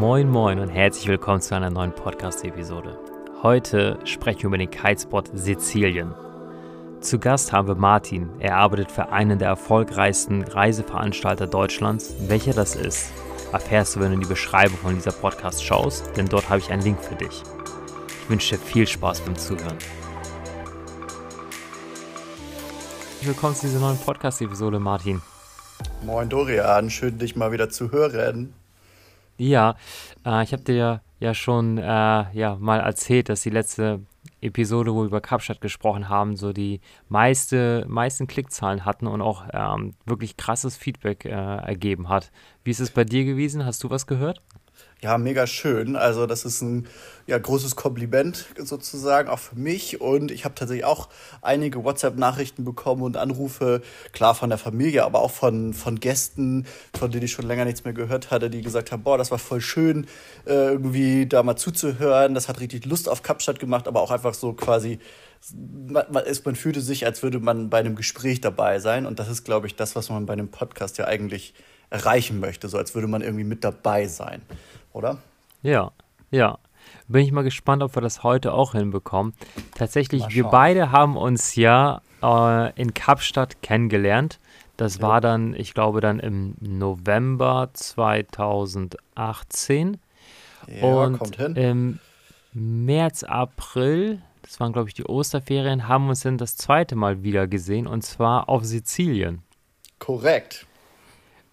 Moin 0.00 0.30
Moin 0.30 0.58
und 0.60 0.70
herzlich 0.70 1.06
willkommen 1.08 1.42
zu 1.42 1.54
einer 1.54 1.68
neuen 1.68 1.94
Podcast-Episode. 1.94 2.98
Heute 3.42 3.98
sprechen 4.04 4.40
wir 4.40 4.46
über 4.46 4.56
den 4.56 4.70
Kitespot 4.70 5.28
Sizilien. 5.34 6.14
Zu 7.02 7.18
Gast 7.18 7.52
haben 7.52 7.68
wir 7.68 7.74
Martin. 7.74 8.30
Er 8.38 8.56
arbeitet 8.56 8.90
für 8.90 9.12
einen 9.12 9.38
der 9.38 9.48
erfolgreichsten 9.48 10.42
Reiseveranstalter 10.42 11.46
Deutschlands. 11.46 12.14
Welcher 12.18 12.54
das 12.54 12.76
ist, 12.76 13.12
erfährst 13.52 13.94
du, 13.94 14.00
wenn 14.00 14.08
du 14.08 14.14
in 14.14 14.20
die 14.22 14.26
Beschreibung 14.26 14.78
von 14.78 14.94
dieser 14.94 15.12
Podcast 15.12 15.62
schaust, 15.62 16.16
denn 16.16 16.24
dort 16.24 16.48
habe 16.48 16.60
ich 16.60 16.70
einen 16.70 16.80
Link 16.80 16.98
für 17.04 17.16
dich. 17.16 17.42
Ich 18.22 18.30
wünsche 18.30 18.56
dir 18.56 18.62
viel 18.62 18.86
Spaß 18.86 19.20
beim 19.20 19.36
Zuhören. 19.36 19.76
Willkommen 23.20 23.54
zu 23.54 23.66
dieser 23.66 23.80
neuen 23.80 23.98
Podcast-Episode, 23.98 24.78
Martin. 24.78 25.20
Moin 26.02 26.30
Dorian, 26.30 26.88
schön 26.88 27.18
dich 27.18 27.36
mal 27.36 27.52
wieder 27.52 27.68
zu 27.68 27.92
hören. 27.92 28.54
Ja, 29.40 29.76
äh, 30.26 30.44
ich 30.44 30.52
habe 30.52 30.64
dir 30.64 31.00
ja 31.18 31.34
schon 31.34 31.78
äh, 31.78 31.82
ja, 31.82 32.56
mal 32.60 32.78
erzählt, 32.80 33.30
dass 33.30 33.40
die 33.40 33.48
letzte 33.48 34.00
Episode, 34.42 34.92
wo 34.92 35.00
wir 35.00 35.06
über 35.06 35.22
Kapstadt 35.22 35.62
gesprochen 35.62 36.10
haben, 36.10 36.36
so 36.36 36.52
die 36.52 36.82
meiste, 37.08 37.86
meisten 37.88 38.26
Klickzahlen 38.26 38.84
hatten 38.84 39.06
und 39.06 39.22
auch 39.22 39.44
ähm, 39.54 39.94
wirklich 40.04 40.36
krasses 40.36 40.76
Feedback 40.76 41.24
äh, 41.24 41.30
ergeben 41.30 42.10
hat. 42.10 42.30
Wie 42.64 42.70
ist 42.70 42.80
es 42.80 42.90
bei 42.90 43.04
dir 43.04 43.24
gewesen? 43.24 43.64
Hast 43.64 43.82
du 43.82 43.88
was 43.88 44.06
gehört? 44.06 44.42
Ja, 45.02 45.16
mega 45.16 45.46
schön. 45.46 45.96
Also 45.96 46.26
das 46.26 46.44
ist 46.44 46.60
ein 46.60 46.86
ja, 47.26 47.38
großes 47.38 47.74
Kompliment 47.74 48.44
sozusagen 48.58 49.30
auch 49.30 49.38
für 49.38 49.56
mich. 49.56 49.98
Und 50.00 50.30
ich 50.30 50.44
habe 50.44 50.54
tatsächlich 50.54 50.84
auch 50.84 51.08
einige 51.40 51.84
WhatsApp-Nachrichten 51.84 52.64
bekommen 52.64 53.02
und 53.02 53.16
Anrufe, 53.16 53.80
klar 54.12 54.34
von 54.34 54.50
der 54.50 54.58
Familie, 54.58 55.04
aber 55.04 55.20
auch 55.20 55.30
von, 55.30 55.72
von 55.72 56.00
Gästen, 56.00 56.66
von 56.98 57.10
denen 57.10 57.24
ich 57.24 57.32
schon 57.32 57.46
länger 57.46 57.64
nichts 57.64 57.84
mehr 57.84 57.94
gehört 57.94 58.30
hatte, 58.30 58.50
die 58.50 58.60
gesagt 58.60 58.92
haben, 58.92 59.02
boah, 59.02 59.16
das 59.16 59.30
war 59.30 59.38
voll 59.38 59.62
schön, 59.62 60.06
äh, 60.46 60.72
irgendwie 60.72 61.26
da 61.26 61.42
mal 61.42 61.56
zuzuhören. 61.56 62.34
Das 62.34 62.48
hat 62.48 62.60
richtig 62.60 62.84
Lust 62.84 63.08
auf 63.08 63.22
Kapstadt 63.22 63.58
gemacht, 63.58 63.88
aber 63.88 64.02
auch 64.02 64.10
einfach 64.10 64.34
so 64.34 64.52
quasi, 64.52 64.98
man, 65.56 66.04
man, 66.12 66.24
man 66.44 66.56
fühlte 66.56 66.82
sich, 66.82 67.06
als 67.06 67.22
würde 67.22 67.40
man 67.40 67.70
bei 67.70 67.78
einem 67.78 67.96
Gespräch 67.96 68.42
dabei 68.42 68.80
sein. 68.80 69.06
Und 69.06 69.18
das 69.18 69.28
ist, 69.28 69.44
glaube 69.44 69.66
ich, 69.66 69.76
das, 69.76 69.96
was 69.96 70.10
man 70.10 70.26
bei 70.26 70.34
einem 70.34 70.48
Podcast 70.48 70.98
ja 70.98 71.06
eigentlich 71.06 71.54
erreichen 71.88 72.38
möchte, 72.38 72.68
so 72.68 72.76
als 72.78 72.94
würde 72.94 73.08
man 73.08 73.22
irgendwie 73.22 73.44
mit 73.44 73.64
dabei 73.64 74.06
sein 74.06 74.42
oder? 74.92 75.18
Ja, 75.62 75.90
ja. 76.30 76.58
Bin 77.08 77.24
ich 77.24 77.32
mal 77.32 77.42
gespannt, 77.42 77.82
ob 77.82 77.96
wir 77.96 78.02
das 78.02 78.22
heute 78.22 78.52
auch 78.52 78.72
hinbekommen. 78.72 79.32
Tatsächlich, 79.74 80.28
wir 80.30 80.44
beide 80.44 80.92
haben 80.92 81.16
uns 81.16 81.56
ja 81.56 82.02
äh, 82.22 82.72
in 82.80 82.94
Kapstadt 82.94 83.62
kennengelernt. 83.62 84.38
Das 84.76 84.98
ja. 84.98 85.02
war 85.02 85.20
dann, 85.20 85.54
ich 85.54 85.74
glaube, 85.74 86.00
dann 86.00 86.20
im 86.20 86.54
November 86.60 87.70
2018. 87.72 89.98
Ja, 90.68 90.84
und 90.84 91.18
kommt 91.18 91.36
hin. 91.36 91.56
im 91.56 91.98
März, 92.52 93.24
April, 93.24 94.22
das 94.42 94.58
waren, 94.58 94.72
glaube 94.72 94.88
ich, 94.88 94.94
die 94.94 95.04
Osterferien, 95.04 95.86
haben 95.86 96.04
wir 96.04 96.10
uns 96.10 96.22
dann 96.22 96.38
das 96.38 96.56
zweite 96.56 96.96
Mal 96.96 97.22
wieder 97.22 97.46
gesehen 97.46 97.86
und 97.86 98.02
zwar 98.02 98.48
auf 98.48 98.64
Sizilien. 98.64 99.42
Korrekt. 99.98 100.66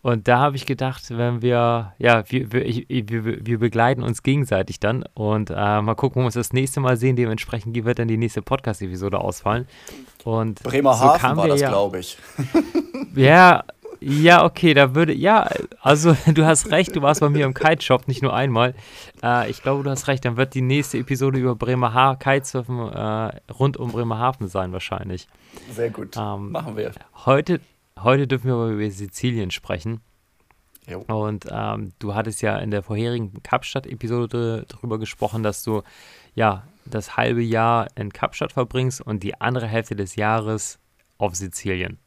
Und 0.01 0.27
da 0.27 0.39
habe 0.39 0.55
ich 0.55 0.65
gedacht, 0.65 1.03
wenn 1.09 1.41
wir, 1.41 1.93
ja, 1.97 2.23
wir, 2.29 2.51
wir, 2.51 2.65
wir, 2.65 3.45
wir 3.45 3.59
begleiten 3.59 4.03
uns 4.03 4.23
gegenseitig 4.23 4.79
dann 4.79 5.03
und 5.13 5.49
äh, 5.49 5.81
mal 5.81 5.95
gucken, 5.95 6.17
wo 6.17 6.21
wir 6.21 6.25
uns 6.27 6.35
das 6.35 6.53
nächste 6.53 6.79
Mal 6.79 6.97
sehen. 6.97 7.15
Dementsprechend 7.15 7.75
wird 7.83 7.99
dann 7.99 8.07
die 8.07 8.17
nächste 8.17 8.41
Podcast-Episode 8.41 9.19
ausfallen. 9.19 9.67
Und 10.23 10.61
Bremerhaven 10.63 11.31
so 11.31 11.37
war 11.37 11.47
das, 11.47 11.61
ja, 11.61 11.69
glaube 11.69 11.99
ich. 11.99 12.17
ja, 13.15 13.63
ja, 13.99 14.45
okay, 14.45 14.73
da 14.73 14.93
würde, 14.93 15.13
ja, 15.13 15.49
also 15.81 16.15
du 16.33 16.45
hast 16.45 16.71
recht, 16.71 16.95
du 16.95 17.01
warst 17.01 17.21
bei 17.21 17.29
mir 17.29 17.45
im 17.45 17.53
Kite-Shop, 17.53 18.07
nicht 18.07 18.21
nur 18.21 18.33
einmal. 18.33 18.75
Äh, 19.23 19.49
ich 19.49 19.61
glaube, 19.61 19.83
du 19.83 19.89
hast 19.89 20.07
recht, 20.07 20.25
dann 20.25 20.37
wird 20.37 20.53
die 20.53 20.61
nächste 20.61 20.97
Episode 20.97 21.39
über 21.39 21.55
Bremerhaven, 21.55 22.19
Kitesurfen 22.19 22.79
äh, 22.79 23.31
rund 23.51 23.77
um 23.77 23.91
Bremerhaven 23.91 24.47
sein 24.47 24.71
wahrscheinlich. 24.71 25.27
Sehr 25.71 25.89
gut, 25.89 26.15
ähm, 26.17 26.51
machen 26.51 26.77
wir. 26.77 26.91
Heute 27.25 27.59
Heute 28.03 28.27
dürfen 28.27 28.47
wir 28.47 28.53
aber 28.53 28.69
über 28.69 28.89
Sizilien 28.89 29.51
sprechen. 29.51 30.01
Jo. 30.87 30.99
Und 31.07 31.47
ähm, 31.51 31.91
du 31.99 32.15
hattest 32.15 32.41
ja 32.41 32.57
in 32.57 32.71
der 32.71 32.81
vorherigen 32.81 33.43
Kapstadt-Episode 33.43 34.65
darüber 34.69 34.99
gesprochen, 34.99 35.43
dass 35.43 35.63
du 35.63 35.83
ja 36.33 36.63
das 36.85 37.17
halbe 37.17 37.41
Jahr 37.41 37.87
in 37.95 38.13
Kapstadt 38.13 38.53
verbringst 38.53 39.01
und 39.01 39.23
die 39.23 39.39
andere 39.41 39.67
Hälfte 39.67 39.95
des 39.95 40.15
Jahres 40.15 40.79
auf 41.17 41.35
Sizilien. 41.35 41.99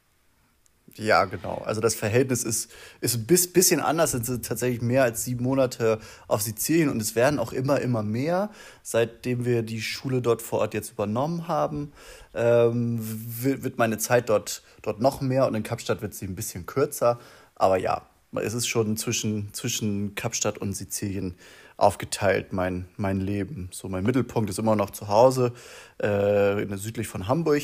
Ja, 0.96 1.24
genau. 1.24 1.62
Also 1.64 1.80
das 1.80 1.94
Verhältnis 1.94 2.42
ist, 2.42 2.70
ist 3.00 3.16
ein 3.16 3.26
bisschen 3.26 3.80
anders. 3.80 4.12
Es 4.12 4.26
sind 4.26 4.44
tatsächlich 4.44 4.82
mehr 4.82 5.04
als 5.04 5.24
sieben 5.24 5.44
Monate 5.44 5.98
auf 6.26 6.42
Sizilien 6.42 6.88
und 6.88 7.00
es 7.00 7.14
werden 7.14 7.38
auch 7.38 7.52
immer, 7.52 7.80
immer 7.80 8.02
mehr. 8.02 8.50
Seitdem 8.82 9.44
wir 9.44 9.62
die 9.62 9.80
Schule 9.80 10.20
dort 10.20 10.42
vor 10.42 10.60
Ort 10.60 10.74
jetzt 10.74 10.90
übernommen 10.92 11.48
haben, 11.48 11.92
ähm, 12.34 12.98
wird 13.00 13.78
meine 13.78 13.98
Zeit 13.98 14.28
dort, 14.28 14.62
dort 14.82 15.00
noch 15.00 15.20
mehr 15.20 15.46
und 15.46 15.54
in 15.54 15.62
Kapstadt 15.62 16.02
wird 16.02 16.14
sie 16.14 16.26
ein 16.26 16.34
bisschen 16.34 16.66
kürzer. 16.66 17.18
Aber 17.54 17.76
ja, 17.76 18.02
es 18.36 18.54
ist 18.54 18.66
schon 18.66 18.96
zwischen, 18.96 19.52
zwischen 19.54 20.14
Kapstadt 20.14 20.58
und 20.58 20.74
Sizilien 20.74 21.34
aufgeteilt, 21.76 22.52
mein, 22.52 22.86
mein 22.96 23.20
Leben. 23.20 23.68
So, 23.72 23.88
mein 23.88 24.04
Mittelpunkt 24.04 24.50
ist 24.50 24.58
immer 24.58 24.76
noch 24.76 24.90
zu 24.90 25.08
Hause, 25.08 25.52
äh, 25.98 26.66
südlich 26.76 27.08
von 27.08 27.26
Hamburg. 27.26 27.62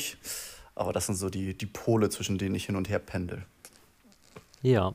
Aber 0.77 0.93
das 0.93 1.07
sind 1.07 1.15
so 1.15 1.29
die, 1.29 1.57
die 1.57 1.65
Pole, 1.65 2.09
zwischen 2.09 2.37
denen 2.37 2.55
ich 2.55 2.65
hin 2.65 2.75
und 2.75 2.89
her 2.89 2.99
pendel. 2.99 3.45
Ja. 4.61 4.93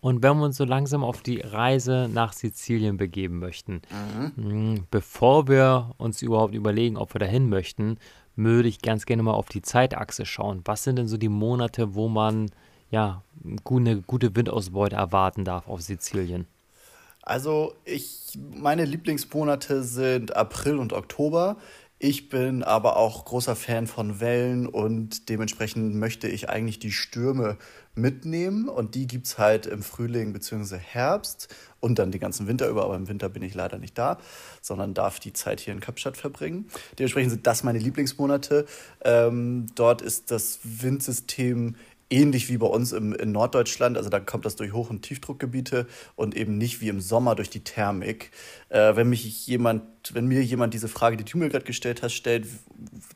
Und 0.00 0.22
wenn 0.22 0.36
wir 0.36 0.44
uns 0.44 0.58
so 0.58 0.64
langsam 0.64 1.02
auf 1.02 1.22
die 1.22 1.40
Reise 1.40 2.10
nach 2.12 2.34
Sizilien 2.34 2.98
begeben 2.98 3.38
möchten, 3.38 3.80
mhm. 3.90 4.32
Hm, 4.36 4.86
bevor 4.90 5.48
wir 5.48 5.92
uns 5.96 6.20
überhaupt 6.20 6.54
überlegen, 6.54 6.98
ob 6.98 7.14
wir 7.14 7.20
dahin 7.20 7.48
möchten, 7.48 7.96
würde 8.36 8.68
ich 8.68 8.82
ganz 8.82 9.06
gerne 9.06 9.22
mal 9.22 9.32
auf 9.32 9.48
die 9.48 9.62
Zeitachse 9.62 10.26
schauen. 10.26 10.60
Was 10.64 10.84
sind 10.84 10.96
denn 10.96 11.08
so 11.08 11.16
die 11.16 11.28
Monate, 11.28 11.94
wo 11.94 12.08
man 12.08 12.50
ja 12.90 13.22
eine 13.44 14.02
gute 14.02 14.36
Windausbeute 14.36 14.96
erwarten 14.96 15.44
darf 15.44 15.68
auf 15.68 15.80
Sizilien? 15.80 16.46
Also 17.22 17.74
ich, 17.84 18.38
meine 18.54 18.84
Lieblingsmonate 18.84 19.82
sind 19.82 20.36
April 20.36 20.78
und 20.78 20.92
Oktober. 20.92 21.56
Ich 21.98 22.28
bin 22.28 22.64
aber 22.64 22.96
auch 22.96 23.24
großer 23.24 23.54
Fan 23.54 23.86
von 23.86 24.20
Wellen 24.20 24.66
und 24.66 25.28
dementsprechend 25.28 25.94
möchte 25.94 26.26
ich 26.28 26.50
eigentlich 26.50 26.80
die 26.80 26.90
Stürme 26.92 27.56
mitnehmen 27.94 28.68
und 28.68 28.96
die 28.96 29.06
gibt 29.06 29.26
es 29.26 29.38
halt 29.38 29.66
im 29.66 29.82
Frühling 29.82 30.32
bzw. 30.32 30.76
Herbst 30.76 31.54
und 31.78 31.98
dann 32.00 32.10
den 32.10 32.20
ganzen 32.20 32.48
Winter 32.48 32.68
über, 32.68 32.84
aber 32.84 32.96
im 32.96 33.08
Winter 33.08 33.28
bin 33.28 33.42
ich 33.42 33.54
leider 33.54 33.78
nicht 33.78 33.96
da, 33.96 34.18
sondern 34.60 34.92
darf 34.92 35.20
die 35.20 35.32
Zeit 35.32 35.60
hier 35.60 35.72
in 35.72 35.80
Kapstadt 35.80 36.16
verbringen. 36.16 36.66
Dementsprechend 36.98 37.30
sind 37.30 37.46
das 37.46 37.62
meine 37.62 37.78
Lieblingsmonate. 37.78 38.66
Ähm, 39.04 39.66
dort 39.76 40.02
ist 40.02 40.32
das 40.32 40.58
Windsystem 40.64 41.76
ähnlich 42.10 42.48
wie 42.48 42.58
bei 42.58 42.66
uns 42.66 42.92
im, 42.92 43.12
in 43.14 43.32
Norddeutschland. 43.32 43.96
Also 43.96 44.10
da 44.10 44.20
kommt 44.20 44.44
das 44.44 44.56
durch 44.56 44.72
Hoch- 44.72 44.90
und 44.90 45.02
Tiefdruckgebiete 45.02 45.86
und 46.16 46.36
eben 46.36 46.58
nicht 46.58 46.80
wie 46.80 46.88
im 46.88 47.00
Sommer 47.00 47.34
durch 47.34 47.50
die 47.50 47.64
Thermik. 47.64 48.30
Äh, 48.68 48.96
wenn 48.96 49.08
mich 49.08 49.46
jemand, 49.46 49.82
wenn 50.12 50.26
mir 50.26 50.42
jemand 50.42 50.74
diese 50.74 50.88
Frage, 50.88 51.16
die 51.16 51.24
du 51.24 51.38
mir 51.38 51.48
gerade 51.48 51.64
gestellt 51.64 52.02
hast, 52.02 52.14
stellt, 52.14 52.46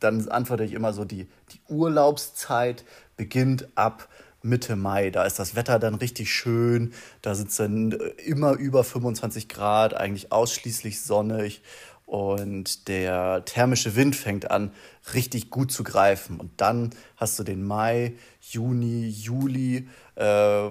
dann 0.00 0.28
antworte 0.28 0.64
ich 0.64 0.72
immer 0.72 0.92
so, 0.92 1.04
die, 1.04 1.26
die 1.52 1.60
Urlaubszeit 1.68 2.84
beginnt 3.16 3.68
ab 3.74 4.08
Mitte 4.42 4.76
Mai. 4.76 5.10
Da 5.10 5.24
ist 5.24 5.38
das 5.38 5.56
Wetter 5.56 5.78
dann 5.78 5.96
richtig 5.96 6.32
schön. 6.32 6.92
Da 7.22 7.34
sind 7.34 7.50
es 7.50 7.56
dann 7.56 7.92
immer 8.24 8.52
über 8.52 8.84
25 8.84 9.48
Grad, 9.48 9.94
eigentlich 9.94 10.32
ausschließlich 10.32 11.00
sonnig 11.00 11.62
und 12.08 12.88
der 12.88 13.44
thermische 13.44 13.94
Wind 13.94 14.16
fängt 14.16 14.50
an, 14.50 14.72
richtig 15.12 15.50
gut 15.50 15.70
zu 15.70 15.84
greifen. 15.84 16.40
Und 16.40 16.52
dann 16.56 16.88
hast 17.16 17.38
du 17.38 17.44
den 17.44 17.62
Mai, 17.62 18.14
Juni, 18.50 19.08
Juli, 19.08 19.88
äh, 20.14 20.70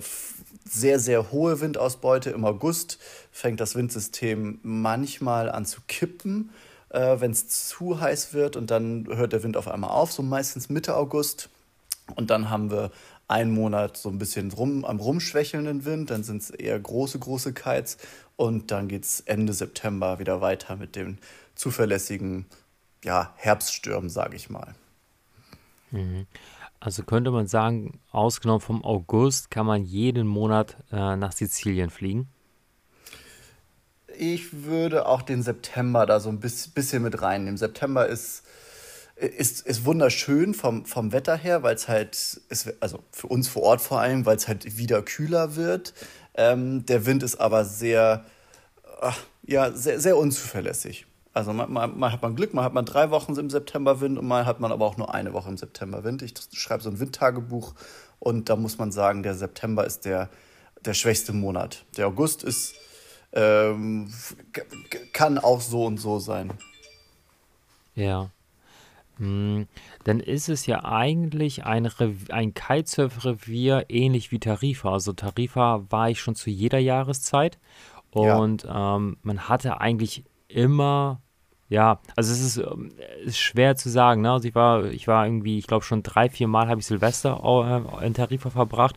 sehr, 0.65 0.99
sehr 0.99 1.31
hohe 1.31 1.61
Windausbeute. 1.61 2.31
Im 2.31 2.45
August 2.45 2.99
fängt 3.31 3.59
das 3.59 3.75
Windsystem 3.75 4.59
manchmal 4.63 5.49
an 5.49 5.65
zu 5.65 5.81
kippen, 5.87 6.51
äh, 6.89 7.19
wenn 7.19 7.31
es 7.31 7.47
zu 7.69 7.99
heiß 7.99 8.33
wird. 8.33 8.55
Und 8.55 8.71
dann 8.71 9.07
hört 9.07 9.33
der 9.33 9.43
Wind 9.43 9.57
auf 9.57 9.67
einmal 9.67 9.91
auf, 9.91 10.11
so 10.11 10.23
meistens 10.23 10.69
Mitte 10.69 10.95
August. 10.95 11.49
Und 12.15 12.29
dann 12.29 12.49
haben 12.49 12.71
wir 12.71 12.91
einen 13.27 13.51
Monat 13.51 13.97
so 13.97 14.09
ein 14.09 14.19
bisschen 14.19 14.51
rum, 14.51 14.85
am 14.85 14.99
rumschwächelnden 14.99 15.85
Wind, 15.85 16.09
dann 16.09 16.23
sind 16.23 16.41
es 16.41 16.49
eher 16.49 16.79
große, 16.79 17.19
große 17.19 17.53
Kites 17.53 17.97
und 18.37 18.71
dann 18.71 18.87
geht 18.87 19.03
es 19.03 19.19
Ende 19.21 19.53
September 19.53 20.19
wieder 20.19 20.39
weiter 20.39 20.77
mit 20.77 20.95
den 20.95 21.17
zuverlässigen 21.55 22.45
ja, 23.03 23.33
Herbststürmen, 23.35 24.09
sage 24.09 24.35
ich 24.35 24.49
mal. 24.49 24.75
Mhm. 25.91 26.25
Also 26.79 27.03
könnte 27.03 27.31
man 27.31 27.47
sagen, 27.47 27.99
ausgenommen 28.11 28.61
vom 28.61 28.83
August 28.83 29.49
kann 29.49 29.65
man 29.65 29.83
jeden 29.83 30.27
Monat 30.27 30.77
äh, 30.91 31.15
nach 31.15 31.31
Sizilien 31.31 31.89
fliegen? 31.89 32.27
Ich 34.17 34.63
würde 34.63 35.07
auch 35.07 35.21
den 35.21 35.43
September 35.43 36.05
da 36.05 36.19
so 36.19 36.29
ein 36.29 36.39
bisschen 36.39 37.03
mit 37.03 37.21
reinnehmen. 37.21 37.57
September 37.57 38.07
ist 38.07 38.43
ist, 39.17 39.65
ist 39.65 39.85
wunderschön 39.85 40.53
vom, 40.53 40.85
vom 40.85 41.11
Wetter 41.11 41.35
her, 41.35 41.63
weil 41.63 41.75
es 41.75 41.87
halt, 41.87 42.39
ist, 42.49 42.73
also 42.79 42.99
für 43.11 43.27
uns 43.27 43.47
vor 43.47 43.63
Ort 43.63 43.81
vor 43.81 43.99
allem, 43.99 44.25
weil 44.25 44.37
es 44.37 44.47
halt 44.47 44.77
wieder 44.77 45.01
kühler 45.01 45.55
wird. 45.55 45.93
Ähm, 46.35 46.85
der 46.85 47.05
Wind 47.05 47.23
ist 47.23 47.37
aber 47.37 47.65
sehr, 47.65 48.25
ja, 49.43 49.71
sehr, 49.71 49.99
sehr 49.99 50.17
unzuverlässig. 50.17 51.06
Also 51.37 51.53
mal, 51.53 51.67
mal, 51.67 51.87
mal, 51.87 52.11
hat 52.11 52.23
man 52.23 52.35
Glück, 52.35 52.55
mal 52.55 52.63
hat 52.63 52.73
man 52.73 52.83
drei 52.83 53.11
Wochen 53.11 53.35
im 53.35 53.51
September 53.51 54.01
Wind 54.01 54.17
und 54.17 54.27
mal 54.27 54.47
hat 54.47 54.59
man 54.59 54.71
aber 54.71 54.85
auch 54.85 54.97
nur 54.97 55.13
eine 55.13 55.33
Woche 55.33 55.49
im 55.49 55.57
September 55.57 56.03
Wind. 56.03 56.23
Ich 56.23 56.33
schreibe 56.51 56.81
so 56.81 56.89
ein 56.89 56.99
Windtagebuch 56.99 57.75
und 58.17 58.49
da 58.49 58.55
muss 58.55 58.79
man 58.79 58.91
sagen, 58.91 59.21
der 59.21 59.35
September 59.35 59.85
ist 59.85 60.05
der, 60.05 60.29
der 60.83 60.95
schwächste 60.95 61.33
Monat. 61.33 61.85
Der 61.95 62.07
August 62.07 62.43
ist, 62.43 62.73
ähm, 63.33 64.11
kann 65.13 65.37
auch 65.37 65.61
so 65.61 65.85
und 65.85 65.97
so 65.97 66.17
sein. 66.17 66.53
Ja. 67.93 68.31
Hm, 69.17 69.67
dann 70.05 70.19
ist 70.19 70.49
es 70.49 70.65
ja 70.65 70.85
eigentlich 70.85 71.65
ein, 71.65 71.87
ein 72.29 72.53
Kitesurf-Revier 72.55 73.85
ähnlich 73.89 74.31
wie 74.31 74.39
Tarifa. 74.39 74.91
Also 74.91 75.13
Tarifa 75.13 75.85
war 75.89 76.09
ich 76.09 76.19
schon 76.19 76.33
zu 76.33 76.49
jeder 76.49 76.79
Jahreszeit 76.79 77.59
und 78.09 78.63
ja. 78.63 78.95
ähm, 78.95 79.17
man 79.21 79.47
hatte 79.49 79.79
eigentlich 79.81 80.23
immer, 80.47 81.21
ja, 81.69 81.99
also 82.15 82.31
es 82.31 82.39
ist, 82.39 82.57
ähm, 82.57 82.91
ist 83.25 83.37
schwer 83.37 83.75
zu 83.75 83.89
sagen. 83.89 84.21
Ne? 84.21 84.31
Also 84.31 84.47
ich 84.47 84.55
war, 84.55 84.85
ich 84.85 85.07
war 85.07 85.25
irgendwie, 85.25 85.57
ich 85.57 85.67
glaube 85.67 85.83
schon 85.83 86.03
drei, 86.03 86.29
vier 86.29 86.47
Mal 86.47 86.67
habe 86.69 86.79
ich 86.79 86.85
Silvester 86.87 87.41
äh, 87.43 88.05
in 88.05 88.13
Tarifa 88.13 88.49
verbracht 88.49 88.95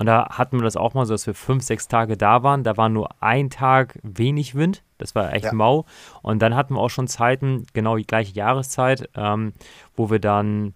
und 0.00 0.06
da 0.06 0.30
hatten 0.30 0.56
wir 0.56 0.64
das 0.64 0.78
auch 0.78 0.94
mal 0.94 1.04
so, 1.04 1.12
dass 1.12 1.26
wir 1.26 1.34
fünf, 1.34 1.62
sechs 1.62 1.86
Tage 1.86 2.16
da 2.16 2.42
waren. 2.42 2.64
Da 2.64 2.78
war 2.78 2.88
nur 2.88 3.10
ein 3.20 3.50
Tag 3.50 3.98
wenig 4.02 4.54
Wind. 4.54 4.82
Das 4.96 5.14
war 5.14 5.34
echt 5.34 5.44
ja. 5.44 5.52
mau. 5.52 5.84
Und 6.22 6.40
dann 6.40 6.56
hatten 6.56 6.72
wir 6.72 6.80
auch 6.80 6.88
schon 6.88 7.06
Zeiten, 7.06 7.66
genau 7.74 7.98
die 7.98 8.06
gleiche 8.06 8.32
Jahreszeit, 8.32 9.10
ähm, 9.14 9.52
wo 9.96 10.10
wir 10.10 10.18
dann, 10.18 10.72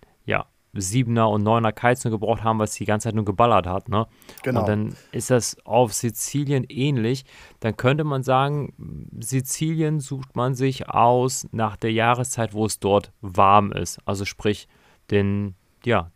Siebener 0.74 1.28
und 1.30 1.42
Neuner 1.42 1.72
nur 1.72 2.10
gebraucht 2.10 2.42
haben, 2.42 2.58
was 2.58 2.72
die 2.74 2.84
ganze 2.84 3.08
Zeit 3.08 3.14
nur 3.14 3.24
geballert 3.24 3.66
hat. 3.66 3.88
Ne? 3.88 4.06
Genau. 4.42 4.60
Und 4.60 4.68
dann 4.68 4.96
ist 5.12 5.30
das 5.30 5.56
auf 5.64 5.92
Sizilien 5.92 6.64
ähnlich. 6.68 7.24
Dann 7.60 7.76
könnte 7.76 8.04
man 8.04 8.22
sagen, 8.22 9.08
Sizilien 9.20 10.00
sucht 10.00 10.36
man 10.36 10.54
sich 10.54 10.88
aus 10.88 11.46
nach 11.52 11.76
der 11.76 11.92
Jahreszeit, 11.92 12.54
wo 12.54 12.66
es 12.66 12.78
dort 12.80 13.12
warm 13.20 13.72
ist. 13.72 13.98
Also 14.04 14.24
sprich, 14.24 14.68
den, 15.10 15.54
ja, 15.84 16.10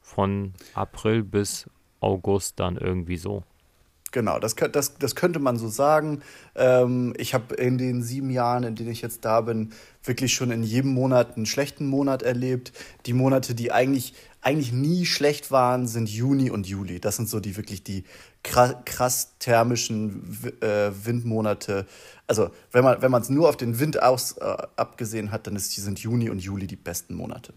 von 0.00 0.52
April 0.74 1.22
bis 1.24 1.68
August 2.00 2.60
dann 2.60 2.76
irgendwie 2.76 3.16
so. 3.16 3.42
Genau, 4.14 4.38
das, 4.38 4.54
das, 4.54 4.96
das 4.96 5.16
könnte 5.16 5.40
man 5.40 5.56
so 5.56 5.66
sagen. 5.66 6.22
Ähm, 6.54 7.14
ich 7.16 7.34
habe 7.34 7.56
in 7.56 7.78
den 7.78 8.00
sieben 8.00 8.30
Jahren, 8.30 8.62
in 8.62 8.76
denen 8.76 8.92
ich 8.92 9.02
jetzt 9.02 9.24
da 9.24 9.40
bin, 9.40 9.72
wirklich 10.04 10.32
schon 10.32 10.52
in 10.52 10.62
jedem 10.62 10.92
Monat 10.92 11.36
einen 11.36 11.46
schlechten 11.46 11.84
Monat 11.88 12.22
erlebt. 12.22 12.72
Die 13.06 13.12
Monate, 13.12 13.56
die 13.56 13.72
eigentlich, 13.72 14.14
eigentlich 14.40 14.72
nie 14.72 15.04
schlecht 15.04 15.50
waren, 15.50 15.88
sind 15.88 16.08
Juni 16.08 16.48
und 16.48 16.68
Juli. 16.68 17.00
Das 17.00 17.16
sind 17.16 17.28
so 17.28 17.40
die 17.40 17.56
wirklich 17.56 17.82
die 17.82 18.04
krass, 18.44 18.76
krass 18.84 19.34
thermischen 19.40 20.38
äh, 20.60 20.92
Windmonate. 20.92 21.84
Also 22.28 22.50
wenn 22.70 22.84
man 22.84 23.02
wenn 23.02 23.12
es 23.14 23.30
nur 23.30 23.48
auf 23.48 23.56
den 23.56 23.80
Wind 23.80 24.00
aus, 24.00 24.36
äh, 24.38 24.56
abgesehen 24.76 25.32
hat, 25.32 25.48
dann 25.48 25.56
ist, 25.56 25.72
sind 25.72 25.98
Juni 25.98 26.30
und 26.30 26.38
Juli 26.38 26.68
die 26.68 26.76
besten 26.76 27.14
Monate. 27.14 27.52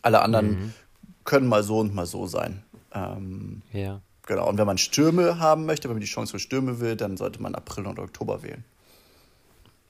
Alle 0.00 0.22
anderen 0.22 0.46
mhm. 0.46 0.74
können 1.24 1.48
mal 1.48 1.64
so 1.64 1.80
und 1.80 1.92
mal 1.92 2.06
so 2.06 2.28
sein. 2.28 2.62
Ähm, 2.94 3.62
ja. 3.72 4.00
Genau, 4.26 4.48
und 4.48 4.58
wenn 4.58 4.66
man 4.66 4.78
Stürme 4.78 5.40
haben 5.40 5.66
möchte, 5.66 5.88
wenn 5.88 5.96
man 5.96 6.00
die 6.00 6.06
Chance 6.06 6.32
für 6.32 6.38
Stürme 6.38 6.80
will, 6.80 6.96
dann 6.96 7.16
sollte 7.16 7.42
man 7.42 7.54
April 7.54 7.86
und 7.86 7.98
Oktober 7.98 8.42
wählen. 8.42 8.64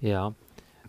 Ja. 0.01 0.35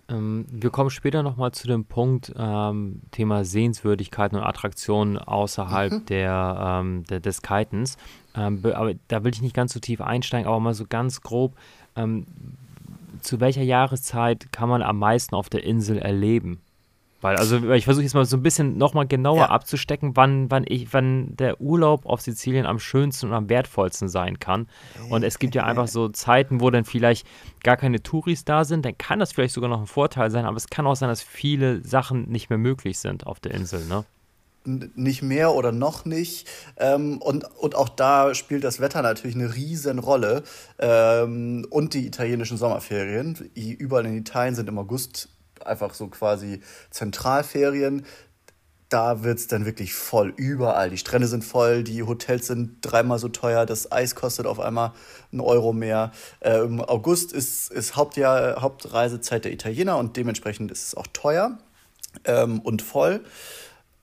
Ähm, 0.10 0.45
wir 0.50 0.69
kommen 0.69 0.90
später 0.90 1.24
nochmal 1.24 1.51
zu 1.51 1.68
dem 1.68 1.86
Punkt 1.86 2.34
ähm, 2.38 3.01
Thema 3.12 3.45
Sehenswürdigkeiten 3.45 4.38
und 4.38 4.44
Attraktionen 4.44 5.18
außerhalb 5.18 5.92
mhm. 5.92 6.06
der, 6.06 6.81
ähm, 6.81 7.04
der, 7.06 7.19
des 7.19 7.42
Kitens. 7.42 7.98
Ähm, 8.36 8.62
aber 8.74 8.94
da 9.07 9.24
will 9.24 9.34
ich 9.34 9.42
nicht 9.42 9.56
ganz 9.56 9.74
so 9.74 9.80
tief 9.80 10.01
einsteigen, 10.01 10.48
aber 10.48 10.60
mal 10.60 10.74
so 10.74 10.86
ganz 10.88 11.22
grob. 11.22 11.56
Ähm, 11.95 12.25
zu 13.22 13.40
welcher 13.40 13.62
Jahreszeit 13.62 14.51
kann 14.51 14.68
man 14.68 14.81
am 14.81 15.00
meisten 15.00 15.36
auf 15.36 15.50
der 15.50 15.63
Insel 15.63 15.98
erleben? 15.98 16.62
Weil, 17.23 17.37
also 17.37 17.71
ich 17.71 17.85
versuche 17.85 18.03
jetzt 18.03 18.15
mal 18.15 18.25
so 18.25 18.35
ein 18.35 18.43
bisschen 18.43 18.77
nochmal 18.77 19.07
genauer 19.07 19.37
ja. 19.37 19.49
abzustecken, 19.49 20.17
wann, 20.17 20.51
wann 20.51 20.65
ich, 20.67 20.91
wann 20.91 21.37
der 21.37 21.61
Urlaub 21.61 22.05
auf 22.05 22.19
Sizilien 22.19 22.65
am 22.65 22.79
schönsten 22.79 23.27
und 23.27 23.33
am 23.33 23.47
wertvollsten 23.47 24.09
sein 24.09 24.39
kann. 24.39 24.67
Und 25.09 25.23
es 25.23 25.39
gibt 25.39 25.55
ja 25.55 25.63
einfach 25.63 25.87
so 25.87 26.09
Zeiten, 26.09 26.59
wo 26.59 26.69
dann 26.69 26.83
vielleicht 26.83 27.25
gar 27.63 27.77
keine 27.77 28.03
Touris 28.03 28.43
da 28.43 28.65
sind, 28.65 28.83
dann 28.83 28.97
kann 28.97 29.19
das 29.19 29.31
vielleicht 29.31 29.53
sogar 29.53 29.69
noch 29.69 29.79
ein 29.79 29.87
Vorteil 29.87 30.31
sein, 30.31 30.43
aber 30.43 30.57
es 30.57 30.67
kann 30.67 30.85
auch 30.85 30.95
sein, 30.95 31.07
dass 31.07 31.23
viele 31.23 31.81
Sachen 31.85 32.29
nicht 32.29 32.49
mehr 32.49 32.59
möglich 32.59 32.99
sind 32.99 33.25
auf 33.25 33.39
der 33.39 33.53
Insel, 33.53 33.85
ne? 33.85 34.03
nicht 34.65 35.21
mehr 35.21 35.53
oder 35.53 35.71
noch 35.71 36.05
nicht. 36.05 36.47
Ähm, 36.77 37.21
und, 37.21 37.45
und 37.59 37.75
auch 37.75 37.89
da 37.89 38.33
spielt 38.33 38.63
das 38.63 38.79
Wetter 38.79 39.01
natürlich 39.01 39.35
eine 39.35 39.55
riesen 39.55 39.99
Rolle. 39.99 40.43
Ähm, 40.79 41.67
und 41.69 41.93
die 41.93 42.05
italienischen 42.05 42.57
Sommerferien. 42.57 43.51
Überall 43.55 44.05
in 44.05 44.17
Italien 44.17 44.55
sind 44.55 44.69
im 44.69 44.79
August 44.79 45.29
einfach 45.65 45.94
so 45.94 46.07
quasi 46.07 46.62
Zentralferien. 46.89 48.06
Da 48.89 49.24
wird 49.24 49.39
es 49.39 49.48
dann 49.48 49.65
wirklich 49.65 49.95
voll 49.95 50.33
überall. 50.38 50.92
Die 50.92 51.00
Strände 51.00 51.27
sind 51.27 51.44
voll, 51.44 51.83
die 51.83 52.04
Hotels 52.04 52.48
sind 52.48 52.77
dreimal 52.81 53.18
so 53.18 53.27
teuer, 53.27 53.65
das 53.65 53.92
Eis 53.92 54.13
kostet 54.13 54.45
auf 54.45 54.60
einmal 54.60 54.92
einen 55.31 55.42
Euro 55.42 55.74
mehr. 55.74 56.12
Äh, 56.42 56.60
Im 56.60 56.80
August 56.80 57.33
ist, 57.33 57.71
ist 57.71 57.95
Hauptjahr, 57.95 58.62
Hauptreisezeit 58.62 59.45
der 59.45 59.51
Italiener 59.51 59.98
und 59.98 60.15
dementsprechend 60.15 60.71
ist 60.71 60.88
es 60.88 60.95
auch 60.95 61.07
teuer 61.07 61.57
ähm, 62.25 62.59
und 62.59 62.83
voll. 62.83 63.24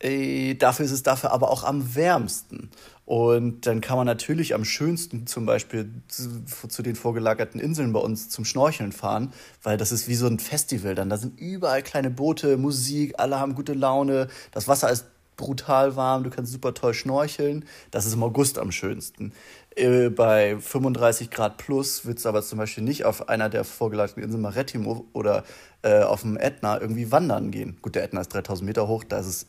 Äh, 0.01 0.55
dafür 0.55 0.87
ist 0.87 0.93
es 0.93 1.03
dafür 1.03 1.31
aber 1.31 1.51
auch 1.51 1.63
am 1.63 1.95
wärmsten. 1.95 2.71
Und 3.11 3.67
dann 3.67 3.81
kann 3.81 3.97
man 3.97 4.07
natürlich 4.07 4.55
am 4.55 4.65
schönsten 4.65 5.27
zum 5.27 5.45
Beispiel 5.45 5.91
zu, 6.07 6.45
zu, 6.69 6.81
den 6.81 6.95
vorgelagerten 6.95 7.61
Inseln 7.61 7.93
bei 7.93 7.99
uns 7.99 8.29
zum 8.29 8.45
Schnorcheln 8.45 8.93
fahren, 8.93 9.33
weil 9.65 9.77
das 9.77 9.91
ist 9.91 10.07
wie 10.07 10.15
so 10.15 10.29
ein 10.29 10.39
Festival 10.39 10.95
dann. 10.95 11.11
Da 11.11 11.17
sind 11.17 11.41
überall 11.41 11.83
kleine 11.83 12.09
Boote, 12.09 12.57
Musik, 12.57 13.15
alle 13.19 13.41
haben 13.41 13.57
gute 13.57 13.73
Laune, 13.73 14.29
das 14.53 14.69
Wasser 14.69 14.93
ist 14.93 15.07
brutal 15.37 15.97
warm, 15.97 16.23
du 16.23 16.31
kannst 16.31 16.53
super 16.53 16.73
toll 16.73 16.95
schnorcheln. 16.95 17.65
Das 17.91 18.07
ist 18.07 18.15
im 18.15 18.23
August 18.23 18.61
am 18.61 18.71
schönsten. 18.71 19.33
Äh, 19.75 20.11
bei 20.11 20.57
35 20.61 21.33
Grad 21.33 21.57
plus 21.57 22.07
wird 22.07 22.19
es 22.19 22.27
aber 22.27 22.43
zum 22.43 22.59
Beispiel 22.59 22.85
nicht 22.85 23.07
auf 23.07 23.29
einer 23.29 23.49
der 23.49 23.65
vorgelagerten 23.65 24.23
Inseln 24.23 24.43
Marettimo 24.43 25.05
oder 25.15 25.43
äh, 25.83 26.05
auf 26.05 26.21
dem 26.21 26.37
Ätna 26.37 26.81
irgendwie 26.81 27.11
wandern 27.11 27.51
gehen. 27.51 27.77
Gut, 27.83 27.97
der 27.97 28.05
Ätna 28.05 28.21
ist 28.21 28.33
3000 28.33 28.69
Meter 28.69 28.87
hoch, 28.87 29.03
da 29.03 29.19
ist 29.19 29.27
es 29.27 29.47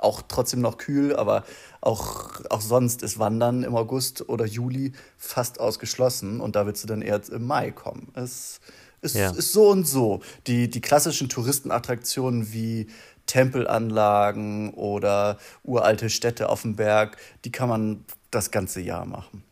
auch 0.00 0.22
trotzdem 0.26 0.60
noch 0.60 0.78
kühl, 0.78 1.14
aber 1.16 1.44
auch, 1.80 2.40
auch 2.50 2.60
sonst 2.60 3.02
ist 3.02 3.18
Wandern 3.18 3.62
im 3.62 3.74
August 3.74 4.28
oder 4.28 4.44
Juli 4.44 4.92
fast 5.16 5.60
ausgeschlossen 5.60 6.40
und 6.40 6.56
da 6.56 6.66
willst 6.66 6.82
du 6.82 6.88
dann 6.88 7.02
eher 7.02 7.20
im 7.30 7.46
Mai 7.46 7.70
kommen. 7.70 8.12
Es 8.14 8.60
ist, 9.00 9.14
ja. 9.14 9.30
ist 9.30 9.52
so 9.52 9.68
und 9.68 9.86
so. 9.86 10.20
Die, 10.46 10.68
die 10.68 10.80
klassischen 10.80 11.28
Touristenattraktionen 11.28 12.52
wie 12.52 12.88
Tempelanlagen 13.26 14.74
oder 14.74 15.38
uralte 15.62 16.10
Städte 16.10 16.48
auf 16.48 16.62
dem 16.62 16.76
Berg, 16.76 17.18
die 17.44 17.52
kann 17.52 17.68
man 17.68 18.04
das 18.30 18.50
ganze 18.50 18.80
Jahr 18.80 19.04
machen. 19.04 19.44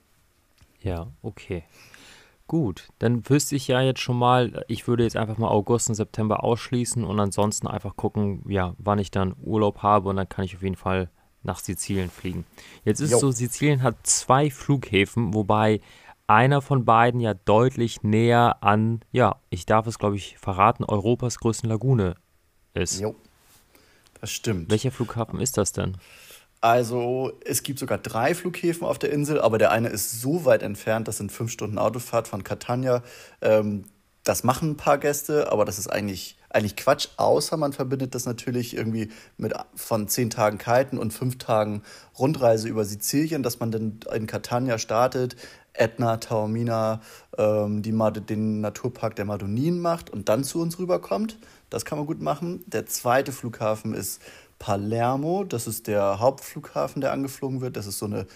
Ja, 0.81 1.09
okay. 1.23 1.65
Gut, 2.49 2.89
dann 3.01 3.29
wüsste 3.29 3.57
ich 3.57 3.67
ja 3.67 3.81
jetzt 3.81 4.01
schon 4.01 4.19
mal, 4.19 4.65
ich 4.69 4.87
würde 4.87 5.03
jetzt 5.03 5.17
einfach 5.17 5.37
mal 5.37 5.49
August 5.49 5.89
und 5.89 5.97
September 5.97 6.45
ausschließen 6.45 7.03
und 7.03 7.19
ansonsten 7.19 7.67
einfach 7.67 7.97
gucken, 7.97 8.45
ja, 8.49 8.75
wann 8.79 9.01
ich 9.01 9.11
dann 9.11 9.35
Urlaub 9.43 9.83
habe 9.83 10.09
und 10.09 10.17
dann 10.17 10.29
kann 10.29 10.45
ich 10.45 10.55
auf 10.55 10.63
jeden 10.63 10.77
Fall 10.77 11.11
nach 11.43 11.59
Sizilien 11.59 12.09
fliegen. 12.09 12.45
Jetzt 12.85 13.01
ist 13.01 13.11
jo. 13.11 13.17
es 13.17 13.21
so, 13.21 13.31
Sizilien 13.33 13.83
hat 13.83 13.97
zwei 14.05 14.51
Flughäfen, 14.51 15.35
wobei 15.35 15.81
einer 16.29 16.63
von 16.63 16.85
beiden 16.85 17.21
ja 17.21 17.35
deutlich 17.35 18.05
näher 18.05 18.63
an, 18.63 19.01
ja, 19.11 19.41
ich 19.51 19.67
darf 19.67 19.89
es 19.89 19.99
glaube 19.99 20.15
ich 20.17 20.39
verraten, 20.39 20.85
Europas 20.85 21.39
größten 21.39 21.69
Lagune 21.69 22.15
ist. 22.75 23.01
Jo, 23.01 23.17
das 24.21 24.31
stimmt. 24.31 24.71
Welcher 24.71 24.93
Flughafen 24.93 25.41
ist 25.41 25.57
das 25.59 25.73
denn? 25.73 25.97
Also 26.67 27.31
es 27.45 27.63
gibt 27.63 27.79
sogar 27.79 27.97
drei 27.97 28.35
Flughäfen 28.35 28.89
auf 28.89 28.99
der 28.99 29.13
Insel, 29.13 29.41
aber 29.41 29.57
der 29.57 29.71
eine 29.71 29.87
ist 29.87 30.21
so 30.21 30.45
weit 30.45 30.65
entfernt, 30.65 31.07
das 31.07 31.19
sind 31.19 31.31
fünf 31.31 31.53
Stunden 31.53 31.79
Autofahrt 31.79 32.27
von 32.27 32.43
Catania. 32.43 33.05
Ähm, 33.41 33.85
das 34.25 34.43
machen 34.43 34.71
ein 34.71 34.77
paar 34.77 34.99
Gäste, 34.99 35.53
aber 35.53 35.65
das 35.65 35.79
ist 35.79 35.87
eigentlich, 35.87 36.37
eigentlich 36.51 36.75
Quatsch, 36.75 37.07
außer 37.19 37.57
man 37.57 37.73
verbindet 37.73 38.17
das 38.17 38.27
natürlich 38.27 38.77
irgendwie 38.77 39.13
mit 39.37 39.55
von 39.77 40.09
zehn 40.09 40.29
Tagen 40.29 40.59
Kiten 40.59 40.99
und 40.99 41.13
fünf 41.13 41.39
Tagen 41.39 41.83
Rundreise 42.19 42.67
über 42.67 42.85
Sizilien, 42.85 43.45
dass 43.45 43.61
man 43.61 43.71
dann 43.71 44.01
in 44.13 44.27
Catania 44.27 44.79
startet, 44.79 45.37
Etna, 45.73 46.17
Taormina, 46.17 47.01
ähm, 47.39 47.83
die, 47.83 47.93
den 48.23 48.61
Naturpark 48.61 49.15
der 49.15 49.25
Madoninen 49.25 49.79
macht 49.79 50.11
und 50.11 50.29
dann 50.29 50.43
zu 50.43 50.61
uns 50.61 50.81
rüberkommt. 50.81 51.39
Das 51.71 51.85
kann 51.85 51.99
man 51.99 52.09
gut 52.09 52.21
machen. 52.21 52.65
Der 52.67 52.87
zweite 52.87 53.31
Flughafen 53.31 53.95
ist 53.95 54.21
Palermo. 54.59 55.45
Das 55.45 55.67
ist 55.67 55.87
der 55.87 56.21
Hauptflughafen, 56.21 57.01
der 57.01 57.13
angeflogen 57.13 57.61
wird. 57.61 57.77
Das 57.77 57.87
ist 57.87 57.99
so 57.99 58.07
eine, 58.07 58.27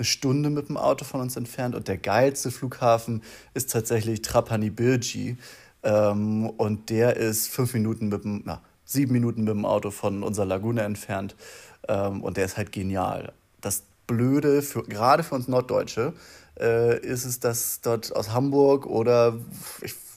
Stunde 0.00 0.50
mit 0.50 0.68
dem 0.68 0.76
Auto 0.76 1.04
von 1.04 1.20
uns 1.20 1.36
entfernt. 1.36 1.74
Und 1.74 1.88
der 1.88 1.98
geilste 1.98 2.50
Flughafen 2.50 3.22
ist 3.54 3.70
tatsächlich 3.70 4.22
Trapani 4.22 4.70
Birgi. 4.70 5.38
Ähm, 5.82 6.50
und 6.50 6.90
der 6.90 7.16
ist 7.16 7.48
fünf 7.48 7.72
Minuten 7.74 8.08
mit 8.08 8.24
dem, 8.24 8.42
na, 8.44 8.62
sieben 8.84 9.12
Minuten 9.12 9.44
mit 9.44 9.50
dem 9.50 9.64
Auto 9.64 9.90
von 9.90 10.22
unserer 10.22 10.46
Lagune 10.46 10.82
entfernt. 10.82 11.34
Ähm, 11.88 12.22
und 12.22 12.36
der 12.36 12.44
ist 12.44 12.56
halt 12.56 12.72
genial. 12.72 13.32
Das 13.60 13.84
Blöde, 14.06 14.62
für, 14.62 14.82
gerade 14.82 15.22
für 15.22 15.34
uns 15.34 15.48
Norddeutsche, 15.48 16.12
äh, 16.60 17.00
ist 17.00 17.24
es, 17.24 17.40
dass 17.40 17.80
dort 17.80 18.14
aus 18.14 18.32
Hamburg 18.32 18.86
oder 18.86 19.38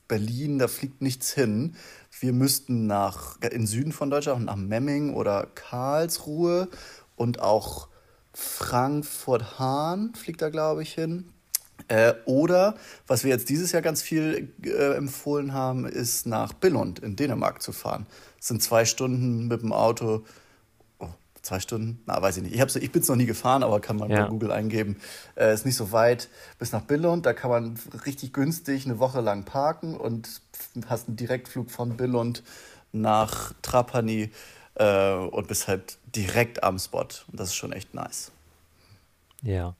Berlin, 0.07 0.59
da 0.59 0.67
fliegt 0.67 1.01
nichts 1.01 1.33
hin. 1.33 1.75
Wir 2.19 2.33
müssten 2.33 2.85
nach 2.85 3.39
in 3.41 3.65
Süden 3.65 3.93
von 3.93 4.09
Deutschland, 4.09 4.45
nach 4.45 4.57
Memming 4.57 5.13
oder 5.13 5.47
Karlsruhe 5.55 6.67
und 7.15 7.39
auch 7.39 7.87
Frankfurt-Hahn 8.33 10.13
fliegt 10.15 10.41
da, 10.41 10.49
glaube 10.49 10.83
ich, 10.83 10.93
hin. 10.93 11.31
Äh, 11.87 12.13
oder, 12.25 12.75
was 13.07 13.23
wir 13.23 13.31
jetzt 13.31 13.49
dieses 13.49 13.71
Jahr 13.71 13.81
ganz 13.81 14.01
viel 14.01 14.53
äh, 14.63 14.95
empfohlen 14.95 15.53
haben, 15.53 15.85
ist 15.85 16.25
nach 16.25 16.53
Billund 16.53 16.99
in 16.99 17.15
Dänemark 17.15 17.61
zu 17.61 17.71
fahren. 17.71 18.05
Das 18.37 18.47
sind 18.47 18.61
zwei 18.61 18.85
Stunden 18.85 19.47
mit 19.47 19.61
dem 19.61 19.71
Auto. 19.71 20.23
Zwei 21.49 21.59
Stunden? 21.59 21.99
Na, 22.05 22.21
weiß 22.21 22.37
ich 22.37 22.43
nicht. 22.43 22.53
Ich, 22.53 22.75
ich 22.75 22.91
bin 22.91 23.01
es 23.01 23.09
noch 23.09 23.15
nie 23.15 23.25
gefahren, 23.25 23.63
aber 23.63 23.79
kann 23.79 23.97
man 23.97 24.11
ja. 24.11 24.21
bei 24.21 24.29
Google 24.29 24.51
eingeben. 24.51 24.97
Äh, 25.35 25.51
ist 25.51 25.65
nicht 25.65 25.77
so 25.77 25.91
weit 25.91 26.29
bis 26.59 26.73
nach 26.73 26.81
Billund. 26.83 27.25
Da 27.25 27.33
kann 27.33 27.49
man 27.49 27.79
richtig 28.05 28.33
günstig 28.33 28.85
eine 28.85 28.99
Woche 28.99 29.19
lang 29.19 29.45
parken 29.45 29.97
und 29.97 30.41
hast 30.87 31.07
einen 31.07 31.17
Direktflug 31.17 31.71
von 31.71 31.97
Billund 31.97 32.43
nach 32.91 33.51
Trapani 33.63 34.29
äh, 34.75 35.13
und 35.15 35.47
bist 35.47 35.67
halt 35.67 35.97
direkt 36.15 36.63
am 36.63 36.77
Spot. 36.77 36.99
Und 36.99 37.39
das 37.39 37.47
ist 37.47 37.55
schon 37.55 37.71
echt 37.71 37.95
nice. 37.95 38.31
Ja. 39.41 39.73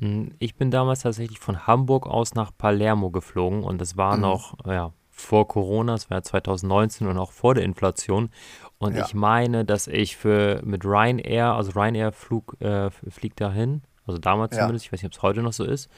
Hm, 0.00 0.32
ich 0.38 0.56
bin 0.56 0.70
damals 0.70 1.00
tatsächlich 1.00 1.38
von 1.38 1.66
Hamburg 1.66 2.06
aus 2.06 2.34
nach 2.34 2.50
Palermo 2.54 3.08
geflogen 3.08 3.64
und 3.64 3.80
das 3.80 3.96
war 3.96 4.16
mhm. 4.16 4.22
noch 4.22 4.66
ja, 4.66 4.92
vor 5.08 5.48
Corona, 5.48 5.92
das 5.92 6.10
war 6.10 6.18
ja 6.18 6.22
2019 6.22 7.06
und 7.06 7.16
auch 7.16 7.32
vor 7.32 7.54
der 7.54 7.64
Inflation. 7.64 8.28
Und 8.78 8.96
ja. 8.96 9.04
ich 9.04 9.14
meine, 9.14 9.64
dass 9.64 9.86
ich 9.86 10.16
für 10.16 10.60
mit 10.64 10.84
Ryanair, 10.84 11.54
also 11.54 11.72
Ryanair 11.72 12.12
Flug, 12.12 12.60
äh, 12.60 12.90
fliegt 12.90 13.40
dahin, 13.40 13.82
also 14.06 14.18
damals 14.18 14.54
ja. 14.54 14.62
zumindest, 14.62 14.86
ich 14.86 14.92
weiß 14.92 15.02
nicht, 15.02 15.12
ob 15.12 15.16
es 15.16 15.22
heute 15.22 15.42
noch 15.42 15.52
so 15.52 15.64
ist. 15.64 15.88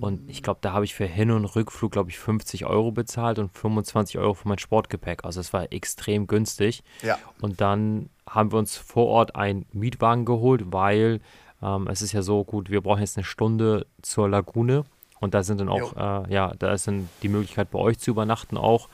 Und 0.00 0.28
ich 0.30 0.42
glaube, 0.42 0.60
da 0.60 0.72
habe 0.72 0.84
ich 0.84 0.94
für 0.94 1.06
Hin- 1.06 1.30
und 1.30 1.44
Rückflug, 1.44 1.90
glaube 1.90 2.10
ich, 2.10 2.18
50 2.18 2.66
Euro 2.66 2.92
bezahlt 2.92 3.38
und 3.38 3.50
25 3.56 4.18
Euro 4.18 4.34
für 4.34 4.46
mein 4.46 4.58
Sportgepäck. 4.58 5.24
Also 5.24 5.40
es 5.40 5.52
war 5.52 5.72
extrem 5.72 6.26
günstig. 6.26 6.84
Ja. 7.02 7.18
Und 7.40 7.60
dann 7.60 8.10
haben 8.28 8.52
wir 8.52 8.58
uns 8.58 8.76
vor 8.76 9.06
Ort 9.06 9.34
einen 9.34 9.66
Mietwagen 9.72 10.24
geholt, 10.24 10.72
weil 10.72 11.20
ähm, 11.62 11.88
es 11.88 12.02
ist 12.02 12.12
ja 12.12 12.22
so 12.22 12.44
gut, 12.44 12.70
wir 12.70 12.80
brauchen 12.80 13.00
jetzt 13.00 13.16
eine 13.16 13.24
Stunde 13.24 13.86
zur 14.02 14.28
Lagune 14.28 14.84
und 15.20 15.34
da 15.34 15.42
sind 15.42 15.60
dann 15.60 15.68
auch, 15.68 15.96
äh, 15.96 16.32
ja, 16.32 16.52
da 16.58 16.72
ist 16.72 16.86
dann 16.86 17.08
die 17.22 17.28
Möglichkeit 17.28 17.70
bei 17.70 17.78
euch 17.78 17.98
zu 17.98 18.10
übernachten 18.10 18.56
auch 18.56 18.88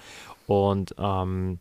und 0.47 0.95
ähm, 0.99 1.59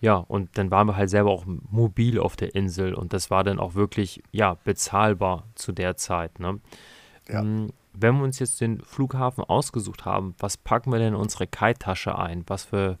ja, 0.00 0.16
und 0.16 0.56
dann 0.56 0.70
waren 0.70 0.86
wir 0.86 0.96
halt 0.96 1.10
selber 1.10 1.30
auch 1.30 1.44
mobil 1.46 2.18
auf 2.20 2.36
der 2.36 2.54
Insel 2.54 2.94
und 2.94 3.12
das 3.12 3.30
war 3.30 3.44
dann 3.44 3.58
auch 3.58 3.74
wirklich, 3.74 4.22
ja, 4.30 4.56
bezahlbar 4.64 5.44
zu 5.54 5.72
der 5.72 5.96
Zeit, 5.96 6.38
ne? 6.38 6.60
Ja. 7.28 7.42
Mm, 7.42 7.72
wenn 7.92 8.16
wir 8.16 8.22
uns 8.22 8.38
jetzt 8.38 8.60
den 8.60 8.80
Flughafen 8.82 9.42
ausgesucht 9.44 10.04
haben, 10.04 10.34
was 10.38 10.56
packen 10.56 10.92
wir 10.92 10.98
denn 10.98 11.14
in 11.14 11.20
unsere 11.20 11.46
Kite-Tasche 11.46 12.16
ein? 12.16 12.44
Was 12.46 12.64
für 12.64 12.98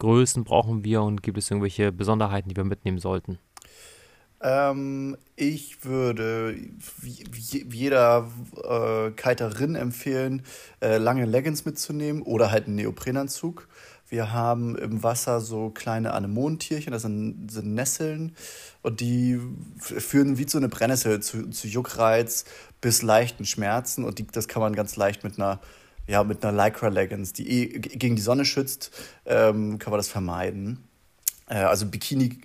Größen 0.00 0.42
brauchen 0.44 0.84
wir 0.84 1.02
und 1.02 1.22
gibt 1.22 1.38
es 1.38 1.50
irgendwelche 1.50 1.92
Besonderheiten, 1.92 2.48
die 2.48 2.56
wir 2.56 2.64
mitnehmen 2.64 2.98
sollten? 2.98 3.38
Ähm, 4.42 5.16
ich 5.36 5.84
würde 5.84 6.56
jeder 7.32 8.26
äh, 8.64 9.10
Kiterin 9.12 9.74
empfehlen, 9.74 10.42
äh, 10.80 10.96
lange 10.96 11.26
Leggings 11.26 11.64
mitzunehmen 11.64 12.22
oder 12.22 12.50
halt 12.50 12.66
einen 12.66 12.76
Neoprenanzug. 12.76 13.68
Wir 14.10 14.32
haben 14.32 14.76
im 14.76 15.02
Wasser 15.02 15.40
so 15.40 15.70
kleine 15.70 16.12
Anemonentierchen, 16.12 16.92
das 16.92 17.02
sind, 17.02 17.48
sind 17.50 17.74
Nesseln 17.74 18.34
und 18.82 19.00
die 19.00 19.40
führen 19.78 20.36
wie 20.36 20.48
so 20.48 20.58
eine 20.58 20.68
Brennnessel 20.68 21.20
zu, 21.20 21.48
zu 21.50 21.68
Juckreiz 21.68 22.44
bis 22.80 23.02
leichten 23.02 23.46
Schmerzen 23.46 24.04
und 24.04 24.18
die, 24.18 24.26
das 24.26 24.48
kann 24.48 24.60
man 24.60 24.74
ganz 24.74 24.96
leicht 24.96 25.24
mit 25.24 25.38
einer 25.38 25.60
ja, 26.06 26.24
mit 26.24 26.44
einer 26.44 26.64
Lycra 26.64 26.88
Leggings, 26.88 27.32
die 27.32 27.48
eh 27.48 27.66
gegen 27.78 28.16
die 28.16 28.22
Sonne 28.22 28.44
schützt, 28.44 28.90
ähm, 29.26 29.78
kann 29.78 29.92
man 29.92 29.98
das 29.98 30.08
vermeiden. 30.08 30.82
Äh, 31.48 31.58
also 31.58 31.86
Bikini 31.86 32.40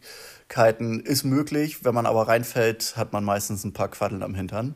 Kiten 0.48 1.00
ist 1.00 1.24
möglich. 1.24 1.84
Wenn 1.84 1.96
man 1.96 2.06
aber 2.06 2.28
reinfällt, 2.28 2.96
hat 2.96 3.14
man 3.14 3.24
meistens 3.24 3.64
ein 3.64 3.74
paar 3.74 3.90
Quaddeln 3.90 4.22
am 4.22 4.36
Hintern. 4.36 4.76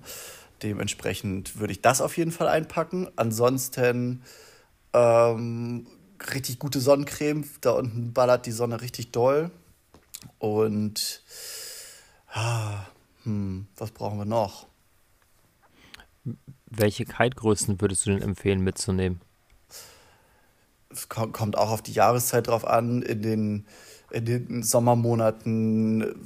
Dementsprechend 0.63 1.60
würde 1.60 1.74
ich 1.74 1.81
das 1.81 2.01
auf 2.01 2.17
jeden 2.17 2.31
Fall 2.31 2.48
einpacken. 2.48 3.08
Ansonsten 3.15 4.24
ähm, 4.93 5.86
richtig 6.33 6.59
gute 6.59 6.79
Sonnencreme. 6.79 7.45
Da 7.61 7.71
unten 7.71 8.13
ballert 8.13 8.45
die 8.45 8.51
Sonne 8.51 8.81
richtig 8.81 9.11
doll. 9.11 9.51
Und 10.38 11.23
ah, 12.31 12.85
hm, 13.23 13.67
was 13.77 13.91
brauchen 13.91 14.17
wir 14.17 14.25
noch? 14.25 14.67
Welche 16.65 17.05
Kite-Größen 17.05 17.79
würdest 17.81 18.05
du 18.05 18.11
denn 18.11 18.21
empfehlen 18.21 18.61
mitzunehmen? 18.61 19.21
Es 20.89 21.07
kommt 21.07 21.57
auch 21.57 21.69
auf 21.69 21.81
die 21.81 21.93
Jahreszeit 21.93 22.47
drauf 22.47 22.65
an. 22.65 23.01
In 23.01 23.21
den 23.21 23.65
in 24.11 24.25
den 24.25 24.63
Sommermonaten 24.63 26.25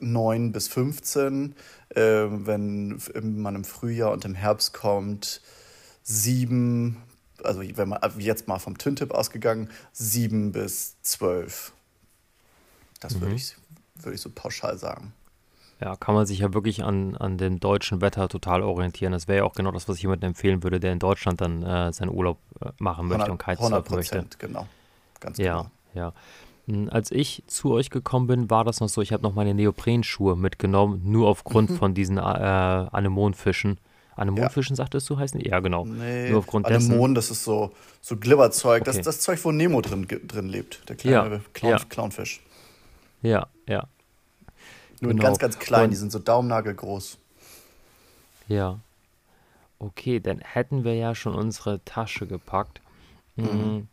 9 0.00 0.52
bis 0.52 0.68
15, 0.68 1.54
äh, 1.90 2.00
wenn 2.00 3.00
man 3.22 3.56
im 3.56 3.64
Frühjahr 3.64 4.12
und 4.12 4.24
im 4.24 4.34
Herbst 4.34 4.72
kommt, 4.72 5.40
7, 6.02 6.96
also 7.44 7.62
wenn 7.62 7.88
man 7.88 8.00
jetzt 8.18 8.48
mal 8.48 8.58
vom 8.58 8.78
Twin-Tip 8.78 9.12
ausgegangen, 9.12 9.70
7 9.92 10.52
bis 10.52 11.00
12. 11.02 11.72
Das 13.00 13.14
mhm. 13.14 13.20
würde 13.22 13.34
ich, 13.34 13.56
würd 13.96 14.14
ich 14.14 14.20
so 14.20 14.30
pauschal 14.30 14.78
sagen. 14.78 15.12
Ja, 15.80 15.96
kann 15.96 16.14
man 16.14 16.26
sich 16.26 16.40
ja 16.40 16.52
wirklich 16.52 16.84
an, 16.84 17.16
an 17.16 17.38
dem 17.38 17.58
deutschen 17.58 18.02
Wetter 18.02 18.28
total 18.28 18.62
orientieren. 18.62 19.12
Das 19.12 19.28
wäre 19.28 19.38
ja 19.38 19.44
auch 19.44 19.54
genau 19.54 19.70
das, 19.70 19.88
was 19.88 19.96
ich 19.96 20.02
jemandem 20.02 20.28
empfehlen 20.28 20.62
würde, 20.62 20.78
der 20.78 20.92
in 20.92 20.98
Deutschland 20.98 21.40
dann 21.40 21.62
äh, 21.62 21.90
seinen 21.92 22.10
Urlaub 22.10 22.38
äh, 22.60 22.68
machen 22.78 23.08
möchte 23.08 23.24
100, 23.24 23.30
und 23.30 23.42
Kitesurfen 23.42 23.96
möchte. 23.96 24.26
genau. 24.38 24.66
Ganz 25.20 25.38
ja, 25.38 25.70
genau. 25.92 26.12
Ja, 26.12 26.12
als 26.90 27.10
ich 27.10 27.42
zu 27.46 27.72
euch 27.72 27.90
gekommen 27.90 28.26
bin, 28.26 28.50
war 28.50 28.64
das 28.64 28.80
noch 28.80 28.88
so, 28.88 29.00
ich 29.00 29.12
habe 29.12 29.22
noch 29.22 29.34
meine 29.34 29.54
Neoprenschuhe 29.54 30.36
mitgenommen, 30.36 31.00
nur 31.04 31.28
aufgrund 31.28 31.70
mhm. 31.70 31.76
von 31.76 31.94
diesen 31.94 32.18
äh, 32.18 32.20
Anemonfischen. 32.20 33.78
Anemonfischen, 34.16 34.74
ja. 34.74 34.78
sagtest 34.78 35.08
du, 35.08 35.18
heißen 35.18 35.40
die? 35.40 35.48
Ja, 35.48 35.60
genau. 35.60 35.84
Nee, 35.84 36.30
nur 36.30 36.40
aufgrund 36.40 36.66
Anemon, 36.66 37.14
dessen. 37.14 37.14
das 37.14 37.30
ist 37.30 37.44
so, 37.44 37.72
so 38.00 38.16
Glibberzeug. 38.16 38.82
Okay. 38.82 38.84
Das 38.84 38.96
ist 38.96 39.06
das 39.06 39.20
Zeug, 39.20 39.42
wo 39.44 39.52
Nemo 39.52 39.80
drin, 39.80 40.06
drin 40.06 40.48
lebt, 40.48 40.88
der 40.88 40.96
kleine 40.96 41.36
ja, 41.36 41.40
Clown, 41.52 41.72
ja. 41.72 41.78
Clownfisch. 41.88 42.40
Ja, 43.22 43.46
ja. 43.66 43.86
Nur 45.00 45.12
genau. 45.12 45.24
ganz, 45.24 45.38
ganz 45.38 45.58
klein, 45.58 45.84
Und, 45.84 45.90
die 45.90 45.96
sind 45.96 46.12
so 46.12 46.18
daumennagelgroß. 46.18 47.18
Ja. 48.48 48.80
Okay, 49.78 50.20
dann 50.20 50.38
hätten 50.40 50.84
wir 50.84 50.94
ja 50.94 51.14
schon 51.14 51.34
unsere 51.34 51.82
Tasche 51.84 52.26
gepackt. 52.26 52.82
Mhm. 53.36 53.88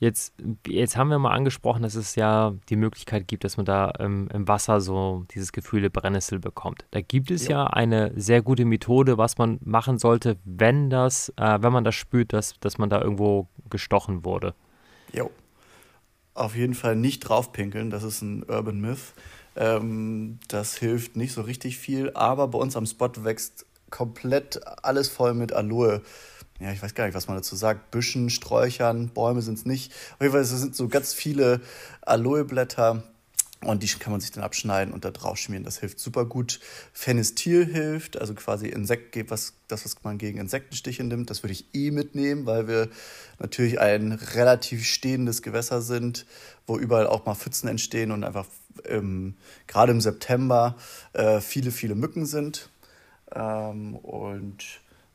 Jetzt, 0.00 0.32
jetzt 0.66 0.96
haben 0.96 1.10
wir 1.10 1.18
mal 1.18 1.32
angesprochen, 1.32 1.82
dass 1.82 1.94
es 1.94 2.14
ja 2.14 2.54
die 2.70 2.76
Möglichkeit 2.76 3.28
gibt, 3.28 3.44
dass 3.44 3.58
man 3.58 3.66
da 3.66 3.92
ähm, 3.98 4.30
im 4.32 4.48
Wasser 4.48 4.80
so 4.80 5.26
dieses 5.32 5.52
Gefühl 5.52 5.82
der 5.82 5.90
Brennnessel 5.90 6.38
bekommt. 6.38 6.86
Da 6.90 7.02
gibt 7.02 7.30
es 7.30 7.46
ja. 7.46 7.64
ja 7.64 7.66
eine 7.66 8.10
sehr 8.16 8.40
gute 8.40 8.64
Methode, 8.64 9.18
was 9.18 9.36
man 9.36 9.58
machen 9.62 9.98
sollte, 9.98 10.38
wenn 10.44 10.88
das, 10.88 11.28
äh, 11.36 11.58
wenn 11.60 11.74
man 11.74 11.84
das 11.84 11.96
spürt, 11.96 12.32
dass, 12.32 12.54
dass 12.60 12.78
man 12.78 12.88
da 12.88 13.02
irgendwo 13.02 13.48
gestochen 13.68 14.24
wurde. 14.24 14.54
Jo. 15.12 15.30
Auf 16.32 16.56
jeden 16.56 16.74
Fall 16.74 16.96
nicht 16.96 17.20
draufpinkeln, 17.20 17.90
das 17.90 18.02
ist 18.02 18.22
ein 18.22 18.42
Urban 18.44 18.80
Myth. 18.80 19.12
Ähm, 19.54 20.38
das 20.48 20.78
hilft 20.78 21.16
nicht 21.16 21.34
so 21.34 21.42
richtig 21.42 21.76
viel, 21.76 22.10
aber 22.14 22.48
bei 22.48 22.58
uns 22.58 22.74
am 22.74 22.86
Spot 22.86 23.10
wächst 23.18 23.66
komplett 23.90 24.60
alles 24.82 25.10
voll 25.10 25.34
mit 25.34 25.52
Aloe 25.52 26.00
ja, 26.60 26.72
ich 26.72 26.82
weiß 26.82 26.94
gar 26.94 27.06
nicht, 27.06 27.14
was 27.14 27.26
man 27.26 27.36
dazu 27.36 27.56
sagt, 27.56 27.90
Büschen, 27.90 28.28
Sträuchern, 28.28 29.08
Bäume 29.08 29.40
sind 29.40 29.58
es 29.58 29.64
nicht. 29.64 29.92
Auf 30.14 30.20
jeden 30.20 30.32
Fall 30.32 30.44
sind 30.44 30.76
so 30.76 30.88
ganz 30.88 31.14
viele 31.14 31.60
Aloeblätter 32.02 33.02
und 33.62 33.82
die 33.82 33.88
kann 33.88 34.10
man 34.12 34.20
sich 34.20 34.30
dann 34.30 34.42
abschneiden 34.42 34.92
und 34.92 35.04
da 35.04 35.10
drauf 35.10 35.36
schmieren. 35.36 35.64
Das 35.64 35.78
hilft 35.78 35.98
super 35.98 36.24
gut. 36.24 36.60
Phenestil 36.92 37.66
hilft, 37.66 38.18
also 38.18 38.34
quasi 38.34 38.68
Insekt, 38.68 39.16
was, 39.30 39.54
das, 39.68 39.84
was 39.84 40.02
man 40.02 40.18
gegen 40.18 40.38
Insektenstiche 40.38 41.04
nimmt, 41.04 41.30
das 41.30 41.42
würde 41.42 41.52
ich 41.52 41.66
eh 41.74 41.90
mitnehmen, 41.90 42.46
weil 42.46 42.68
wir 42.68 42.88
natürlich 43.38 43.80
ein 43.80 44.12
relativ 44.12 44.84
stehendes 44.86 45.42
Gewässer 45.42 45.82
sind, 45.82 46.26
wo 46.66 46.78
überall 46.78 47.06
auch 47.06 47.26
mal 47.26 47.34
Pfützen 47.34 47.68
entstehen 47.68 48.12
und 48.12 48.24
einfach 48.24 48.46
ähm, 48.84 49.34
gerade 49.66 49.92
im 49.92 50.00
September 50.00 50.76
äh, 51.12 51.40
viele, 51.40 51.70
viele 51.70 51.94
Mücken 51.94 52.24
sind. 52.24 52.70
Ähm, 53.32 53.94
und 53.94 54.64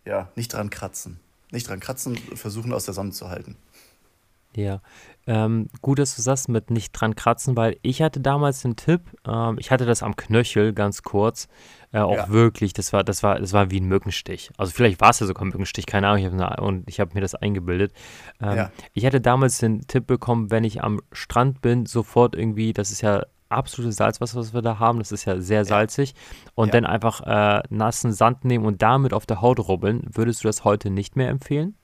ja, 0.06 0.30
nicht 0.36 0.54
dran 0.54 0.70
kratzen. 0.70 1.20
Nicht 1.52 1.68
dran 1.68 1.80
kratzen, 1.80 2.18
versuchen 2.18 2.74
aus 2.74 2.86
der 2.86 2.94
Sonne 2.94 3.12
zu 3.12 3.30
halten. 3.30 3.56
Ja, 4.56 4.82
ähm, 5.28 5.68
gut, 5.82 6.00
dass 6.00 6.16
du 6.16 6.22
sagst 6.22 6.50
mit 6.50 6.70
nicht 6.72 6.92
dran 6.94 7.16
kratzen, 7.16 7.58
weil 7.58 7.78
ich 7.82 8.02
hatte 8.02 8.22
damals 8.22 8.62
den 8.62 8.76
Tipp, 8.76 9.02
ähm, 9.28 9.58
ich 9.60 9.70
hatte 9.70 9.86
das 9.86 10.02
am 10.02 10.16
Knöchel 10.16 10.72
ganz 10.72 11.02
kurz, 11.04 11.48
äh, 11.92 12.00
auch 12.00 12.16
ja. 12.16 12.30
wirklich, 12.30 12.72
das 12.72 12.94
war, 12.94 13.04
das 13.04 13.22
war, 13.22 13.40
das 13.40 13.52
war 13.52 13.70
wie 13.70 13.82
ein 13.82 13.88
Mückenstich. 13.88 14.52
Also 14.58 14.72
vielleicht 14.72 15.02
war 15.02 15.10
es 15.10 15.20
ja 15.20 15.28
sogar 15.28 15.44
ein 15.44 15.50
Mückenstich, 15.50 15.86
keine 15.86 16.08
Ahnung, 16.08 16.20
ich 16.24 16.42
hab, 16.42 16.62
und 16.62 16.88
ich 16.88 17.00
habe 17.00 17.12
mir 17.16 17.22
das 17.22 17.36
eingebildet. 17.36 17.92
Ähm, 18.40 18.56
ja. 18.56 18.72
Ich 18.94 19.06
hatte 19.06 19.20
damals 19.20 19.58
den 19.58 19.82
Tipp 19.88 20.08
bekommen, 20.08 20.52
wenn 20.52 20.64
ich 20.64 20.84
am 20.84 21.02
Strand 21.12 21.62
bin, 21.62 21.86
sofort 21.86 22.36
irgendwie, 22.36 22.72
das 22.72 22.92
ist 22.92 23.02
ja 23.02 23.24
absolutes 23.56 23.96
Salzwasser, 23.96 24.38
was 24.38 24.54
wir 24.54 24.62
da 24.62 24.80
haben. 24.80 25.00
Das 25.00 25.12
ist 25.12 25.26
ja 25.26 25.40
sehr 25.40 25.66
salzig. 25.66 26.14
Und 26.54 26.68
ja. 26.68 26.74
dann 26.74 26.86
einfach 26.86 27.22
äh, 27.22 27.64
nassen 27.70 28.14
Sand 28.14 28.46
nehmen 28.46 28.66
und 28.66 28.82
damit 28.82 29.14
auf 29.14 29.26
der 29.26 29.42
Haut 29.42 29.60
rubbeln. 29.60 30.04
Würdest 30.12 30.44
du 30.44 30.48
das 30.48 30.64
heute 30.64 30.90
nicht 30.90 31.16
mehr 31.16 31.30
empfehlen? 31.30 31.76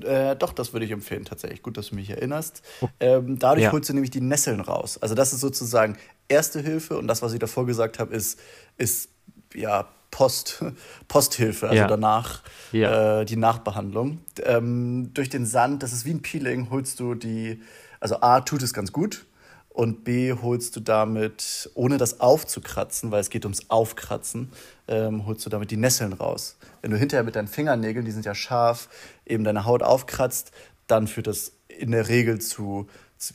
Äh, 0.00 0.36
doch, 0.36 0.52
das 0.52 0.72
würde 0.72 0.86
ich 0.86 0.92
empfehlen, 0.92 1.24
tatsächlich. 1.24 1.62
Gut, 1.62 1.76
dass 1.76 1.88
du 1.88 1.94
mich 1.94 2.10
erinnerst. 2.10 2.62
Oh. 2.80 2.88
Ähm, 3.00 3.38
dadurch 3.38 3.64
ja. 3.64 3.72
holst 3.72 3.88
du 3.88 3.94
nämlich 3.94 4.10
die 4.10 4.20
Nesseln 4.20 4.60
raus. 4.60 4.98
Also, 5.00 5.14
das 5.14 5.32
ist 5.32 5.40
sozusagen 5.40 5.96
erste 6.28 6.60
Hilfe 6.60 6.96
und 6.98 7.06
das, 7.08 7.22
was 7.22 7.32
ich 7.32 7.38
davor 7.38 7.66
gesagt 7.66 7.98
habe, 7.98 8.14
ist, 8.14 8.40
ist 8.78 9.10
ja 9.54 9.86
Post, 10.10 10.64
Posthilfe, 11.08 11.68
also 11.68 11.82
ja. 11.82 11.86
danach 11.86 12.42
ja. 12.72 13.20
Äh, 13.20 13.24
die 13.24 13.36
Nachbehandlung. 13.36 14.20
Ähm, 14.44 15.10
durch 15.14 15.28
den 15.28 15.46
Sand, 15.46 15.82
das 15.82 15.92
ist 15.92 16.04
wie 16.04 16.12
ein 16.12 16.22
Peeling, 16.22 16.70
holst 16.70 16.98
du 16.98 17.14
die, 17.14 17.60
also 18.00 18.20
A, 18.20 18.40
tut 18.40 18.62
es 18.62 18.72
ganz 18.72 18.92
gut 18.92 19.26
und 19.72 20.04
B, 20.04 20.34
holst 20.34 20.76
du 20.76 20.80
damit, 20.80 21.70
ohne 21.74 21.96
das 21.96 22.20
aufzukratzen, 22.20 23.10
weil 23.10 23.20
es 23.20 23.30
geht 23.30 23.44
ums 23.44 23.70
Aufkratzen, 23.70 24.52
ähm, 24.88 25.26
holst 25.26 25.46
du 25.46 25.50
damit 25.50 25.70
die 25.70 25.76
Nesseln 25.76 26.12
raus. 26.12 26.56
Wenn 26.82 26.90
du 26.90 26.98
hinterher 26.98 27.24
mit 27.24 27.36
deinen 27.36 27.48
Fingernägeln, 27.48 28.04
die 28.04 28.10
sind 28.10 28.26
ja 28.26 28.34
scharf, 28.34 28.88
eben 29.24 29.44
deine 29.44 29.64
Haut 29.64 29.82
aufkratzt, 29.82 30.52
dann 30.86 31.06
führt 31.06 31.26
das 31.26 31.52
in 31.68 31.92
der 31.92 32.08
Regel 32.08 32.40
zu, 32.40 32.86
zu 33.16 33.34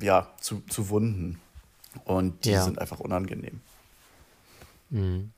ja, 0.00 0.28
zu, 0.40 0.62
zu 0.68 0.88
Wunden. 0.88 1.40
Und 2.04 2.44
die 2.44 2.50
ja. 2.50 2.62
sind 2.62 2.78
einfach 2.78 3.00
unangenehm. 3.00 3.60
Mhm. 4.90 5.32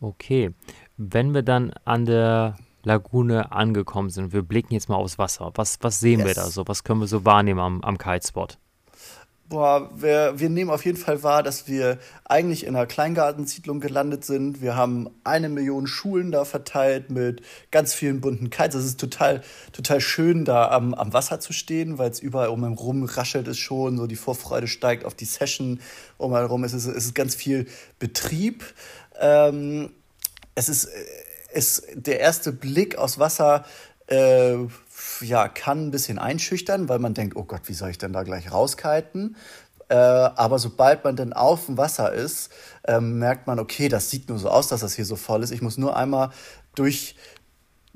Okay. 0.00 0.52
Wenn 0.96 1.34
wir 1.34 1.42
dann 1.42 1.72
an 1.84 2.06
der 2.06 2.56
Lagune 2.82 3.52
angekommen 3.52 4.10
sind, 4.10 4.32
wir 4.32 4.42
blicken 4.42 4.74
jetzt 4.74 4.88
mal 4.88 4.96
aufs 4.96 5.18
Wasser. 5.18 5.52
Was, 5.54 5.78
was 5.82 6.00
sehen 6.00 6.20
yes. 6.20 6.28
wir 6.28 6.34
da 6.34 6.46
so? 6.50 6.66
Was 6.66 6.84
können 6.84 7.00
wir 7.00 7.06
so 7.06 7.24
wahrnehmen 7.24 7.60
am, 7.60 7.82
am 7.82 7.98
Kitespot? 7.98 8.58
Boah, 9.48 9.88
wir, 9.94 10.34
wir 10.36 10.50
nehmen 10.50 10.70
auf 10.70 10.84
jeden 10.84 10.98
Fall 10.98 11.22
wahr, 11.22 11.42
dass 11.42 11.66
wir 11.66 11.98
eigentlich 12.26 12.66
in 12.66 12.76
einer 12.76 12.84
Kleingartensiedlung 12.84 13.80
gelandet 13.80 14.22
sind. 14.22 14.60
Wir 14.60 14.76
haben 14.76 15.08
eine 15.24 15.48
Million 15.48 15.86
Schulen 15.86 16.30
da 16.30 16.44
verteilt 16.44 17.10
mit 17.10 17.40
ganz 17.70 17.94
vielen 17.94 18.20
bunten 18.20 18.50
Kites. 18.50 18.74
Es 18.74 18.84
ist 18.84 19.00
total, 19.00 19.42
total 19.72 20.02
schön, 20.02 20.44
da 20.44 20.68
am, 20.68 20.92
am 20.92 21.14
Wasser 21.14 21.40
zu 21.40 21.54
stehen, 21.54 21.96
weil 21.96 22.10
es 22.10 22.20
überall 22.20 22.48
um 22.48 22.62
einen 22.62 22.74
rum 22.74 23.04
raschelt 23.04 23.48
es 23.48 23.56
schon. 23.56 23.96
So 23.96 24.06
die 24.06 24.16
Vorfreude 24.16 24.68
steigt 24.68 25.06
auf 25.06 25.14
die 25.14 25.24
Session 25.24 25.80
um 26.18 26.34
einen 26.34 26.46
rum. 26.46 26.62
Es 26.64 26.74
ist, 26.74 26.84
es 26.84 27.06
ist 27.06 27.14
ganz 27.14 27.34
viel 27.34 27.68
Betrieb. 27.98 28.64
Ähm, 29.18 29.88
es 30.54 30.68
ist, 30.68 30.90
ist 31.54 31.86
der 31.94 32.20
erste 32.20 32.52
Blick 32.52 32.98
aus 32.98 33.18
Wasser 33.18 33.64
äh, 34.08 34.56
ja, 35.20 35.48
kann 35.48 35.86
ein 35.86 35.90
bisschen 35.90 36.18
einschüchtern, 36.18 36.88
weil 36.88 36.98
man 36.98 37.14
denkt, 37.14 37.36
oh 37.36 37.44
Gott, 37.44 37.62
wie 37.66 37.74
soll 37.74 37.90
ich 37.90 37.98
denn 37.98 38.12
da 38.12 38.22
gleich 38.22 38.52
rauskiten? 38.52 39.36
Äh, 39.88 39.94
aber 39.94 40.58
sobald 40.58 41.04
man 41.04 41.16
dann 41.16 41.32
auf 41.32 41.66
dem 41.66 41.78
Wasser 41.78 42.12
ist, 42.12 42.50
äh, 42.84 43.00
merkt 43.00 43.46
man, 43.46 43.58
okay, 43.58 43.88
das 43.88 44.10
sieht 44.10 44.28
nur 44.28 44.38
so 44.38 44.50
aus, 44.50 44.68
dass 44.68 44.80
das 44.80 44.94
hier 44.94 45.06
so 45.06 45.16
voll 45.16 45.42
ist. 45.42 45.50
Ich 45.50 45.62
muss 45.62 45.78
nur 45.78 45.96
einmal 45.96 46.30
durch, 46.74 47.16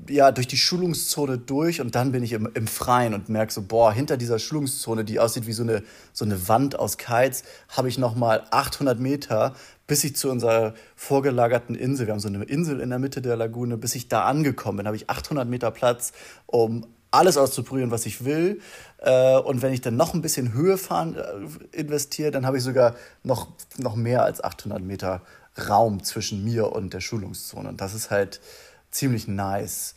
ja, 0.09 0.31
durch 0.31 0.47
die 0.47 0.57
Schulungszone 0.57 1.37
durch 1.37 1.81
und 1.81 1.93
dann 1.93 2.11
bin 2.11 2.23
ich 2.23 2.33
im, 2.33 2.49
im 2.55 2.65
Freien 2.65 3.13
und 3.13 3.29
merke 3.29 3.53
so, 3.53 3.61
boah, 3.61 3.93
hinter 3.93 4.17
dieser 4.17 4.39
Schulungszone, 4.39 5.05
die 5.05 5.19
aussieht 5.19 5.45
wie 5.45 5.53
so 5.53 5.61
eine, 5.61 5.83
so 6.13 6.25
eine 6.25 6.47
Wand 6.47 6.79
aus 6.79 6.97
Kites, 6.97 7.43
habe 7.69 7.89
ich 7.89 7.99
nochmal 7.99 8.43
800 8.49 8.99
Meter, 8.99 9.53
bis 9.87 10.03
ich 10.03 10.15
zu 10.15 10.29
unserer 10.29 10.73
vorgelagerten 10.95 11.75
Insel, 11.75 12.07
wir 12.07 12.13
haben 12.13 12.19
so 12.19 12.27
eine 12.27 12.43
Insel 12.43 12.79
in 12.79 12.89
der 12.89 12.99
Mitte 12.99 13.21
der 13.21 13.35
Lagune, 13.35 13.77
bis 13.77 13.95
ich 13.95 14.07
da 14.07 14.23
angekommen 14.23 14.77
bin, 14.77 14.87
habe 14.87 14.95
ich 14.95 15.09
800 15.09 15.47
Meter 15.47 15.71
Platz, 15.71 16.13
um 16.45 16.85
alles 17.11 17.37
auszuprobieren, 17.37 17.91
was 17.91 18.05
ich 18.05 18.25
will. 18.25 18.59
Äh, 18.97 19.37
und 19.37 19.61
wenn 19.61 19.71
ich 19.71 19.81
dann 19.81 19.95
noch 19.95 20.13
ein 20.13 20.21
bisschen 20.21 20.53
Höhe 20.53 20.77
fahren 20.77 21.15
äh, 21.15 21.77
investiere, 21.77 22.31
dann 22.31 22.45
habe 22.45 22.57
ich 22.57 22.63
sogar 22.63 22.95
noch, 23.23 23.49
noch 23.77 23.95
mehr 23.95 24.23
als 24.23 24.43
800 24.43 24.81
Meter 24.81 25.21
Raum 25.69 26.03
zwischen 26.03 26.43
mir 26.43 26.71
und 26.71 26.93
der 26.93 27.01
Schulungszone. 27.01 27.69
Und 27.69 27.81
das 27.81 27.93
ist 27.93 28.09
halt 28.09 28.41
ziemlich 28.89 29.27
nice. 29.27 29.93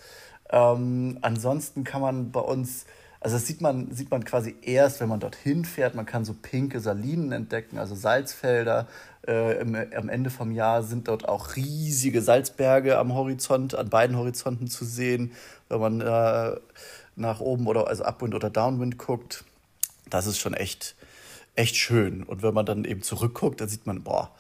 Ähm, 0.51 1.19
ansonsten 1.23 1.85
kann 1.85 2.03
man 2.03 2.31
bei 2.31 2.41
uns, 2.41 2.85
also 3.21 3.37
das 3.37 3.47
sieht 3.47 3.61
man, 3.61 3.93
sieht 3.93 4.11
man 4.11 4.25
quasi 4.25 4.57
erst, 4.63 5.01
wenn 5.01 5.09
man 5.09 5.21
dorthin 5.21 5.65
fährt. 5.65 5.95
Man 5.95 6.07
kann 6.07 6.25
so 6.25 6.35
pinke 6.35 6.81
Salinen 6.81 7.33
entdecken, 7.33 7.79
also 7.79 7.95
Salzfelder. 7.95 8.87
Äh, 9.27 9.61
im, 9.61 9.75
am 9.75 10.09
Ende 10.09 10.31
vom 10.31 10.53
Jahr 10.53 10.83
sind 10.83 11.09
dort 11.09 11.29
auch 11.29 11.57
riesige 11.57 12.23
Salzberge 12.23 12.99
am 12.99 13.15
Horizont, 13.15 13.75
an 13.75 13.89
beiden 13.89 14.17
Horizonten 14.17 14.69
zu 14.69 14.85
sehen. 14.85 15.33
Wenn 15.69 15.81
man 15.81 16.01
äh, 16.01 16.57
nach 17.17 17.41
oben 17.41 17.67
oder 17.67 17.89
also 17.89 18.05
Upwind 18.05 18.35
oder 18.35 18.51
Downwind 18.51 18.99
guckt, 18.99 19.45
das 20.11 20.27
ist 20.27 20.39
schon 20.39 20.55
echt, 20.55 20.95
echt 21.55 21.77
schön. 21.77 22.23
Und 22.23 22.43
wenn 22.43 22.55
man 22.55 22.67
dann 22.67 22.85
eben 22.85 23.03
zurückguckt, 23.03 23.61
dann 23.61 23.69
sieht 23.69 23.87
man, 23.87 24.03
boah, 24.03 24.31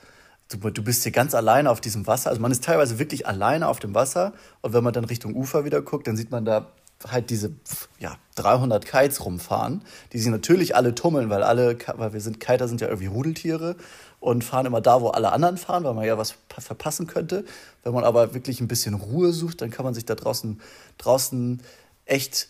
du, 0.51 0.59
du 0.71 0.83
bist 0.83 1.03
hier 1.03 1.13
ganz 1.13 1.35
alleine 1.35 1.71
auf 1.71 1.81
diesem 1.81 2.07
Wasser. 2.07 2.31
Also 2.31 2.41
man 2.41 2.53
ist 2.53 2.63
teilweise 2.63 2.99
wirklich 2.99 3.27
alleine 3.27 3.67
auf 3.69 3.79
dem 3.79 3.95
Wasser. 3.95 4.35
Und 4.61 4.73
wenn 4.75 4.85
man 4.85 4.93
dann 4.93 5.05
Richtung 5.07 5.35
Ufer 5.35 5.65
wieder 5.65 5.83
guckt, 5.83 6.07
dann 6.07 6.17
sieht 6.17 6.31
man 6.31 6.45
da 6.45 6.71
halt 7.07 7.31
diese 7.31 7.53
ja, 7.99 8.17
300 8.37 8.87
Kites 8.87 9.25
rumfahren, 9.25 9.83
die 10.13 10.19
sich 10.19 10.31
natürlich 10.31 10.75
alle 10.75 10.95
tummeln, 10.95 11.31
weil 11.31 11.43
alle, 11.43 11.77
weil 11.97 12.13
wir 12.13 12.21
sind, 12.21 12.41
Kiter 12.41 12.69
sind 12.69 12.81
ja 12.81 12.89
irgendwie 12.89 13.07
Rudeltiere 13.07 13.77
und 14.21 14.45
fahren 14.45 14.67
immer 14.67 14.81
da, 14.81 15.01
wo 15.01 15.09
alle 15.09 15.33
anderen 15.33 15.59
fahren, 15.59 15.85
weil 15.85 15.95
man 15.95 16.05
ja 16.05 16.17
was 16.19 16.35
verpassen 16.49 17.07
könnte. 17.07 17.45
Wenn 17.83 17.93
man 17.93 18.05
aber 18.05 18.35
wirklich 18.35 18.61
ein 18.61 18.69
bisschen 18.69 18.95
Ruhe 18.95 19.33
sucht, 19.33 19.61
dann 19.61 19.71
kann 19.71 19.85
man 19.85 19.95
sich 19.95 20.05
da 20.05 20.15
draußen, 20.15 20.61
draußen 20.99 21.63
echt 22.07 22.49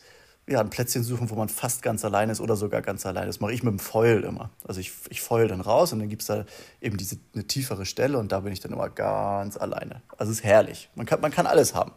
ja, 0.48 0.60
ein 0.60 0.70
Plätzchen 0.70 1.02
suchen, 1.02 1.28
wo 1.28 1.34
man 1.34 1.48
fast 1.48 1.82
ganz 1.82 2.04
allein 2.04 2.30
ist 2.30 2.40
oder 2.40 2.54
sogar 2.54 2.80
ganz 2.80 3.04
allein. 3.04 3.26
Das 3.26 3.40
mache 3.40 3.52
ich 3.52 3.64
mit 3.64 3.72
dem 3.72 3.80
Foil 3.80 4.22
immer. 4.22 4.50
Also 4.64 4.78
ich, 4.78 4.92
ich 5.10 5.20
foil 5.20 5.48
dann 5.48 5.60
raus 5.60 5.92
und 5.92 5.98
dann 5.98 6.08
gibt 6.08 6.22
es 6.22 6.28
da 6.28 6.44
eben 6.80 6.96
diese 6.96 7.16
eine 7.34 7.44
tiefere 7.48 7.84
Stelle 7.84 8.16
und 8.16 8.30
da 8.30 8.40
bin 8.40 8.52
ich 8.52 8.60
dann 8.60 8.72
immer 8.72 8.88
ganz 8.88 9.56
alleine. 9.56 10.02
Also 10.16 10.30
es 10.30 10.38
ist 10.38 10.44
herrlich. 10.44 10.88
Man 10.94 11.04
kann, 11.04 11.20
man 11.20 11.32
kann 11.32 11.48
alles 11.48 11.74
haben 11.74 11.90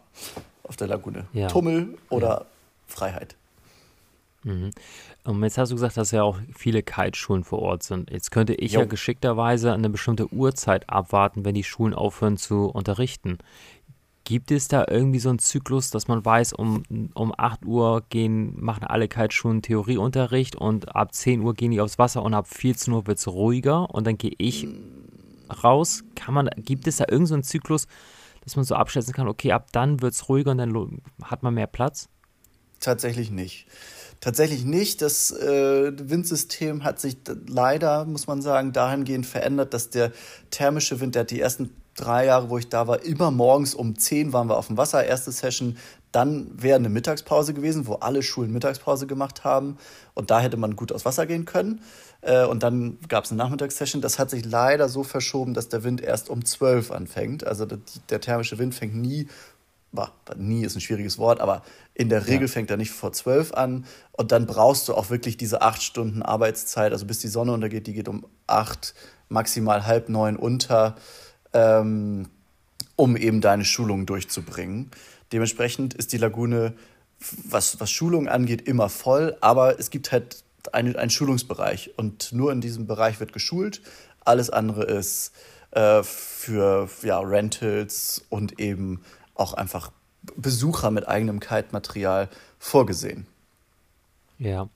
auf 0.70 0.76
der 0.76 0.86
Lagune. 0.86 1.26
Ja. 1.32 1.48
Tummel 1.48 1.98
oder 2.10 2.28
ja. 2.28 2.46
Freiheit. 2.86 3.34
Mhm. 4.44 4.70
Und 5.24 5.42
jetzt 5.42 5.58
hast 5.58 5.70
du 5.70 5.74
gesagt, 5.74 5.96
dass 5.96 6.12
ja 6.12 6.22
auch 6.22 6.38
viele 6.56 6.84
Kiteschulen 6.84 7.42
vor 7.42 7.58
Ort 7.58 7.82
sind. 7.82 8.08
Jetzt 8.08 8.30
könnte 8.30 8.54
ich 8.54 8.72
jo. 8.72 8.80
ja 8.80 8.86
geschickterweise 8.86 9.72
eine 9.72 9.90
bestimmte 9.90 10.32
Uhrzeit 10.32 10.88
abwarten, 10.88 11.44
wenn 11.44 11.56
die 11.56 11.64
Schulen 11.64 11.92
aufhören 11.92 12.36
zu 12.36 12.66
unterrichten. 12.66 13.38
Gibt 14.22 14.52
es 14.52 14.68
da 14.68 14.84
irgendwie 14.88 15.18
so 15.18 15.28
einen 15.28 15.40
Zyklus, 15.40 15.90
dass 15.90 16.06
man 16.06 16.24
weiß, 16.24 16.52
um, 16.52 16.84
um 17.14 17.34
8 17.36 17.66
Uhr 17.66 18.04
gehen, 18.08 18.54
machen 18.62 18.84
alle 18.84 19.08
Kiteschulen 19.08 19.60
Theorieunterricht 19.60 20.54
und 20.54 20.94
ab 20.94 21.12
10 21.12 21.40
Uhr 21.40 21.54
gehen 21.54 21.72
die 21.72 21.80
aufs 21.80 21.98
Wasser 21.98 22.22
und 22.22 22.32
ab 22.32 22.46
14 22.46 22.94
Uhr 22.94 23.08
wird 23.08 23.18
es 23.18 23.26
ruhiger 23.26 23.92
und 23.92 24.06
dann 24.06 24.16
gehe 24.16 24.34
ich 24.38 24.68
raus? 25.64 26.04
Kann 26.14 26.32
man, 26.32 26.48
gibt 26.58 26.86
es 26.86 26.98
da 26.98 27.04
irgendeinen 27.04 27.26
so 27.26 27.34
einen 27.34 27.42
Zyklus, 27.42 27.88
dass 28.42 28.56
man 28.56 28.64
so 28.64 28.74
abschätzen 28.74 29.12
kann, 29.12 29.28
okay, 29.28 29.52
ab 29.52 29.68
dann 29.72 30.00
wird 30.02 30.14
es 30.14 30.28
ruhiger 30.28 30.50
und 30.52 30.58
dann 30.58 31.02
hat 31.22 31.42
man 31.42 31.54
mehr 31.54 31.66
Platz? 31.66 32.08
Tatsächlich 32.80 33.30
nicht. 33.30 33.66
Tatsächlich 34.20 34.64
nicht. 34.64 35.02
Das 35.02 35.30
äh, 35.30 35.92
Windsystem 35.96 36.84
hat 36.84 37.00
sich 37.00 37.16
leider, 37.46 38.04
muss 38.04 38.26
man 38.26 38.42
sagen, 38.42 38.72
dahingehend 38.72 39.26
verändert, 39.26 39.72
dass 39.72 39.90
der 39.90 40.12
thermische 40.50 41.00
Wind, 41.00 41.14
der 41.14 41.20
hat 41.20 41.30
die 41.30 41.40
ersten 41.40 41.70
drei 41.94 42.26
Jahre, 42.26 42.50
wo 42.50 42.58
ich 42.58 42.68
da 42.68 42.86
war, 42.86 43.02
immer 43.02 43.30
morgens 43.30 43.74
um 43.74 43.96
10 43.96 44.32
waren 44.32 44.48
wir 44.48 44.56
auf 44.56 44.68
dem 44.68 44.76
Wasser, 44.76 45.04
erste 45.04 45.32
Session. 45.32 45.76
Dann 46.12 46.50
wäre 46.60 46.76
eine 46.76 46.88
Mittagspause 46.88 47.54
gewesen, 47.54 47.86
wo 47.86 47.94
alle 47.94 48.22
Schulen 48.22 48.52
Mittagspause 48.52 49.06
gemacht 49.06 49.44
haben. 49.44 49.78
Und 50.14 50.30
da 50.30 50.40
hätte 50.40 50.56
man 50.56 50.76
gut 50.76 50.92
aufs 50.92 51.04
Wasser 51.04 51.26
gehen 51.26 51.44
können. 51.44 51.82
Äh, 52.22 52.44
und 52.44 52.62
dann 52.62 52.98
gab 53.08 53.24
es 53.24 53.30
eine 53.30 53.38
Nachmittagssession. 53.38 54.02
Das 54.02 54.18
hat 54.18 54.30
sich 54.30 54.44
leider 54.44 54.88
so 54.88 55.04
verschoben, 55.04 55.54
dass 55.54 55.68
der 55.68 55.84
Wind 55.84 56.00
erst 56.00 56.28
um 56.28 56.44
12 56.44 56.90
anfängt. 56.90 57.46
Also 57.46 57.64
der 57.64 58.20
thermische 58.20 58.58
Wind 58.58 58.74
fängt 58.74 58.96
nie, 58.96 59.28
bah, 59.92 60.12
nie 60.36 60.64
ist 60.64 60.74
ein 60.74 60.80
schwieriges 60.80 61.18
Wort, 61.18 61.40
aber 61.40 61.62
in 61.94 62.08
der 62.08 62.26
Regel 62.26 62.48
ja. 62.48 62.52
fängt 62.52 62.70
er 62.70 62.76
nicht 62.76 62.90
vor 62.90 63.12
12 63.12 63.54
an. 63.54 63.84
Und 64.12 64.32
dann 64.32 64.46
brauchst 64.46 64.88
du 64.88 64.94
auch 64.94 65.10
wirklich 65.10 65.36
diese 65.36 65.62
acht 65.62 65.82
Stunden 65.82 66.22
Arbeitszeit. 66.22 66.92
Also 66.92 67.06
bis 67.06 67.20
die 67.20 67.28
Sonne 67.28 67.52
untergeht, 67.52 67.86
die 67.86 67.92
geht 67.92 68.08
um 68.08 68.26
acht, 68.48 68.94
maximal 69.28 69.86
halb 69.86 70.08
neun 70.08 70.36
unter 70.36 70.96
ähm, 71.52 72.28
um 72.96 73.16
eben 73.16 73.40
deine 73.40 73.64
Schulung 73.64 74.06
durchzubringen. 74.06 74.90
Dementsprechend 75.32 75.94
ist 75.94 76.12
die 76.12 76.18
Lagune, 76.18 76.74
was, 77.44 77.80
was 77.80 77.90
Schulung 77.90 78.28
angeht, 78.28 78.66
immer 78.66 78.88
voll, 78.88 79.36
aber 79.40 79.78
es 79.78 79.90
gibt 79.90 80.10
halt 80.12 80.42
einen, 80.72 80.96
einen 80.96 81.10
Schulungsbereich 81.10 81.92
und 81.96 82.32
nur 82.32 82.52
in 82.52 82.60
diesem 82.60 82.86
Bereich 82.86 83.20
wird 83.20 83.32
geschult. 83.32 83.82
Alles 84.24 84.50
andere 84.50 84.84
ist 84.84 85.32
äh, 85.70 86.02
für 86.02 86.88
ja, 87.02 87.20
Rentals 87.20 88.24
und 88.28 88.58
eben 88.58 89.02
auch 89.34 89.54
einfach 89.54 89.92
Besucher 90.36 90.90
mit 90.90 91.08
eigenem 91.08 91.40
Kite-Material 91.40 92.28
vorgesehen. 92.58 93.26
Ja, 94.38 94.68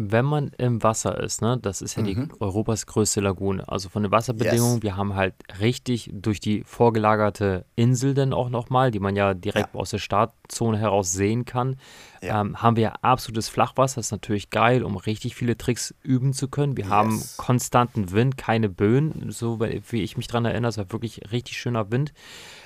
wenn 0.00 0.24
man 0.24 0.52
im 0.58 0.80
Wasser 0.84 1.20
ist, 1.20 1.42
ne, 1.42 1.58
das 1.60 1.82
ist 1.82 1.96
ja 1.96 2.04
die 2.04 2.14
mhm. 2.14 2.30
Europas 2.38 2.86
größte 2.86 3.20
Lagune. 3.20 3.68
Also 3.68 3.88
von 3.88 4.04
den 4.04 4.12
Wasserbedingungen, 4.12 4.76
yes. 4.76 4.82
wir 4.84 4.96
haben 4.96 5.16
halt 5.16 5.34
richtig 5.58 6.08
durch 6.12 6.38
die 6.38 6.62
vorgelagerte 6.62 7.64
Insel 7.74 8.14
dann 8.14 8.32
auch 8.32 8.48
nochmal, 8.48 8.92
die 8.92 9.00
man 9.00 9.16
ja 9.16 9.34
direkt 9.34 9.74
ja. 9.74 9.80
aus 9.80 9.90
der 9.90 9.98
Startzone 9.98 10.78
heraus 10.78 11.10
sehen 11.10 11.44
kann, 11.44 11.80
ja. 12.22 12.40
ähm, 12.40 12.62
haben 12.62 12.76
wir 12.76 13.04
absolutes 13.04 13.48
Flachwasser. 13.48 13.96
Das 13.96 14.06
ist 14.06 14.12
natürlich 14.12 14.50
geil, 14.50 14.84
um 14.84 14.96
richtig 14.96 15.34
viele 15.34 15.58
Tricks 15.58 15.92
üben 16.04 16.32
zu 16.32 16.46
können. 16.46 16.76
Wir 16.76 16.84
yes. 16.84 16.92
haben 16.92 17.20
konstanten 17.36 18.12
Wind, 18.12 18.36
keine 18.36 18.68
Böen, 18.68 19.32
so 19.32 19.58
wie 19.58 20.02
ich 20.02 20.16
mich 20.16 20.28
daran 20.28 20.44
erinnere. 20.44 20.68
Es 20.68 20.78
war 20.78 20.92
wirklich 20.92 21.22
richtig 21.32 21.58
schöner 21.58 21.90
Wind. 21.90 22.12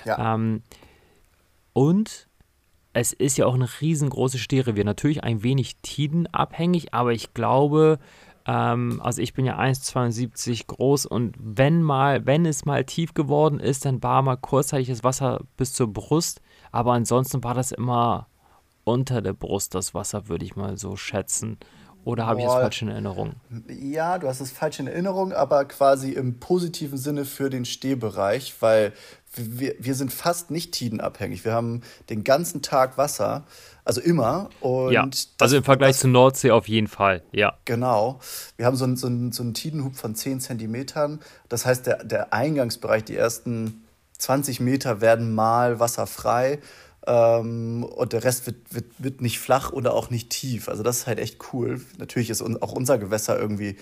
Ja. 0.05 0.35
Ähm, 0.35 0.61
und 1.73 2.27
es 2.93 3.11
ist 3.11 3.37
ja 3.37 3.45
auch 3.45 3.55
ein 3.55 3.63
riesengroßes 3.63 4.39
Stehrevier. 4.39 4.85
Natürlich 4.85 5.23
ein 5.23 5.43
wenig 5.43 5.77
tidenabhängig, 5.81 6.93
aber 6.93 7.11
ich 7.11 7.33
glaube, 7.33 7.99
ähm, 8.45 9.01
also 9.03 9.21
ich 9.21 9.33
bin 9.33 9.45
ja 9.45 9.57
1,72 9.57 10.67
groß 10.67 11.07
und 11.07 11.35
wenn 11.39 11.81
mal, 11.81 12.25
wenn 12.25 12.45
es 12.45 12.65
mal 12.65 12.83
tief 12.85 13.13
geworden 13.13 13.59
ist, 13.59 13.85
dann 13.85 14.03
war 14.03 14.21
mal 14.21 14.37
kurzzeitig 14.37 14.89
das 14.89 15.03
Wasser 15.03 15.41
bis 15.57 15.73
zur 15.73 15.91
Brust, 15.91 16.41
aber 16.71 16.93
ansonsten 16.93 17.43
war 17.43 17.55
das 17.55 17.71
immer 17.71 18.27
unter 18.83 19.21
der 19.21 19.33
Brust 19.33 19.75
das 19.75 19.93
Wasser, 19.93 20.27
würde 20.27 20.45
ich 20.45 20.55
mal 20.55 20.77
so 20.77 20.95
schätzen. 20.95 21.57
Oder 22.05 22.25
habe 22.25 22.41
ich 22.41 22.45
es 22.45 22.53
falsch 22.53 22.81
in 22.81 22.89
Erinnerung? 22.89 23.33
Ja, 23.67 24.17
du 24.17 24.27
hast 24.27 24.41
es 24.41 24.51
falsch 24.51 24.79
in 24.79 24.87
Erinnerung, 24.87 25.31
aber 25.31 25.65
quasi 25.65 26.11
im 26.11 26.39
positiven 26.39 26.97
Sinne 26.97 27.25
für 27.25 27.49
den 27.49 27.65
Stehbereich, 27.65 28.55
weil 28.59 28.93
wir, 29.35 29.75
wir 29.79 29.95
sind 29.95 30.11
fast 30.11 30.51
nicht 30.51 30.73
tidenabhängig. 30.73 31.45
Wir 31.45 31.53
haben 31.53 31.81
den 32.09 32.23
ganzen 32.23 32.61
Tag 32.61 32.97
Wasser, 32.97 33.45
also 33.85 34.01
immer. 34.01 34.49
Und 34.59 34.91
ja, 34.91 35.07
also 35.39 35.57
im 35.57 35.63
Vergleich 35.63 35.93
das, 35.93 36.01
zur 36.01 36.09
Nordsee 36.09 36.51
auf 36.51 36.67
jeden 36.67 36.87
Fall, 36.87 37.23
ja. 37.31 37.57
Genau. 37.65 38.19
Wir 38.57 38.65
haben 38.65 38.75
so, 38.75 38.85
einen, 38.85 38.97
so, 38.97 39.07
einen, 39.07 39.31
so 39.31 39.43
einen 39.43 39.53
Tidenhub 39.53 39.95
von 39.95 40.15
10 40.15 40.39
Zentimetern. 40.39 41.19
Das 41.49 41.65
heißt, 41.65 41.87
der, 41.87 42.03
der 42.03 42.33
Eingangsbereich, 42.33 43.05
die 43.05 43.15
ersten 43.15 43.83
20 44.17 44.59
Meter 44.59 45.01
werden 45.01 45.33
mal 45.33 45.79
wasserfrei. 45.79 46.59
Ähm, 47.05 47.83
und 47.83 48.13
der 48.13 48.23
Rest 48.23 48.45
wird, 48.45 48.57
wird, 48.73 48.85
wird 48.97 49.21
nicht 49.21 49.39
flach 49.39 49.71
oder 49.71 49.93
auch 49.93 50.09
nicht 50.09 50.29
tief. 50.29 50.69
Also 50.69 50.83
das 50.83 50.99
ist 50.99 51.07
halt 51.07 51.19
echt 51.19 51.53
cool. 51.53 51.81
Natürlich 51.97 52.29
ist 52.29 52.41
auch 52.41 52.71
unser 52.71 52.97
Gewässer 52.97 53.39
irgendwie 53.39 53.77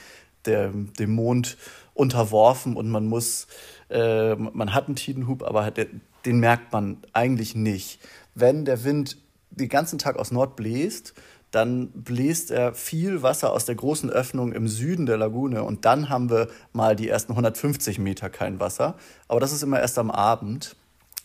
der, 0.45 0.69
dem 0.69 1.11
Mond 1.11 1.57
unterworfen 1.93 2.75
und 2.75 2.89
man 2.89 3.05
muss, 3.05 3.47
äh, 3.89 4.35
man 4.35 4.73
hat 4.73 4.87
einen 4.87 4.95
Tidenhub, 4.95 5.43
aber 5.43 5.69
den, 5.71 6.01
den 6.25 6.39
merkt 6.39 6.71
man 6.71 6.97
eigentlich 7.13 7.55
nicht. 7.55 7.99
Wenn 8.33 8.65
der 8.65 8.83
Wind 8.83 9.17
den 9.51 9.69
ganzen 9.69 9.99
Tag 9.99 10.17
aus 10.17 10.31
Nord 10.31 10.55
bläst, 10.55 11.13
dann 11.51 11.89
bläst 11.91 12.49
er 12.49 12.73
viel 12.73 13.23
Wasser 13.23 13.51
aus 13.51 13.65
der 13.65 13.75
großen 13.75 14.09
Öffnung 14.09 14.53
im 14.53 14.69
Süden 14.69 15.05
der 15.05 15.17
Lagune 15.17 15.63
und 15.63 15.83
dann 15.85 16.09
haben 16.09 16.29
wir 16.29 16.47
mal 16.71 16.95
die 16.95 17.09
ersten 17.09 17.33
150 17.33 17.99
Meter 17.99 18.29
kein 18.29 18.59
Wasser. 18.61 18.95
Aber 19.27 19.41
das 19.41 19.51
ist 19.51 19.61
immer 19.61 19.79
erst 19.79 19.99
am 19.99 20.09
Abend 20.11 20.77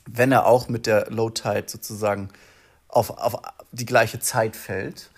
wenn 0.06 0.32
er 0.32 0.46
auch 0.46 0.68
mit 0.68 0.86
der 0.86 1.10
Low 1.10 1.30
Tide 1.30 1.64
sozusagen 1.66 2.28
auf, 2.88 3.10
auf 3.10 3.36
die 3.72 3.86
gleiche 3.86 4.20
Zeit 4.20 4.56
fällt. 4.56 5.10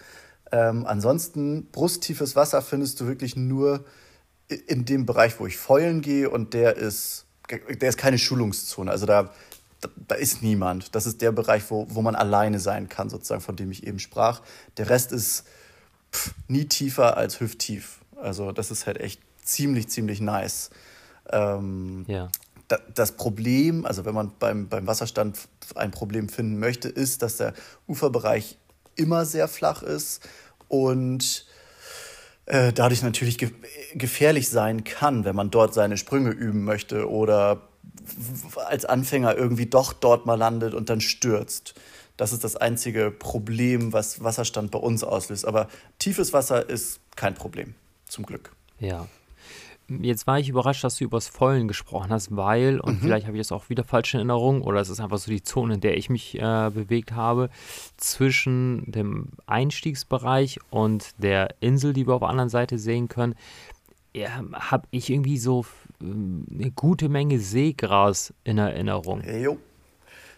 Ähm, 0.50 0.86
ansonsten, 0.86 1.66
brusttiefes 1.70 2.34
Wasser 2.34 2.62
findest 2.62 3.00
du 3.00 3.06
wirklich 3.06 3.36
nur 3.36 3.84
in 4.66 4.86
dem 4.86 5.04
Bereich, 5.04 5.38
wo 5.38 5.46
ich 5.46 5.58
feulen 5.58 6.00
gehe 6.00 6.30
und 6.30 6.54
der 6.54 6.76
ist, 6.76 7.26
der 7.50 7.88
ist 7.88 7.98
keine 7.98 8.18
Schulungszone. 8.18 8.90
Also 8.90 9.04
da, 9.04 9.30
da 10.08 10.14
ist 10.14 10.42
niemand. 10.42 10.94
Das 10.94 11.06
ist 11.06 11.20
der 11.20 11.32
Bereich, 11.32 11.70
wo, 11.70 11.86
wo 11.90 12.00
man 12.00 12.14
alleine 12.14 12.58
sein 12.58 12.88
kann, 12.88 13.10
sozusagen, 13.10 13.42
von 13.42 13.56
dem 13.56 13.70
ich 13.70 13.86
eben 13.86 13.98
sprach. 13.98 14.40
Der 14.78 14.88
Rest 14.88 15.12
ist 15.12 15.44
pff, 16.14 16.34
nie 16.48 16.64
tiefer 16.64 17.18
als 17.18 17.40
hüfttief. 17.40 17.98
Also 18.16 18.52
das 18.52 18.70
ist 18.70 18.86
halt 18.86 18.98
echt 18.98 19.20
ziemlich, 19.44 19.88
ziemlich 19.88 20.22
nice. 20.22 20.70
Ähm, 21.30 22.06
ja 22.08 22.30
das 22.94 23.12
Problem, 23.12 23.86
also 23.86 24.04
wenn 24.04 24.14
man 24.14 24.32
beim, 24.38 24.68
beim 24.68 24.86
Wasserstand 24.86 25.38
ein 25.74 25.90
Problem 25.90 26.28
finden 26.28 26.58
möchte, 26.58 26.88
ist, 26.88 27.22
dass 27.22 27.38
der 27.38 27.54
Uferbereich 27.86 28.58
immer 28.94 29.24
sehr 29.24 29.48
flach 29.48 29.82
ist 29.82 30.28
und 30.68 31.46
äh, 32.46 32.72
dadurch 32.72 33.02
natürlich 33.02 33.38
ge 33.38 33.50
gefährlich 33.94 34.50
sein 34.50 34.84
kann, 34.84 35.24
wenn 35.24 35.34
man 35.34 35.50
dort 35.50 35.72
seine 35.72 35.96
Sprünge 35.96 36.30
üben 36.30 36.64
möchte 36.64 37.08
oder 37.08 37.68
als 38.66 38.84
Anfänger 38.84 39.34
irgendwie 39.34 39.66
doch 39.66 39.94
dort 39.94 40.26
mal 40.26 40.34
landet 40.34 40.74
und 40.74 40.90
dann 40.90 41.00
stürzt. 41.00 41.74
Das 42.18 42.32
ist 42.32 42.44
das 42.44 42.56
einzige 42.56 43.10
Problem, 43.10 43.92
was 43.92 44.22
Wasserstand 44.22 44.70
bei 44.70 44.78
uns 44.78 45.04
auslöst. 45.04 45.46
Aber 45.46 45.68
tiefes 45.98 46.32
Wasser 46.32 46.68
ist 46.68 47.00
kein 47.16 47.34
Problem, 47.34 47.74
zum 48.06 48.26
Glück. 48.26 48.52
Ja, 48.78 49.06
Jetzt 49.88 50.26
war 50.26 50.38
ich 50.38 50.50
überrascht, 50.50 50.84
dass 50.84 50.96
du 50.96 51.04
übers 51.04 51.28
Vollen 51.28 51.66
gesprochen 51.66 52.10
hast, 52.10 52.36
weil, 52.36 52.78
und 52.78 52.96
mhm. 52.96 53.00
vielleicht 53.00 53.26
habe 53.26 53.38
ich 53.38 53.40
das 53.40 53.52
auch 53.52 53.70
wieder 53.70 53.84
falsch 53.84 54.12
in 54.12 54.20
Erinnerung, 54.20 54.60
oder 54.60 54.80
es 54.80 54.90
ist 54.90 55.00
einfach 55.00 55.16
so 55.16 55.30
die 55.30 55.42
Zone, 55.42 55.74
in 55.74 55.80
der 55.80 55.96
ich 55.96 56.10
mich 56.10 56.38
äh, 56.38 56.70
bewegt 56.70 57.12
habe, 57.12 57.48
zwischen 57.96 58.90
dem 58.90 59.28
Einstiegsbereich 59.46 60.58
und 60.68 61.14
der 61.22 61.54
Insel, 61.60 61.94
die 61.94 62.06
wir 62.06 62.14
auf 62.14 62.20
der 62.20 62.28
anderen 62.28 62.50
Seite 62.50 62.78
sehen 62.78 63.08
können, 63.08 63.34
ja, 64.14 64.42
habe 64.52 64.86
ich 64.90 65.08
irgendwie 65.08 65.38
so 65.38 65.64
äh, 66.02 66.04
eine 66.04 66.70
gute 66.74 67.08
Menge 67.08 67.38
Seegras 67.38 68.34
in 68.44 68.58
Erinnerung. 68.58 69.22
Jo, 69.22 69.58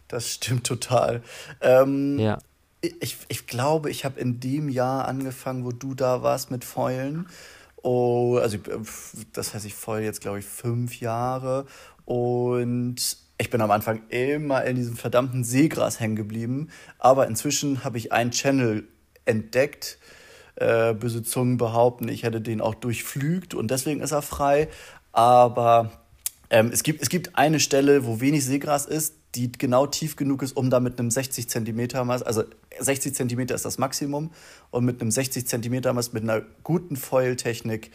das 0.07 0.31
stimmt 0.31 0.65
total. 0.65 1.23
Ähm, 1.61 2.21
ja. 2.21 2.39
Ich, 2.83 3.19
ich 3.29 3.47
glaube, 3.47 3.91
ich 3.91 4.05
habe 4.05 4.19
in 4.21 4.41
dem 4.41 4.69
Jahr 4.69 5.07
angefangen, 5.07 5.65
wo 5.65 5.73
du 5.73 5.95
da 5.95 6.23
warst 6.23 6.51
mit 6.51 6.65
Fäulen. 6.65 7.27
Oh, 7.83 8.37
also 8.37 8.59
das 9.33 9.55
heißt, 9.55 9.65
ich 9.65 9.75
feuere 9.75 10.05
jetzt, 10.05 10.21
glaube 10.21 10.39
ich, 10.39 10.45
fünf 10.45 11.01
Jahre 11.01 11.67
und 12.05 12.97
ich 13.39 13.49
bin 13.49 13.61
am 13.63 13.71
Anfang 13.71 14.03
immer 14.11 14.65
in 14.65 14.77
diesem 14.77 14.97
verdammten 14.97 15.45
Seegras 15.45 15.99
hängen 15.99 16.17
geblieben. 16.17 16.69
Aber 16.99 17.27
inzwischen 17.27 17.85
habe 17.85 17.97
ich 17.97 18.13
einen 18.13 18.33
Channel 18.33 18.87
entdeckt. 19.25 19.99
Äh, 20.57 20.93
böse 20.93 21.23
Zungen 21.23 21.57
behaupten, 21.57 22.09
ich 22.09 22.23
hätte 22.23 22.43
den 22.43 22.61
auch 22.61 22.75
durchflügt 22.75 23.55
und 23.55 23.71
deswegen 23.71 24.03
ist 24.03 24.13
er 24.13 24.21
frei. 24.21 24.69
Aber 25.13 25.91
ähm, 26.51 26.71
es, 26.71 26.83
gibt, 26.83 27.01
es 27.01 27.09
gibt 27.09 27.37
eine 27.37 27.61
Stelle, 27.61 28.05
wo 28.05 28.21
wenig 28.21 28.45
Seegras 28.45 28.85
ist, 28.85 29.15
die 29.35 29.53
genau 29.53 29.87
tief 29.87 30.17
genug 30.17 30.43
ist, 30.43 30.57
um 30.57 30.71
da 30.71 30.81
mit 30.81 30.99
einem 30.99 31.11
60 31.11 31.49
Zentimeter 31.49 32.05
Mast, 32.05 32.27
also 32.27 32.45
60 32.79 33.15
Zentimeter 33.15 33.55
ist 33.55 33.65
das 33.65 33.79
Maximum, 33.79 34.31
und 34.71 34.85
mit 34.85 35.01
einem 35.01 35.11
60 35.11 35.47
Zentimeter 35.47 35.93
Mast 35.93 36.15
mit 36.15 36.23
einer 36.23 36.43
guten 36.63 36.97
Foil-Technik, 36.97 37.91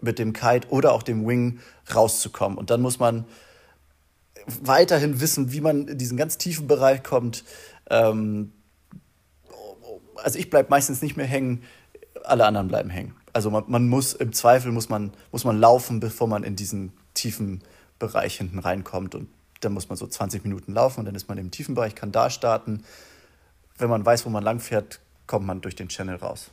mit 0.00 0.18
dem 0.18 0.32
Kite 0.32 0.68
oder 0.68 0.92
auch 0.92 1.02
dem 1.02 1.26
Wing 1.26 1.60
rauszukommen. 1.94 2.58
Und 2.58 2.70
dann 2.70 2.82
muss 2.82 2.98
man 2.98 3.24
weiterhin 4.60 5.20
wissen, 5.20 5.52
wie 5.52 5.60
man 5.60 5.88
in 5.88 5.98
diesen 5.98 6.16
ganz 6.16 6.36
tiefen 6.38 6.66
Bereich 6.66 7.02
kommt. 7.02 7.44
Ähm, 7.88 8.52
also 10.16 10.38
ich 10.38 10.50
bleibe 10.50 10.70
meistens 10.70 11.02
nicht 11.02 11.16
mehr 11.16 11.26
hängen, 11.26 11.62
alle 12.24 12.44
anderen 12.44 12.68
bleiben 12.68 12.90
hängen. 12.90 13.14
Also 13.32 13.50
man, 13.50 13.64
man, 13.66 13.88
muss 13.88 14.12
im 14.12 14.32
Zweifel 14.32 14.70
muss 14.70 14.88
man, 14.88 15.12
muss 15.32 15.44
man 15.44 15.58
laufen, 15.58 16.00
bevor 16.00 16.28
man 16.28 16.44
in 16.44 16.56
diesen 16.56 16.92
tiefen 17.14 17.62
Bereich 17.98 18.36
hinten 18.36 18.58
reinkommt. 18.58 19.14
Und 19.14 19.28
dann 19.60 19.72
muss 19.72 19.88
man 19.88 19.96
so 19.96 20.06
20 20.06 20.44
Minuten 20.44 20.74
laufen 20.74 21.00
und 21.00 21.06
dann 21.06 21.14
ist 21.14 21.28
man 21.28 21.38
im 21.38 21.50
tiefen 21.50 21.74
Bereich, 21.74 21.94
kann 21.94 22.12
da 22.12 22.30
starten. 22.30 22.84
Wenn 23.78 23.90
man 23.90 24.04
weiß, 24.04 24.24
wo 24.26 24.30
man 24.30 24.44
lang 24.44 24.60
fährt, 24.60 25.00
kommt 25.26 25.46
man 25.46 25.60
durch 25.60 25.74
den 25.74 25.88
Channel 25.88 26.16
raus. 26.16 26.50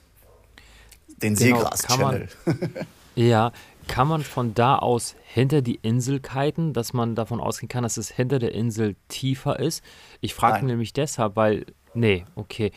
Den 1.21 1.35
genau, 1.35 1.57
Seegras-Channel. 1.57 2.29
ja, 3.15 3.51
kann 3.87 4.07
man 4.07 4.23
von 4.23 4.53
da 4.53 4.77
aus 4.77 5.15
hinter 5.23 5.61
die 5.61 5.75
Insel 5.75 6.19
kiten, 6.19 6.73
dass 6.73 6.93
man 6.93 7.15
davon 7.15 7.39
ausgehen 7.39 7.69
kann, 7.69 7.83
dass 7.83 7.97
es 7.97 8.09
hinter 8.09 8.39
der 8.39 8.53
Insel 8.53 8.95
tiefer 9.09 9.59
ist? 9.59 9.83
Ich 10.21 10.33
frage 10.33 10.65
nämlich 10.65 10.93
deshalb, 10.93 11.35
weil, 11.35 11.65
nee, 11.93 12.25
okay. 12.35 12.71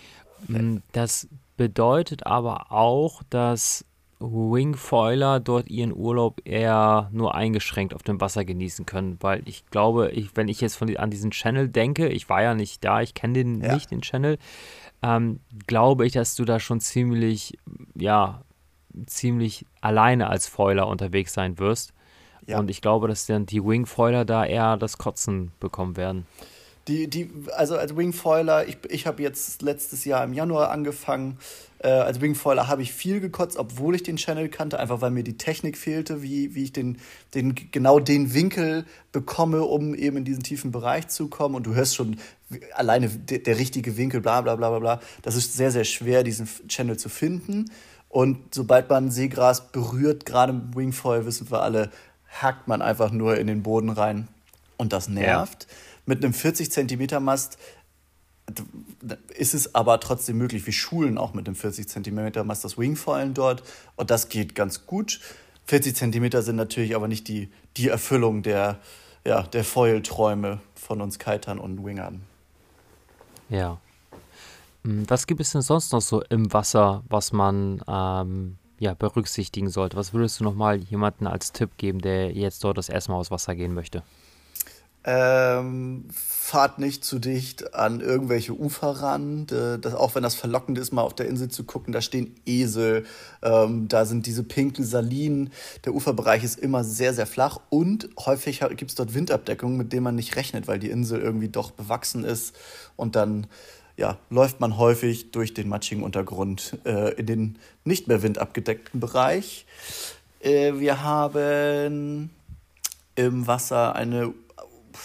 Nee. 0.48 0.58
Mm, 0.58 0.82
das 0.92 1.28
bedeutet 1.56 2.26
aber 2.26 2.72
auch, 2.72 3.22
dass 3.30 3.84
Wingfoiler 4.32 5.40
dort 5.40 5.68
ihren 5.68 5.94
Urlaub 5.94 6.40
eher 6.44 7.08
nur 7.12 7.34
eingeschränkt 7.34 7.94
auf 7.94 8.02
dem 8.02 8.20
Wasser 8.20 8.44
genießen 8.44 8.86
können, 8.86 9.18
weil 9.20 9.42
ich 9.46 9.66
glaube, 9.66 10.10
ich, 10.10 10.36
wenn 10.36 10.48
ich 10.48 10.60
jetzt 10.60 10.76
von, 10.76 10.94
an 10.96 11.10
diesen 11.10 11.30
Channel 11.30 11.68
denke, 11.68 12.08
ich 12.08 12.28
war 12.28 12.42
ja 12.42 12.54
nicht 12.54 12.84
da, 12.84 13.00
ich 13.02 13.14
kenne 13.14 13.34
den 13.34 13.62
ja. 13.62 13.74
nicht, 13.74 13.90
den 13.90 14.02
Channel, 14.02 14.38
ähm, 15.02 15.40
glaube 15.66 16.06
ich, 16.06 16.12
dass 16.12 16.34
du 16.34 16.44
da 16.44 16.58
schon 16.60 16.80
ziemlich, 16.80 17.58
ja, 17.94 18.42
ziemlich 19.06 19.66
alleine 19.80 20.28
als 20.28 20.46
Foiler 20.46 20.86
unterwegs 20.86 21.34
sein 21.34 21.58
wirst. 21.58 21.92
Ja. 22.46 22.58
Und 22.58 22.70
ich 22.70 22.80
glaube, 22.80 23.08
dass 23.08 23.26
dann 23.26 23.46
die 23.46 23.64
Wingfoiler 23.64 24.24
da 24.24 24.44
eher 24.44 24.76
das 24.76 24.98
Kotzen 24.98 25.52
bekommen 25.60 25.96
werden. 25.96 26.26
Die, 26.88 27.08
die, 27.08 27.30
also 27.56 27.76
als 27.76 27.96
Wingfoiler, 27.96 28.68
ich, 28.68 28.76
ich 28.90 29.06
habe 29.06 29.22
jetzt 29.22 29.62
letztes 29.62 30.04
Jahr 30.04 30.22
im 30.24 30.34
Januar 30.34 30.70
angefangen. 30.70 31.38
Äh, 31.84 31.90
als 31.90 32.22
Wingfoiler 32.22 32.66
habe 32.66 32.80
ich 32.80 32.94
viel 32.94 33.20
gekotzt, 33.20 33.58
obwohl 33.58 33.94
ich 33.94 34.02
den 34.02 34.16
Channel 34.16 34.48
kannte, 34.48 34.80
einfach 34.80 35.02
weil 35.02 35.10
mir 35.10 35.22
die 35.22 35.36
Technik 35.36 35.76
fehlte, 35.76 36.22
wie, 36.22 36.54
wie 36.54 36.64
ich 36.64 36.72
den, 36.72 36.96
den, 37.34 37.54
genau 37.72 38.00
den 38.00 38.32
Winkel 38.32 38.86
bekomme, 39.12 39.64
um 39.64 39.94
eben 39.94 40.16
in 40.16 40.24
diesen 40.24 40.42
tiefen 40.42 40.72
Bereich 40.72 41.08
zu 41.08 41.28
kommen. 41.28 41.54
Und 41.54 41.66
du 41.66 41.74
hörst 41.74 41.94
schon 41.94 42.16
alleine 42.72 43.10
der, 43.10 43.40
der 43.40 43.58
richtige 43.58 43.98
Winkel, 43.98 44.22
bla 44.22 44.40
bla 44.40 44.56
bla 44.56 44.70
bla 44.70 44.78
bla. 44.78 45.00
Das 45.20 45.36
ist 45.36 45.58
sehr, 45.58 45.70
sehr 45.70 45.84
schwer, 45.84 46.24
diesen 46.24 46.48
Channel 46.68 46.96
zu 46.96 47.10
finden. 47.10 47.70
Und 48.08 48.54
sobald 48.54 48.88
man 48.88 49.10
Seegras 49.10 49.70
berührt, 49.70 50.24
gerade 50.24 50.54
im 50.54 50.74
Wingfoil, 50.74 51.26
wissen 51.26 51.50
wir 51.50 51.60
alle, 51.60 51.90
hackt 52.40 52.66
man 52.66 52.80
einfach 52.80 53.10
nur 53.10 53.36
in 53.36 53.46
den 53.46 53.62
Boden 53.62 53.90
rein. 53.90 54.28
Und 54.78 54.94
das 54.94 55.10
nervt. 55.10 55.66
Ja. 55.68 55.76
Mit 56.06 56.24
einem 56.24 56.32
40 56.32 56.72
Zentimeter 56.72 57.20
Mast 57.20 57.58
ist 59.36 59.54
es 59.54 59.74
aber 59.74 60.00
trotzdem 60.00 60.38
möglich. 60.38 60.66
Wir 60.66 60.72
schulen 60.72 61.18
auch 61.18 61.34
mit 61.34 61.46
einem 61.46 61.56
40 61.56 61.88
Zentimeter 61.88 62.44
Mast 62.44 62.64
das 62.64 62.78
Wingfoilen 62.78 63.34
dort 63.34 63.62
und 63.96 64.10
das 64.10 64.28
geht 64.28 64.54
ganz 64.54 64.86
gut. 64.86 65.20
40 65.66 65.96
Zentimeter 65.96 66.42
sind 66.42 66.56
natürlich 66.56 66.94
aber 66.94 67.08
nicht 67.08 67.28
die, 67.28 67.48
die 67.76 67.88
Erfüllung 67.88 68.42
der, 68.42 68.78
ja, 69.24 69.42
der 69.42 69.64
Foil-Träume 69.64 70.60
von 70.74 71.00
uns 71.00 71.18
Kitern 71.18 71.58
und 71.58 71.84
Wingern. 71.84 72.22
Ja. 73.48 73.78
Hm, 74.84 75.08
was 75.08 75.26
gibt 75.26 75.40
es 75.40 75.52
denn 75.52 75.62
sonst 75.62 75.92
noch 75.92 76.02
so 76.02 76.22
im 76.22 76.52
Wasser, 76.52 77.02
was 77.08 77.32
man 77.32 77.82
ähm, 77.88 78.58
ja, 78.78 78.94
berücksichtigen 78.94 79.70
sollte? 79.70 79.96
Was 79.96 80.12
würdest 80.12 80.40
du 80.40 80.44
nochmal 80.44 80.76
jemanden 80.76 81.26
als 81.26 81.52
Tipp 81.52 81.70
geben, 81.78 82.00
der 82.00 82.32
jetzt 82.32 82.62
dort 82.62 82.76
das 82.76 82.90
erste 82.90 83.12
Mal 83.12 83.18
aus 83.18 83.30
Wasser 83.30 83.54
gehen 83.54 83.72
möchte? 83.72 84.02
Ähm, 85.06 86.06
fahrt 86.12 86.78
nicht 86.78 87.04
zu 87.04 87.18
dicht 87.18 87.74
an 87.74 88.00
irgendwelche 88.00 88.52
Ufer 88.52 88.88
ran. 88.88 89.46
Das, 89.46 89.94
auch 89.94 90.14
wenn 90.14 90.22
das 90.22 90.34
verlockend 90.34 90.78
ist, 90.78 90.92
mal 90.92 91.02
auf 91.02 91.14
der 91.14 91.26
Insel 91.26 91.48
zu 91.48 91.64
gucken, 91.64 91.92
da 91.92 92.00
stehen 92.00 92.34
Esel, 92.46 93.04
ähm, 93.42 93.88
da 93.88 94.06
sind 94.06 94.26
diese 94.26 94.44
pinken 94.44 94.84
Salinen. 94.84 95.50
Der 95.84 95.94
Uferbereich 95.94 96.44
ist 96.44 96.58
immer 96.58 96.84
sehr, 96.84 97.12
sehr 97.12 97.26
flach 97.26 97.60
und 97.70 98.08
häufig 98.24 98.60
gibt 98.76 98.90
es 98.90 98.94
dort 98.94 99.14
Windabdeckungen, 99.14 99.76
mit 99.76 99.92
denen 99.92 100.04
man 100.04 100.14
nicht 100.14 100.36
rechnet, 100.36 100.68
weil 100.68 100.78
die 100.78 100.90
Insel 100.90 101.20
irgendwie 101.20 101.48
doch 101.48 101.70
bewachsen 101.70 102.24
ist 102.24 102.54
und 102.96 103.16
dann 103.16 103.46
ja, 103.96 104.18
läuft 104.30 104.60
man 104.60 104.76
häufig 104.76 105.30
durch 105.30 105.54
den 105.54 105.68
matschigen 105.68 106.02
Untergrund 106.02 106.78
äh, 106.84 107.14
in 107.14 107.26
den 107.26 107.58
nicht 107.84 108.08
mehr 108.08 108.22
windabgedeckten 108.22 109.00
Bereich. 109.00 109.66
Äh, 110.40 110.74
wir 110.74 111.02
haben 111.02 112.30
im 113.14 113.46
Wasser 113.46 113.94
eine 113.94 114.34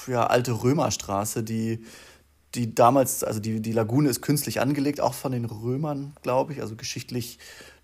ja, 0.07 0.27
alte 0.27 0.63
Römerstraße, 0.63 1.43
die, 1.43 1.83
die 2.55 2.73
damals, 2.73 3.23
also 3.23 3.39
die, 3.39 3.61
die 3.61 3.71
Lagune 3.71 4.09
ist 4.09 4.21
künstlich 4.21 4.59
angelegt, 4.61 5.01
auch 5.01 5.13
von 5.13 5.31
den 5.31 5.45
Römern, 5.45 6.15
glaube 6.21 6.53
ich. 6.53 6.61
Also 6.61 6.75
geschichtlich 6.75 7.39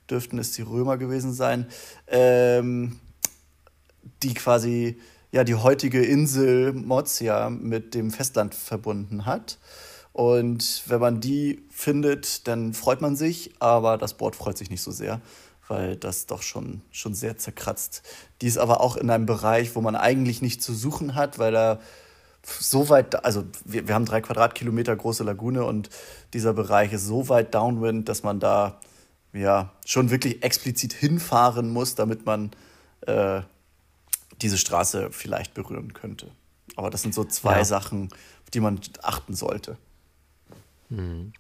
dürften 0.09 0.37
es 0.37 0.51
die 0.51 0.61
Römer 0.61 0.97
gewesen 0.97 1.33
sein, 1.33 1.67
ähm, 2.07 2.99
die 4.23 4.33
quasi 4.33 4.99
ja, 5.31 5.43
die 5.43 5.55
heutige 5.55 6.01
Insel 6.01 6.71
Mozia 6.73 7.49
mit 7.49 7.93
dem 7.93 8.11
Festland 8.11 8.55
verbunden 8.55 9.25
hat. 9.25 9.57
Und 10.13 10.83
wenn 10.87 11.01
man 11.01 11.19
die 11.19 11.63
findet, 11.69 12.47
dann 12.47 12.73
freut 12.73 13.01
man 13.01 13.17
sich, 13.17 13.53
aber 13.59 13.97
das 13.97 14.13
Board 14.13 14.35
freut 14.37 14.57
sich 14.57 14.69
nicht 14.69 14.81
so 14.81 14.91
sehr 14.91 15.21
weil 15.67 15.95
das 15.95 16.25
doch 16.25 16.41
schon, 16.41 16.81
schon 16.91 17.13
sehr 17.13 17.37
zerkratzt. 17.37 18.03
Die 18.41 18.47
ist 18.47 18.57
aber 18.57 18.81
auch 18.81 18.95
in 18.97 19.09
einem 19.09 19.25
Bereich, 19.25 19.75
wo 19.75 19.81
man 19.81 19.95
eigentlich 19.95 20.41
nicht 20.41 20.61
zu 20.61 20.73
suchen 20.73 21.15
hat, 21.15 21.39
weil 21.39 21.55
er 21.55 21.79
so 22.43 22.89
weit, 22.89 23.25
also 23.25 23.43
wir, 23.63 23.87
wir 23.87 23.95
haben 23.95 24.05
drei 24.05 24.21
Quadratkilometer 24.21 24.95
große 24.95 25.23
Lagune 25.23 25.65
und 25.65 25.89
dieser 26.33 26.53
Bereich 26.53 26.93
ist 26.93 27.05
so 27.05 27.29
weit 27.29 27.55
downwind, 27.55 28.07
dass 28.07 28.23
man 28.23 28.39
da 28.39 28.79
ja 29.33 29.71
schon 29.85 30.11
wirklich 30.11 30.43
explizit 30.43 30.93
hinfahren 30.93 31.69
muss, 31.69 31.95
damit 31.95 32.25
man 32.25 32.51
äh, 33.01 33.41
diese 34.41 34.57
Straße 34.57 35.11
vielleicht 35.11 35.53
berühren 35.53 35.93
könnte. 35.93 36.31
Aber 36.75 36.89
das 36.89 37.01
sind 37.01 37.13
so 37.13 37.23
zwei 37.23 37.57
ja. 37.57 37.65
Sachen, 37.65 38.09
auf 38.43 38.49
die 38.53 38.59
man 38.59 38.79
achten 39.01 39.33
sollte. 39.33 39.77
Mhm. 40.89 41.33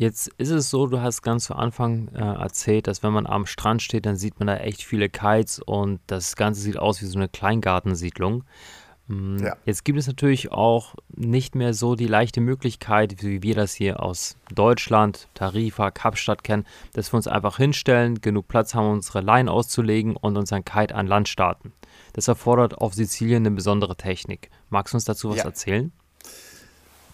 Jetzt 0.00 0.28
ist 0.38 0.48
es 0.48 0.70
so, 0.70 0.86
du 0.86 1.02
hast 1.02 1.20
ganz 1.20 1.44
zu 1.44 1.54
Anfang 1.54 2.08
äh, 2.14 2.20
erzählt, 2.20 2.86
dass 2.86 3.02
wenn 3.02 3.12
man 3.12 3.26
am 3.26 3.44
Strand 3.44 3.82
steht, 3.82 4.06
dann 4.06 4.16
sieht 4.16 4.38
man 4.38 4.46
da 4.46 4.56
echt 4.56 4.82
viele 4.82 5.10
Kites 5.10 5.58
und 5.58 6.00
das 6.06 6.36
Ganze 6.36 6.62
sieht 6.62 6.78
aus 6.78 7.02
wie 7.02 7.04
so 7.04 7.18
eine 7.18 7.28
Kleingartensiedlung. 7.28 8.44
Ähm, 9.10 9.36
ja. 9.44 9.58
Jetzt 9.66 9.84
gibt 9.84 9.98
es 9.98 10.06
natürlich 10.06 10.52
auch 10.52 10.94
nicht 11.14 11.54
mehr 11.54 11.74
so 11.74 11.96
die 11.96 12.06
leichte 12.06 12.40
Möglichkeit, 12.40 13.22
wie 13.22 13.42
wir 13.42 13.54
das 13.54 13.74
hier 13.74 14.02
aus 14.02 14.38
Deutschland, 14.54 15.28
Tarifa, 15.34 15.90
Kapstadt 15.90 16.44
kennen, 16.44 16.64
dass 16.94 17.12
wir 17.12 17.18
uns 17.18 17.28
einfach 17.28 17.58
hinstellen, 17.58 18.22
genug 18.22 18.48
Platz 18.48 18.74
haben, 18.74 18.90
unsere 18.90 19.20
Line 19.20 19.52
auszulegen 19.52 20.16
und 20.16 20.38
unseren 20.38 20.64
Kite 20.64 20.94
an 20.94 21.08
Land 21.08 21.28
starten. 21.28 21.74
Das 22.14 22.26
erfordert 22.26 22.78
auf 22.78 22.94
Sizilien 22.94 23.44
eine 23.44 23.54
besondere 23.54 23.96
Technik. 23.96 24.48
Magst 24.70 24.94
du 24.94 24.96
uns 24.96 25.04
dazu 25.04 25.28
was 25.28 25.36
ja. 25.36 25.44
erzählen? 25.44 25.92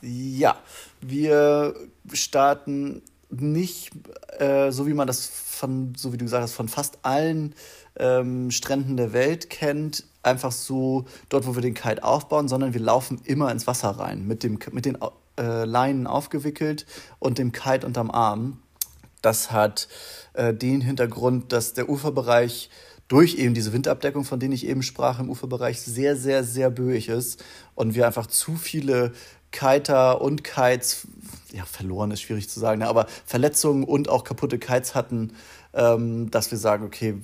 Ja, 0.09 0.57
wir 1.01 1.75
starten 2.12 3.03
nicht, 3.29 3.90
äh, 4.38 4.71
so 4.71 4.87
wie 4.87 4.95
man 4.95 5.09
das 5.09 5.27
von, 5.27 5.95
so 5.97 6.12
wie 6.12 6.16
du 6.16 6.25
gesagt 6.25 6.45
hast, 6.45 6.53
von 6.53 6.69
fast 6.69 6.99
allen 7.03 7.57
ähm, 7.99 8.53
Stränden 8.53 8.97
der 8.97 9.12
Welt 9.12 9.51
kennt, 9.51 10.05
einfach 10.23 10.53
so 10.53 11.07
dort, 11.29 11.47
wo 11.47 11.57
wir 11.57 11.62
den 11.62 11.75
Kite 11.75 12.05
aufbauen, 12.05 12.47
sondern 12.47 12.73
wir 12.73 12.81
laufen 12.81 13.21
immer 13.25 13.51
ins 13.51 13.66
Wasser 13.66 13.90
rein, 13.90 14.29
mit, 14.29 14.45
dem, 14.45 14.61
mit 14.71 14.85
den 14.85 14.97
äh, 15.40 15.64
Leinen 15.64 16.07
aufgewickelt 16.07 16.87
und 17.19 17.38
dem 17.38 17.51
Kite 17.51 17.85
unterm 17.85 18.12
Arm. 18.12 18.62
Das 19.23 19.51
hat 19.51 19.88
äh, 20.35 20.55
den 20.55 20.83
Hintergrund, 20.83 21.51
dass 21.53 21.73
der 21.73 21.88
Uferbereich 21.88 22.71
durch 23.09 23.37
eben 23.37 23.55
diese 23.55 23.73
Windabdeckung, 23.73 24.25
von 24.25 24.40
denen 24.40 24.53
ich 24.53 24.66
eben 24.66 24.83
sprach, 24.83 25.21
im 25.21 25.31
Uferbereich 25.31 25.81
sehr, 25.81 26.16
sehr, 26.16 26.42
sehr 26.42 26.71
böig 26.71 27.09
ist 27.09 27.42
und 27.75 27.95
wir 27.95 28.07
einfach 28.07 28.27
zu 28.27 28.57
viele 28.57 29.12
Kiter 29.57 30.21
und 30.21 30.45
Kites, 30.45 31.09
ja, 31.53 31.64
verloren 31.64 32.11
ist 32.11 32.21
schwierig 32.21 32.51
zu 32.51 32.61
sagen, 32.61 32.81
ne, 32.81 32.88
aber 32.88 33.07
Verletzungen 33.25 33.85
und 33.85 34.09
auch 34.11 34.23
kaputte 34.23 34.59
Kites 34.59 34.95
hatten, 34.95 35.33
ähm, 35.73 36.31
dass 36.31 36.51
wir 36.51 36.59
sagen, 36.59 36.85
okay, 36.85 37.14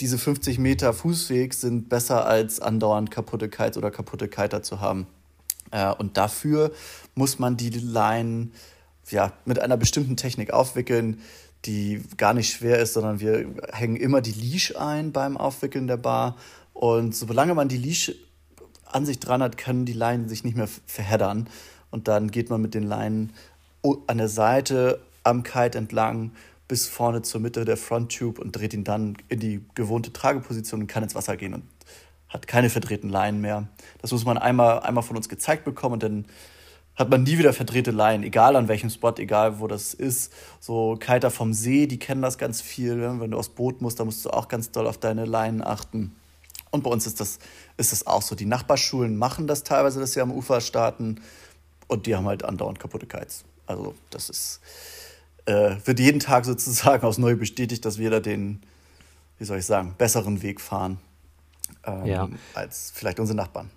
diese 0.00 0.18
50 0.18 0.58
Meter 0.58 0.92
Fußweg 0.92 1.54
sind 1.54 1.88
besser 1.88 2.26
als 2.26 2.60
andauernd 2.60 3.10
kaputte 3.10 3.48
Kites 3.48 3.78
oder 3.78 3.92
kaputte 3.92 4.28
Kiter 4.28 4.62
zu 4.62 4.80
haben. 4.80 5.06
Äh, 5.70 5.92
und 5.92 6.16
dafür 6.16 6.72
muss 7.14 7.38
man 7.38 7.56
die 7.56 7.70
Line 7.70 8.50
ja, 9.10 9.32
mit 9.44 9.60
einer 9.60 9.76
bestimmten 9.76 10.16
Technik 10.16 10.52
aufwickeln, 10.52 11.20
die 11.64 12.02
gar 12.16 12.34
nicht 12.34 12.52
schwer 12.52 12.80
ist, 12.80 12.94
sondern 12.94 13.20
wir 13.20 13.46
hängen 13.72 13.96
immer 13.96 14.20
die 14.20 14.32
Leash 14.32 14.74
ein 14.76 15.12
beim 15.12 15.36
Aufwickeln 15.36 15.86
der 15.86 15.96
Bar. 15.96 16.36
Und 16.72 17.14
solange 17.14 17.54
man 17.54 17.68
die 17.68 17.76
Leash 17.76 18.12
an 18.92 19.06
sich 19.06 19.20
dran 19.20 19.42
hat, 19.42 19.56
können 19.56 19.84
die 19.84 19.92
Leinen 19.92 20.28
sich 20.28 20.44
nicht 20.44 20.56
mehr 20.56 20.68
verheddern. 20.86 21.48
Und 21.90 22.08
dann 22.08 22.30
geht 22.30 22.50
man 22.50 22.60
mit 22.60 22.74
den 22.74 22.82
Leinen 22.82 23.32
an 24.06 24.18
der 24.18 24.28
Seite 24.28 25.00
am 25.22 25.42
Kite 25.42 25.78
entlang 25.78 26.32
bis 26.68 26.86
vorne 26.86 27.22
zur 27.22 27.40
Mitte 27.40 27.64
der 27.64 27.78
Fronttube 27.78 28.40
und 28.40 28.52
dreht 28.52 28.74
ihn 28.74 28.84
dann 28.84 29.16
in 29.28 29.40
die 29.40 29.64
gewohnte 29.74 30.12
Trageposition 30.12 30.82
und 30.82 30.86
kann 30.86 31.02
ins 31.02 31.14
Wasser 31.14 31.36
gehen 31.36 31.54
und 31.54 31.62
hat 32.28 32.46
keine 32.46 32.68
verdrehten 32.68 33.08
Leinen 33.08 33.40
mehr. 33.40 33.68
Das 34.02 34.12
muss 34.12 34.26
man 34.26 34.36
einmal, 34.36 34.80
einmal 34.80 35.02
von 35.02 35.16
uns 35.16 35.30
gezeigt 35.30 35.64
bekommen 35.64 35.94
und 35.94 36.02
dann 36.02 36.24
hat 36.94 37.08
man 37.08 37.22
nie 37.22 37.38
wieder 37.38 37.52
verdrehte 37.52 37.90
Leinen, 37.90 38.24
egal 38.24 38.56
an 38.56 38.68
welchem 38.68 38.90
Spot, 38.90 39.14
egal 39.16 39.60
wo 39.60 39.66
das 39.66 39.94
ist. 39.94 40.32
So 40.60 40.96
Kiter 40.96 41.30
vom 41.30 41.54
See, 41.54 41.86
die 41.86 41.98
kennen 41.98 42.22
das 42.22 42.38
ganz 42.38 42.60
viel. 42.60 43.00
Wenn 43.20 43.30
du 43.30 43.38
aufs 43.38 43.48
Boot 43.48 43.80
musst, 43.80 44.00
da 44.00 44.04
musst 44.04 44.24
du 44.24 44.30
auch 44.30 44.48
ganz 44.48 44.72
doll 44.72 44.86
auf 44.86 44.98
deine 44.98 45.24
Leinen 45.24 45.62
achten. 45.62 46.16
Und 46.70 46.82
bei 46.82 46.90
uns 46.90 47.06
ist 47.06 47.20
das, 47.20 47.38
ist 47.76 47.92
das 47.92 48.06
auch 48.06 48.22
so. 48.22 48.34
Die 48.34 48.46
Nachbarschulen 48.46 49.16
machen 49.16 49.46
das 49.46 49.64
teilweise, 49.64 50.00
dass 50.00 50.12
sie 50.12 50.20
am 50.20 50.30
Ufer 50.30 50.60
starten. 50.60 51.20
Und 51.86 52.06
die 52.06 52.14
haben 52.14 52.26
halt 52.26 52.44
andauernd 52.44 52.78
kaputte 52.78 53.06
Kites. 53.06 53.44
Also 53.66 53.94
das 54.10 54.28
ist, 54.28 54.60
äh, 55.46 55.76
wird 55.84 55.98
jeden 55.98 56.20
Tag 56.20 56.44
sozusagen 56.44 57.04
aufs 57.06 57.18
Neue 57.18 57.36
bestätigt, 57.36 57.84
dass 57.84 57.98
wir 57.98 58.10
da 58.10 58.20
den, 58.20 58.62
wie 59.38 59.44
soll 59.44 59.58
ich 59.58 59.66
sagen, 59.66 59.94
besseren 59.96 60.42
Weg 60.42 60.60
fahren 60.60 60.98
ähm, 61.84 62.06
ja. 62.06 62.28
als 62.54 62.92
vielleicht 62.94 63.20
unsere 63.20 63.36
Nachbarn. 63.36 63.70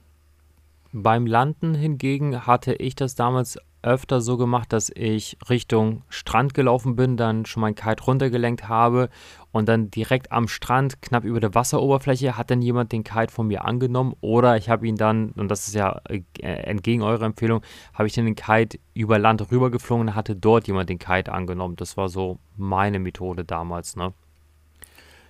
Beim 0.93 1.25
Landen 1.25 1.73
hingegen 1.73 2.45
hatte 2.45 2.73
ich 2.73 2.95
das 2.95 3.15
damals 3.15 3.57
öfter 3.83 4.21
so 4.21 4.37
gemacht, 4.37 4.73
dass 4.73 4.91
ich 4.93 5.37
Richtung 5.49 6.03
Strand 6.09 6.53
gelaufen 6.53 6.95
bin, 6.95 7.17
dann 7.17 7.45
schon 7.45 7.61
mein 7.61 7.75
Kite 7.75 8.03
runtergelenkt 8.03 8.67
habe 8.69 9.09
und 9.51 9.67
dann 9.67 9.91
direkt 9.91 10.31
am 10.31 10.47
Strand, 10.47 11.01
knapp 11.01 11.23
über 11.23 11.39
der 11.39 11.55
Wasseroberfläche, 11.55 12.37
hat 12.37 12.51
dann 12.51 12.61
jemand 12.61 12.91
den 12.91 13.03
Kite 13.03 13.31
von 13.31 13.47
mir 13.47 13.65
angenommen 13.65 14.15
oder 14.21 14.57
ich 14.57 14.69
habe 14.69 14.87
ihn 14.87 14.95
dann, 14.95 15.31
und 15.31 15.49
das 15.49 15.67
ist 15.67 15.75
ja 15.75 16.01
äh, 16.09 16.21
entgegen 16.39 17.01
eurer 17.01 17.25
Empfehlung, 17.25 17.61
habe 17.93 18.07
ich 18.07 18.13
dann 18.13 18.25
den 18.25 18.35
Kite 18.35 18.79
über 18.93 19.19
Land 19.19 19.51
rübergeflogen 19.51 20.09
und 20.09 20.15
hatte 20.15 20.35
dort 20.35 20.67
jemand 20.67 20.89
den 20.89 20.99
Kite 20.99 21.31
angenommen. 21.31 21.75
Das 21.75 21.97
war 21.97 22.09
so 22.09 22.39
meine 22.57 22.99
Methode 22.99 23.45
damals, 23.45 23.95
ne? 23.95 24.13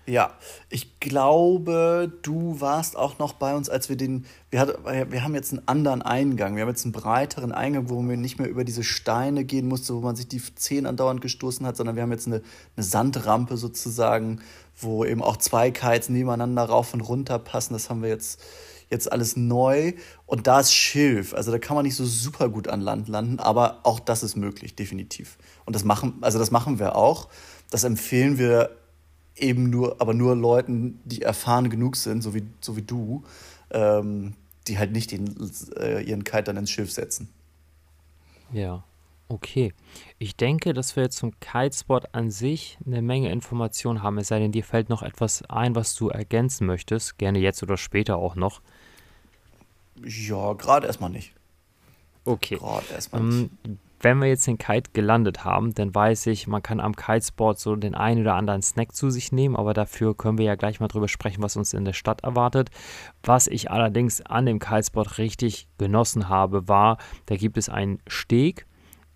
Ja, 0.07 0.33
ich 0.69 0.99
glaube, 0.99 2.11
du 2.23 2.59
warst 2.59 2.97
auch 2.97 3.19
noch 3.19 3.33
bei 3.33 3.55
uns, 3.55 3.69
als 3.69 3.87
wir 3.87 3.95
den. 3.95 4.25
Wir, 4.49 4.59
hat, 4.59 4.83
wir 4.83 5.23
haben 5.23 5.35
jetzt 5.35 5.53
einen 5.53 5.67
anderen 5.67 6.01
Eingang. 6.01 6.55
Wir 6.55 6.63
haben 6.63 6.69
jetzt 6.69 6.85
einen 6.85 6.91
breiteren 6.91 7.51
Eingang, 7.51 7.87
wo 7.89 8.01
man 8.01 8.19
nicht 8.19 8.39
mehr 8.39 8.49
über 8.49 8.63
diese 8.63 8.83
Steine 8.83 9.45
gehen 9.45 9.67
musste, 9.67 9.93
wo 9.93 9.99
man 9.99 10.15
sich 10.15 10.27
die 10.27 10.41
Zehen 10.55 10.87
andauernd 10.87 11.21
gestoßen 11.21 11.65
hat, 11.67 11.77
sondern 11.77 11.95
wir 11.95 12.03
haben 12.03 12.11
jetzt 12.11 12.25
eine, 12.25 12.41
eine 12.75 12.83
Sandrampe 12.83 13.57
sozusagen, 13.57 14.41
wo 14.75 15.05
eben 15.05 15.21
auch 15.21 15.37
zwei 15.37 15.69
Kites 15.69 16.09
nebeneinander 16.09 16.63
rauf 16.63 16.95
und 16.95 17.01
runter 17.01 17.37
passen. 17.37 17.73
Das 17.73 17.91
haben 17.91 18.01
wir 18.01 18.09
jetzt, 18.09 18.41
jetzt 18.89 19.11
alles 19.11 19.37
neu. 19.37 19.93
Und 20.25 20.47
da 20.47 20.61
ist 20.61 20.73
Schilf. 20.73 21.35
Also 21.35 21.51
da 21.51 21.59
kann 21.59 21.75
man 21.75 21.85
nicht 21.85 21.95
so 21.95 22.05
super 22.05 22.49
gut 22.49 22.67
an 22.67 22.81
Land 22.81 23.07
landen, 23.07 23.39
aber 23.39 23.81
auch 23.83 23.99
das 23.99 24.23
ist 24.23 24.35
möglich, 24.35 24.75
definitiv. 24.75 25.37
Und 25.65 25.75
das 25.75 25.83
machen, 25.83 26.15
also 26.21 26.39
das 26.39 26.49
machen 26.49 26.79
wir 26.79 26.95
auch. 26.95 27.29
Das 27.69 27.83
empfehlen 27.83 28.39
wir 28.39 28.80
eben 29.35 29.69
nur, 29.69 30.01
aber 30.01 30.13
nur 30.13 30.35
Leuten, 30.35 30.99
die 31.05 31.21
erfahren 31.21 31.69
genug 31.69 31.95
sind, 31.95 32.21
so 32.21 32.33
wie, 32.33 32.43
so 32.59 32.75
wie 32.75 32.81
du, 32.81 33.23
ähm, 33.71 34.33
die 34.67 34.77
halt 34.77 34.91
nicht 34.91 35.11
den, 35.11 35.35
äh, 35.77 36.01
ihren 36.01 36.23
Kite 36.23 36.43
dann 36.43 36.57
ins 36.57 36.71
Schiff 36.71 36.91
setzen. 36.91 37.29
Ja, 38.51 38.83
okay. 39.29 39.73
Ich 40.19 40.35
denke, 40.35 40.73
dass 40.73 40.95
wir 40.95 41.03
jetzt 41.03 41.17
zum 41.17 41.39
Kitespot 41.39 42.13
an 42.13 42.29
sich 42.29 42.77
eine 42.85 43.01
Menge 43.01 43.31
Informationen 43.31 44.03
haben, 44.03 44.17
es 44.17 44.27
sei 44.27 44.39
denn, 44.39 44.51
dir 44.51 44.63
fällt 44.63 44.89
noch 44.89 45.01
etwas 45.01 45.43
ein, 45.49 45.75
was 45.75 45.95
du 45.95 46.09
ergänzen 46.09 46.67
möchtest, 46.67 47.17
gerne 47.17 47.39
jetzt 47.39 47.63
oder 47.63 47.77
später 47.77 48.17
auch 48.17 48.35
noch. 48.35 48.61
Ja, 50.03 50.53
gerade 50.53 50.87
erstmal 50.87 51.09
nicht. 51.09 51.33
Okay. 52.25 52.57
Gerade 52.57 52.85
erstmal 52.91 53.23
nicht. 53.23 53.51
Ähm, 53.65 53.79
wenn 54.01 54.19
wir 54.19 54.27
jetzt 54.27 54.47
den 54.47 54.57
Kite 54.57 54.91
gelandet 54.93 55.45
haben, 55.45 55.73
dann 55.73 55.93
weiß 55.93 56.27
ich, 56.27 56.47
man 56.47 56.63
kann 56.63 56.79
am 56.79 56.95
Kitesport 56.95 57.59
so 57.59 57.75
den 57.75 57.95
einen 57.95 58.21
oder 58.21 58.35
anderen 58.35 58.61
Snack 58.61 58.95
zu 58.95 59.09
sich 59.09 59.31
nehmen, 59.31 59.55
aber 59.55 59.73
dafür 59.73 60.15
können 60.15 60.37
wir 60.37 60.45
ja 60.45 60.55
gleich 60.55 60.79
mal 60.79 60.87
drüber 60.87 61.07
sprechen, 61.07 61.43
was 61.43 61.55
uns 61.55 61.73
in 61.73 61.85
der 61.85 61.93
Stadt 61.93 62.23
erwartet. 62.23 62.69
Was 63.23 63.47
ich 63.47 63.71
allerdings 63.71 64.21
an 64.21 64.45
dem 64.45 64.59
Kitesport 64.59 65.17
richtig 65.17 65.67
genossen 65.77 66.29
habe, 66.29 66.67
war, 66.67 66.97
da 67.27 67.35
gibt 67.35 67.57
es 67.57 67.69
einen 67.69 67.99
Steg 68.07 68.65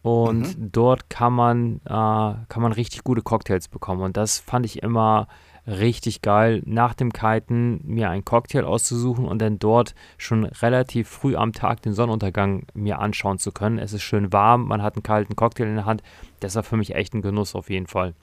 und 0.02 0.60
mhm. 0.60 0.72
dort 0.72 1.10
kann 1.10 1.34
man, 1.34 1.78
äh, 1.86 1.90
kann 1.90 2.62
man 2.62 2.72
richtig 2.72 3.04
gute 3.04 3.22
Cocktails 3.22 3.68
bekommen 3.68 4.02
und 4.02 4.18
das 4.18 4.40
fand 4.40 4.66
ich 4.66 4.84
immer 4.84 5.28
richtig 5.68 6.22
geil, 6.22 6.62
nach 6.66 6.94
dem 6.94 7.12
Kiten 7.12 7.82
mir 7.84 8.10
einen 8.10 8.26
Cocktail 8.26 8.64
auszusuchen 8.64 9.26
und 9.26 9.40
dann 9.40 9.60
dort 9.60 9.96
schon 10.18 10.46
relativ 10.46 11.10
früh 11.10 11.36
am 11.36 11.54
Tag 11.54 11.82
den 11.82 11.94
Sonnenuntergang 11.94 12.68
mir 12.74 13.00
anschauen 13.00 13.40
zu 13.40 13.52
können. 13.52 13.80
Es 13.80 13.94
ist 13.94 14.04
schön 14.04 14.32
warm, 14.32 14.68
man 14.68 14.82
hat 14.82 14.96
einen 14.96 15.04
kalten 15.04 15.36
Cocktail 15.36 15.68
in 15.68 15.76
der 15.76 15.86
Hand. 15.86 16.04
Das 16.40 16.56
war 16.56 16.64
für 16.64 16.78
mich 16.78 16.96
echt 16.96 17.14
ein 17.14 17.22
Genuss 17.22 17.56
auf 17.56 17.70
jeden 17.70 17.88
Fall. 17.88 18.14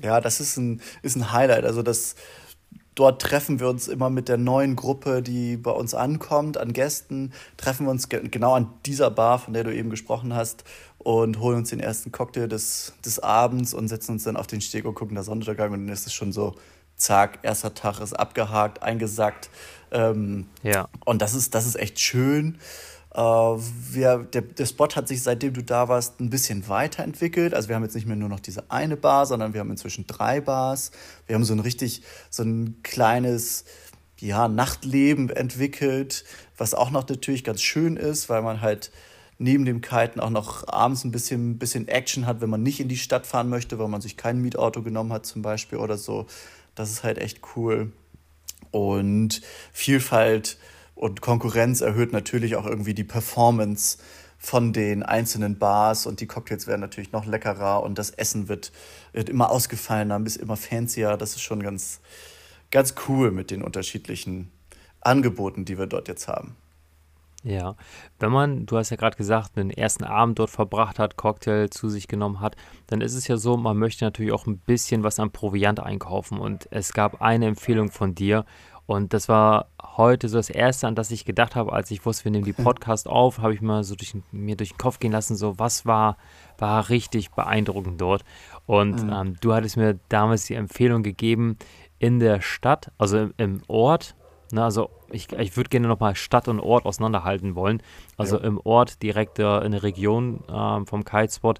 Ja, 0.00 0.20
das 0.20 0.40
ist 0.40 0.56
ein, 0.56 0.80
ist 1.02 1.16
ein 1.16 1.32
Highlight. 1.32 1.64
Also 1.64 1.82
das, 1.82 2.14
dort 2.98 3.22
treffen 3.22 3.60
wir 3.60 3.68
uns 3.68 3.86
immer 3.86 4.10
mit 4.10 4.28
der 4.28 4.38
neuen 4.38 4.74
Gruppe, 4.74 5.22
die 5.22 5.56
bei 5.56 5.70
uns 5.70 5.94
ankommt, 5.94 6.58
an 6.58 6.72
Gästen, 6.72 7.32
treffen 7.56 7.86
wir 7.86 7.90
uns 7.90 8.08
ge 8.08 8.28
genau 8.28 8.54
an 8.54 8.72
dieser 8.86 9.10
Bar, 9.10 9.38
von 9.38 9.54
der 9.54 9.64
du 9.64 9.74
eben 9.74 9.88
gesprochen 9.88 10.34
hast, 10.34 10.64
und 10.98 11.38
holen 11.38 11.58
uns 11.58 11.70
den 11.70 11.80
ersten 11.80 12.10
Cocktail 12.10 12.48
des, 12.48 12.94
des 13.04 13.20
Abends 13.20 13.72
und 13.72 13.88
setzen 13.88 14.12
uns 14.12 14.24
dann 14.24 14.36
auf 14.36 14.48
den 14.48 14.60
Steg 14.60 14.84
und 14.84 14.94
gucken 14.94 15.14
der 15.14 15.22
Sonnenuntergang 15.22 15.72
und 15.72 15.86
dann 15.86 15.92
ist 15.92 16.06
es 16.06 16.12
schon 16.12 16.32
so, 16.32 16.56
zack, 16.96 17.38
erster 17.42 17.72
Tag 17.72 18.00
ist 18.00 18.12
abgehakt, 18.14 18.82
eingesackt. 18.82 19.48
Ähm, 19.92 20.48
ja. 20.62 20.88
Und 21.04 21.22
das 21.22 21.34
ist, 21.34 21.54
das 21.54 21.66
ist 21.66 21.76
echt 21.76 22.00
schön. 22.00 22.58
Äh, 23.18 23.20
wir, 23.20 24.18
der, 24.32 24.42
der 24.42 24.66
Spot 24.66 24.88
hat 24.94 25.08
sich, 25.08 25.24
seitdem 25.24 25.52
du 25.52 25.64
da 25.64 25.88
warst, 25.88 26.20
ein 26.20 26.30
bisschen 26.30 26.68
weiterentwickelt. 26.68 27.52
Also 27.52 27.68
wir 27.68 27.74
haben 27.74 27.82
jetzt 27.82 27.96
nicht 27.96 28.06
mehr 28.06 28.14
nur 28.14 28.28
noch 28.28 28.38
diese 28.38 28.70
eine 28.70 28.96
Bar, 28.96 29.26
sondern 29.26 29.54
wir 29.54 29.60
haben 29.60 29.72
inzwischen 29.72 30.06
drei 30.06 30.40
Bars. 30.40 30.92
Wir 31.26 31.34
haben 31.34 31.44
so 31.44 31.52
ein 31.52 31.58
richtig, 31.58 32.02
so 32.30 32.44
ein 32.44 32.76
kleines, 32.84 33.64
ja, 34.20 34.46
Nachtleben 34.46 35.30
entwickelt, 35.30 36.24
was 36.56 36.74
auch 36.74 36.90
noch 36.90 37.08
natürlich 37.08 37.42
ganz 37.42 37.60
schön 37.60 37.96
ist, 37.96 38.28
weil 38.28 38.42
man 38.42 38.60
halt 38.60 38.92
neben 39.38 39.64
dem 39.64 39.80
Kiten 39.80 40.20
auch 40.20 40.30
noch 40.30 40.68
abends 40.68 41.02
ein 41.02 41.10
bisschen, 41.10 41.58
bisschen 41.58 41.88
Action 41.88 42.24
hat, 42.24 42.40
wenn 42.40 42.50
man 42.50 42.62
nicht 42.62 42.78
in 42.78 42.88
die 42.88 42.96
Stadt 42.96 43.26
fahren 43.26 43.48
möchte, 43.48 43.80
weil 43.80 43.88
man 43.88 44.00
sich 44.00 44.16
kein 44.16 44.40
Mietauto 44.40 44.82
genommen 44.82 45.12
hat 45.12 45.26
zum 45.26 45.42
Beispiel 45.42 45.78
oder 45.78 45.98
so. 45.98 46.26
Das 46.76 46.90
ist 46.90 47.02
halt 47.02 47.18
echt 47.18 47.40
cool. 47.56 47.92
Und 48.70 49.40
Vielfalt 49.72 50.56
und 50.98 51.20
Konkurrenz 51.20 51.80
erhöht 51.80 52.12
natürlich 52.12 52.56
auch 52.56 52.66
irgendwie 52.66 52.94
die 52.94 53.04
Performance 53.04 53.98
von 54.36 54.72
den 54.72 55.02
einzelnen 55.02 55.58
Bars 55.58 56.06
und 56.06 56.20
die 56.20 56.26
Cocktails 56.26 56.66
werden 56.66 56.80
natürlich 56.80 57.12
noch 57.12 57.24
leckerer 57.24 57.82
und 57.82 57.98
das 57.98 58.10
Essen 58.10 58.48
wird, 58.48 58.72
wird 59.12 59.28
immer 59.28 59.50
ausgefallener, 59.50 60.18
bis 60.20 60.36
immer 60.36 60.56
fancier. 60.56 61.16
Das 61.16 61.34
ist 61.34 61.42
schon 61.42 61.62
ganz, 61.62 62.00
ganz 62.70 62.94
cool 63.08 63.30
mit 63.30 63.50
den 63.50 63.62
unterschiedlichen 63.62 64.50
Angeboten, 65.00 65.64
die 65.64 65.78
wir 65.78 65.86
dort 65.86 66.08
jetzt 66.08 66.26
haben. 66.26 66.56
Ja, 67.44 67.76
wenn 68.18 68.32
man, 68.32 68.66
du 68.66 68.76
hast 68.76 68.90
ja 68.90 68.96
gerade 68.96 69.16
gesagt, 69.16 69.56
den 69.56 69.70
ersten 69.70 70.02
Abend 70.02 70.40
dort 70.40 70.50
verbracht 70.50 70.98
hat, 70.98 71.16
Cocktail 71.16 71.68
zu 71.70 71.88
sich 71.88 72.08
genommen 72.08 72.40
hat, 72.40 72.56
dann 72.88 73.00
ist 73.00 73.14
es 73.14 73.28
ja 73.28 73.36
so, 73.36 73.56
man 73.56 73.76
möchte 73.76 74.04
natürlich 74.04 74.32
auch 74.32 74.46
ein 74.46 74.58
bisschen 74.58 75.04
was 75.04 75.20
an 75.20 75.30
Proviant 75.30 75.78
einkaufen. 75.78 76.38
Und 76.38 76.66
es 76.72 76.92
gab 76.92 77.22
eine 77.22 77.46
Empfehlung 77.46 77.92
von 77.92 78.16
dir. 78.16 78.44
Und 78.88 79.12
das 79.12 79.28
war 79.28 79.66
heute 79.82 80.30
so 80.30 80.38
das 80.38 80.48
Erste, 80.48 80.86
an 80.86 80.94
das 80.94 81.10
ich 81.10 81.26
gedacht 81.26 81.56
habe, 81.56 81.74
als 81.74 81.90
ich 81.90 82.06
wusste, 82.06 82.24
wir 82.24 82.32
nehmen 82.32 82.46
die 82.46 82.52
Podcast 82.64 83.06
auf, 83.06 83.38
habe 83.38 83.52
ich 83.52 83.60
mal 83.60 83.84
so 83.84 83.94
durch, 83.94 84.16
mir 84.32 84.56
durch 84.56 84.70
den 84.70 84.78
Kopf 84.78 84.98
gehen 84.98 85.12
lassen, 85.12 85.36
so 85.36 85.58
was 85.58 85.84
war, 85.84 86.16
war 86.56 86.88
richtig 86.88 87.30
beeindruckend 87.32 88.00
dort. 88.00 88.24
Und 88.64 89.04
mhm. 89.04 89.12
ähm, 89.12 89.36
du 89.42 89.52
hattest 89.52 89.76
mir 89.76 89.98
damals 90.08 90.46
die 90.46 90.54
Empfehlung 90.54 91.02
gegeben, 91.02 91.58
in 91.98 92.18
der 92.18 92.40
Stadt, 92.40 92.90
also 92.96 93.18
im, 93.18 93.34
im 93.36 93.62
Ort, 93.68 94.14
Ne, 94.50 94.64
also 94.64 94.88
ich, 95.10 95.30
ich 95.32 95.58
würde 95.58 95.68
gerne 95.68 95.88
nochmal 95.88 96.16
Stadt 96.16 96.48
und 96.48 96.58
Ort 96.58 96.86
auseinanderhalten 96.86 97.54
wollen. 97.54 97.82
Also 98.16 98.38
ja. 98.38 98.44
im 98.44 98.58
Ort 98.64 99.02
direkt 99.02 99.38
äh, 99.38 99.58
in 99.58 99.72
der 99.72 99.82
Region 99.82 100.42
äh, 100.48 100.86
vom 100.86 101.04
Kitespot 101.04 101.58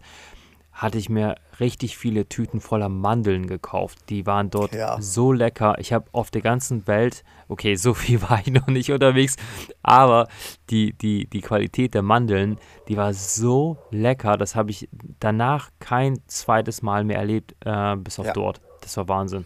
hatte 0.79 0.97
ich 0.97 1.09
mir 1.09 1.35
richtig 1.59 1.99
viele 1.99 2.29
Tüten 2.29 2.61
voller 2.61 2.89
Mandeln 2.89 3.49
gekauft. 3.49 3.99
Die 4.11 4.27
waren 4.27 4.49
dort 4.49 4.73
ja. 4.73 4.97
so 5.01 5.33
lecker. 5.33 5.75
Ich 5.81 5.93
habe 5.93 6.07
auf 6.13 6.31
der 6.31 6.41
ganzen 6.41 6.87
Welt, 6.87 7.25
okay, 7.49 7.75
so 7.75 7.95
viel 7.95 8.23
war 8.29 8.41
ich 8.41 8.53
noch 8.53 8.69
nicht 8.69 8.93
unterwegs, 8.93 9.35
aber 9.83 10.29
die, 10.71 10.93
die, 10.93 11.27
die 11.27 11.41
Qualität 11.41 11.95
der 11.95 12.03
Mandeln, 12.03 12.59
die 12.87 12.97
war 12.97 13.13
so 13.13 13.77
lecker. 13.91 14.37
Das 14.37 14.55
habe 14.55 14.71
ich 14.71 14.89
danach 15.19 15.71
kein 15.81 16.21
zweites 16.29 16.81
Mal 16.81 17.03
mehr 17.03 17.19
erlebt, 17.19 17.57
äh, 17.65 17.97
bis 17.97 18.21
auf 18.21 18.27
ja. 18.27 18.33
dort. 18.33 18.61
Das 18.81 18.97
war 18.97 19.09
Wahnsinn. 19.09 19.45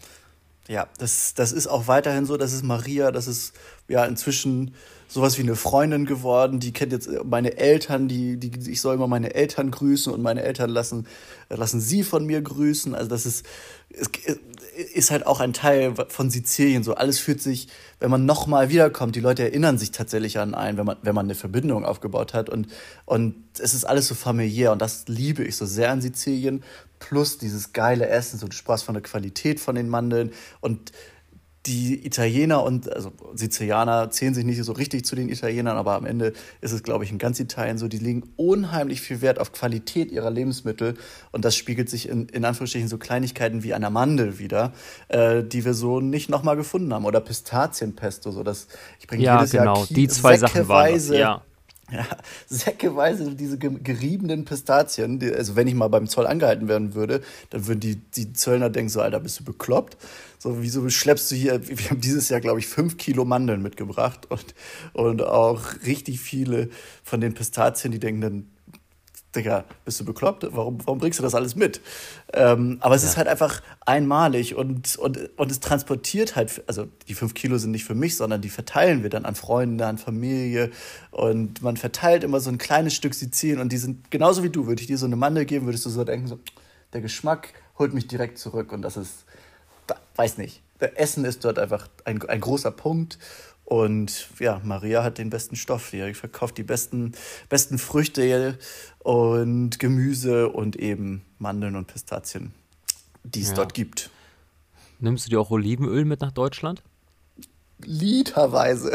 Ja, 0.67 0.87
das, 0.99 1.33
das 1.33 1.51
ist 1.51 1.65
auch 1.65 1.87
weiterhin 1.87 2.25
so. 2.25 2.37
Das 2.37 2.53
ist 2.53 2.63
Maria, 2.63 3.11
das 3.11 3.27
ist 3.27 3.53
ja 3.87 4.05
inzwischen 4.05 4.75
sowas 5.13 5.37
wie 5.37 5.43
eine 5.43 5.55
Freundin 5.55 6.07
geworden. 6.07 6.59
Die 6.59 6.73
kennt 6.73 6.91
jetzt 6.91 7.07
meine 7.23 7.57
Eltern, 7.57 8.07
die, 8.07 8.37
die, 8.37 8.71
ich 8.71 8.81
soll 8.81 8.95
immer 8.95 9.07
meine 9.07 9.35
Eltern 9.35 9.69
grüßen 9.69 10.11
und 10.11 10.23
meine 10.23 10.41
Eltern 10.41 10.71
lassen, 10.71 11.05
lassen 11.49 11.79
sie 11.79 12.01
von 12.01 12.25
mir 12.25 12.41
grüßen. 12.41 12.95
Also 12.95 13.09
das 13.09 13.27
ist, 13.27 13.45
es 13.91 14.09
ist 14.95 15.11
halt 15.11 15.27
auch 15.27 15.39
ein 15.39 15.53
Teil 15.53 15.93
von 16.07 16.31
Sizilien. 16.31 16.83
So 16.83 16.95
alles 16.95 17.19
fühlt 17.19 17.43
sich, 17.43 17.67
wenn 17.99 18.09
man 18.09 18.25
nochmal 18.25 18.69
wiederkommt, 18.69 19.15
die 19.15 19.19
Leute 19.19 19.43
erinnern 19.43 19.77
sich 19.77 19.91
tatsächlich 19.91 20.39
an 20.39 20.55
einen, 20.55 20.79
wenn 20.79 20.85
man, 20.87 20.97
wenn 21.03 21.13
man 21.13 21.27
eine 21.27 21.35
Verbindung 21.35 21.85
aufgebaut 21.85 22.33
hat. 22.33 22.49
Und, 22.49 22.67
und 23.05 23.35
es 23.59 23.75
ist 23.75 23.85
alles 23.85 24.07
so 24.07 24.15
familiär 24.15 24.71
und 24.71 24.81
das 24.81 25.07
liebe 25.07 25.43
ich 25.43 25.55
so 25.57 25.67
sehr 25.67 25.91
an 25.91 26.01
Sizilien 26.01 26.63
plus 26.97 27.37
dieses 27.37 27.71
geile 27.71 28.07
Essen. 28.07 28.39
So, 28.39 28.47
du 28.47 28.55
sprachst 28.55 28.85
von 28.85 28.95
der 28.95 29.03
Qualität 29.03 29.59
von 29.59 29.75
den 29.75 29.89
Mandeln 29.89 30.31
und 30.59 30.91
die 31.65 32.05
Italiener 32.05 32.61
und 32.61 32.91
also 32.93 33.13
Sizilianer 33.35 34.09
zählen 34.09 34.33
sich 34.33 34.43
nicht 34.43 34.61
so 34.63 34.73
richtig 34.73 35.05
zu 35.05 35.15
den 35.15 35.29
Italienern, 35.29 35.77
aber 35.77 35.93
am 35.93 36.05
Ende 36.05 36.33
ist 36.59 36.73
es, 36.73 36.83
glaube 36.83 37.05
ich, 37.05 37.11
in 37.11 37.17
ganz 37.17 37.39
Italien 37.39 37.77
so, 37.77 37.87
die 37.87 37.99
legen 37.99 38.23
unheimlich 38.35 38.99
viel 38.99 39.21
Wert 39.21 39.39
auf 39.39 39.53
Qualität 39.53 40.11
ihrer 40.11 40.29
Lebensmittel 40.29 40.95
und 41.31 41.45
das 41.45 41.55
spiegelt 41.55 41.89
sich 41.89 42.09
in, 42.09 42.27
in 42.27 42.43
Anführungsstrichen 42.43 42.89
so 42.89 42.97
Kleinigkeiten 42.97 43.63
wie 43.63 43.73
einer 43.73 43.89
Mandel 43.89 44.39
wieder, 44.39 44.73
äh, 45.07 45.41
die 45.41 45.63
wir 45.63 45.73
so 45.73 46.01
nicht 46.01 46.29
nochmal 46.29 46.57
gefunden 46.57 46.93
haben 46.93 47.05
oder 47.05 47.21
Pistazienpesto, 47.21 48.31
so 48.31 48.43
das 48.43 48.67
ich 48.99 49.07
bringe 49.07 49.23
ja, 49.23 49.37
jedes 49.37 49.51
genau. 49.51 49.77
Jahr 49.77 49.87
die 49.89 50.07
zwei 50.09 50.37
Sachen 50.37 50.67
waren 50.67 50.93
das, 50.93 51.07
ja. 51.09 51.43
Ja, 51.97 52.07
säckeweise 52.47 53.35
diese 53.35 53.59
geriebenen 53.59 54.45
Pistazien. 54.45 55.19
Die, 55.19 55.31
also 55.31 55.55
wenn 55.55 55.67
ich 55.67 55.75
mal 55.75 55.89
beim 55.89 56.07
Zoll 56.07 56.25
angehalten 56.25 56.67
werden 56.67 56.95
würde, 56.95 57.21
dann 57.51 57.67
würden 57.67 57.81
die, 57.81 57.97
die 57.97 58.33
Zöllner 58.33 58.71
denken 58.71 58.89
so, 58.89 59.01
Alter, 59.01 59.19
bist 59.19 59.39
du 59.39 59.43
bekloppt? 59.43 59.97
So, 60.39 60.61
wieso 60.61 60.89
schleppst 60.89 61.29
du 61.29 61.35
hier, 61.35 61.67
wir 61.67 61.89
haben 61.91 62.01
dieses 62.01 62.29
Jahr, 62.29 62.41
glaube 62.41 62.59
ich, 62.59 62.67
fünf 62.67 62.97
Kilo 62.97 63.25
Mandeln 63.25 63.61
mitgebracht 63.61 64.27
und, 64.29 64.55
und 64.93 65.21
auch 65.21 65.61
richtig 65.85 66.19
viele 66.19 66.69
von 67.03 67.21
den 67.21 67.35
Pistazien, 67.35 67.91
die 67.91 67.99
denken 67.99 68.21
dann, 68.21 68.47
Digga, 69.35 69.65
bist 69.83 69.99
du 69.99 70.05
bekloppt? 70.05 70.45
Warum, 70.51 70.77
warum 70.85 70.99
bringst 70.99 71.17
du 71.17 71.23
das 71.23 71.33
alles 71.33 71.55
mit? 71.55 71.81
Ähm, 72.33 72.77
aber 72.81 72.95
es 72.95 73.03
ja. 73.03 73.09
ist 73.09 73.17
halt 73.17 73.27
einfach 73.27 73.61
einmalig 73.85 74.55
und, 74.55 74.95
und, 74.95 75.37
und 75.37 75.51
es 75.51 75.59
transportiert 75.59 76.35
halt, 76.35 76.63
also 76.67 76.87
die 77.07 77.15
fünf 77.15 77.33
Kilo 77.33 77.57
sind 77.57 77.71
nicht 77.71 77.85
für 77.85 77.95
mich, 77.95 78.15
sondern 78.15 78.41
die 78.41 78.49
verteilen 78.49 79.01
wir 79.01 79.09
dann 79.09 79.25
an 79.25 79.35
Freunde, 79.35 79.87
an 79.87 79.97
Familie 79.97 80.69
und 81.11 81.61
man 81.61 81.77
verteilt 81.77 82.23
immer 82.23 82.39
so 82.39 82.49
ein 82.49 82.59
kleines 82.59 82.93
Stück 82.93 83.15
Sizilien 83.15 83.59
und 83.59 83.71
die 83.71 83.77
sind 83.77 84.11
genauso 84.11 84.43
wie 84.43 84.49
du. 84.49 84.67
Würde 84.67 84.81
ich 84.81 84.87
dir 84.87 84.97
so 84.97 85.05
eine 85.05 85.15
Mandel 85.15 85.45
geben, 85.45 85.65
würdest 85.65 85.85
du 85.85 85.89
so 85.89 86.03
denken, 86.03 86.27
so, 86.27 86.39
der 86.93 87.01
Geschmack 87.01 87.53
holt 87.79 87.93
mich 87.93 88.07
direkt 88.07 88.37
zurück 88.37 88.71
und 88.71 88.83
das 88.83 88.97
ist, 88.97 89.25
weiß 90.15 90.37
nicht. 90.37 90.61
Essen 90.95 91.25
ist 91.25 91.45
dort 91.45 91.59
einfach 91.59 91.87
ein, 92.03 92.21
ein 92.27 92.41
großer 92.41 92.71
Punkt 92.71 93.17
und 93.65 94.27
ja, 94.39 94.61
Maria 94.63 95.03
hat 95.03 95.17
den 95.17 95.29
besten 95.29 95.55
Stoff. 95.55 95.91
Die 95.91 96.13
verkauft 96.13 96.57
die 96.57 96.63
besten, 96.63 97.13
besten 97.49 97.77
Früchte 97.77 98.57
und 98.99 99.79
Gemüse 99.79 100.49
und 100.49 100.75
eben 100.75 101.23
Mandeln 101.39 101.75
und 101.75 101.87
Pistazien, 101.87 102.53
die 103.23 103.41
es 103.41 103.49
ja. 103.49 103.55
dort 103.55 103.73
gibt. 103.73 104.09
Nimmst 104.99 105.25
du 105.25 105.29
dir 105.31 105.39
auch 105.39 105.51
Olivenöl 105.51 106.05
mit 106.05 106.21
nach 106.21 106.31
Deutschland? 106.31 106.83
Literweise. 107.79 108.91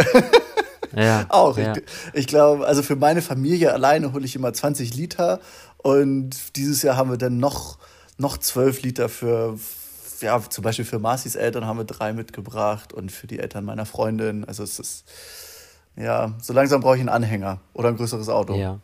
Ja, 0.95 1.27
auch. 1.29 1.59
Ja. 1.59 1.75
Ich, 1.77 1.83
ich 2.15 2.27
glaube, 2.27 2.67
also 2.67 2.83
für 2.83 2.97
meine 2.97 3.23
Familie 3.23 3.73
alleine 3.73 4.13
hole 4.13 4.25
ich 4.25 4.35
immer 4.35 4.53
20 4.53 4.95
Liter 4.95 5.41
und 5.77 6.57
dieses 6.57 6.83
Jahr 6.83 6.97
haben 6.97 7.11
wir 7.11 7.19
dann 7.19 7.39
noch, 7.39 7.79
noch 8.17 8.39
12 8.39 8.83
Liter 8.83 9.09
für, 9.09 9.59
ja, 10.21 10.41
zum 10.41 10.65
Beispiel 10.65 10.85
für 10.85 10.99
Marcis 10.99 11.35
Eltern 11.35 11.67
haben 11.67 11.79
wir 11.79 11.85
drei 11.85 12.13
mitgebracht 12.13 12.93
und 12.93 13.13
für 13.13 13.27
die 13.27 13.39
Eltern 13.39 13.65
meiner 13.65 13.87
Freundin. 13.87 14.45
Also 14.45 14.63
es 14.63 14.79
ist, 14.79 15.05
ja, 15.97 16.35
so 16.41 16.53
langsam 16.53 16.81
brauche 16.81 16.97
ich 16.97 17.01
einen 17.01 17.09
Anhänger 17.09 17.61
oder 17.75 17.89
ein 17.89 17.97
größeres 17.97 18.29
Auto. 18.29 18.55
Ja. 18.55 18.81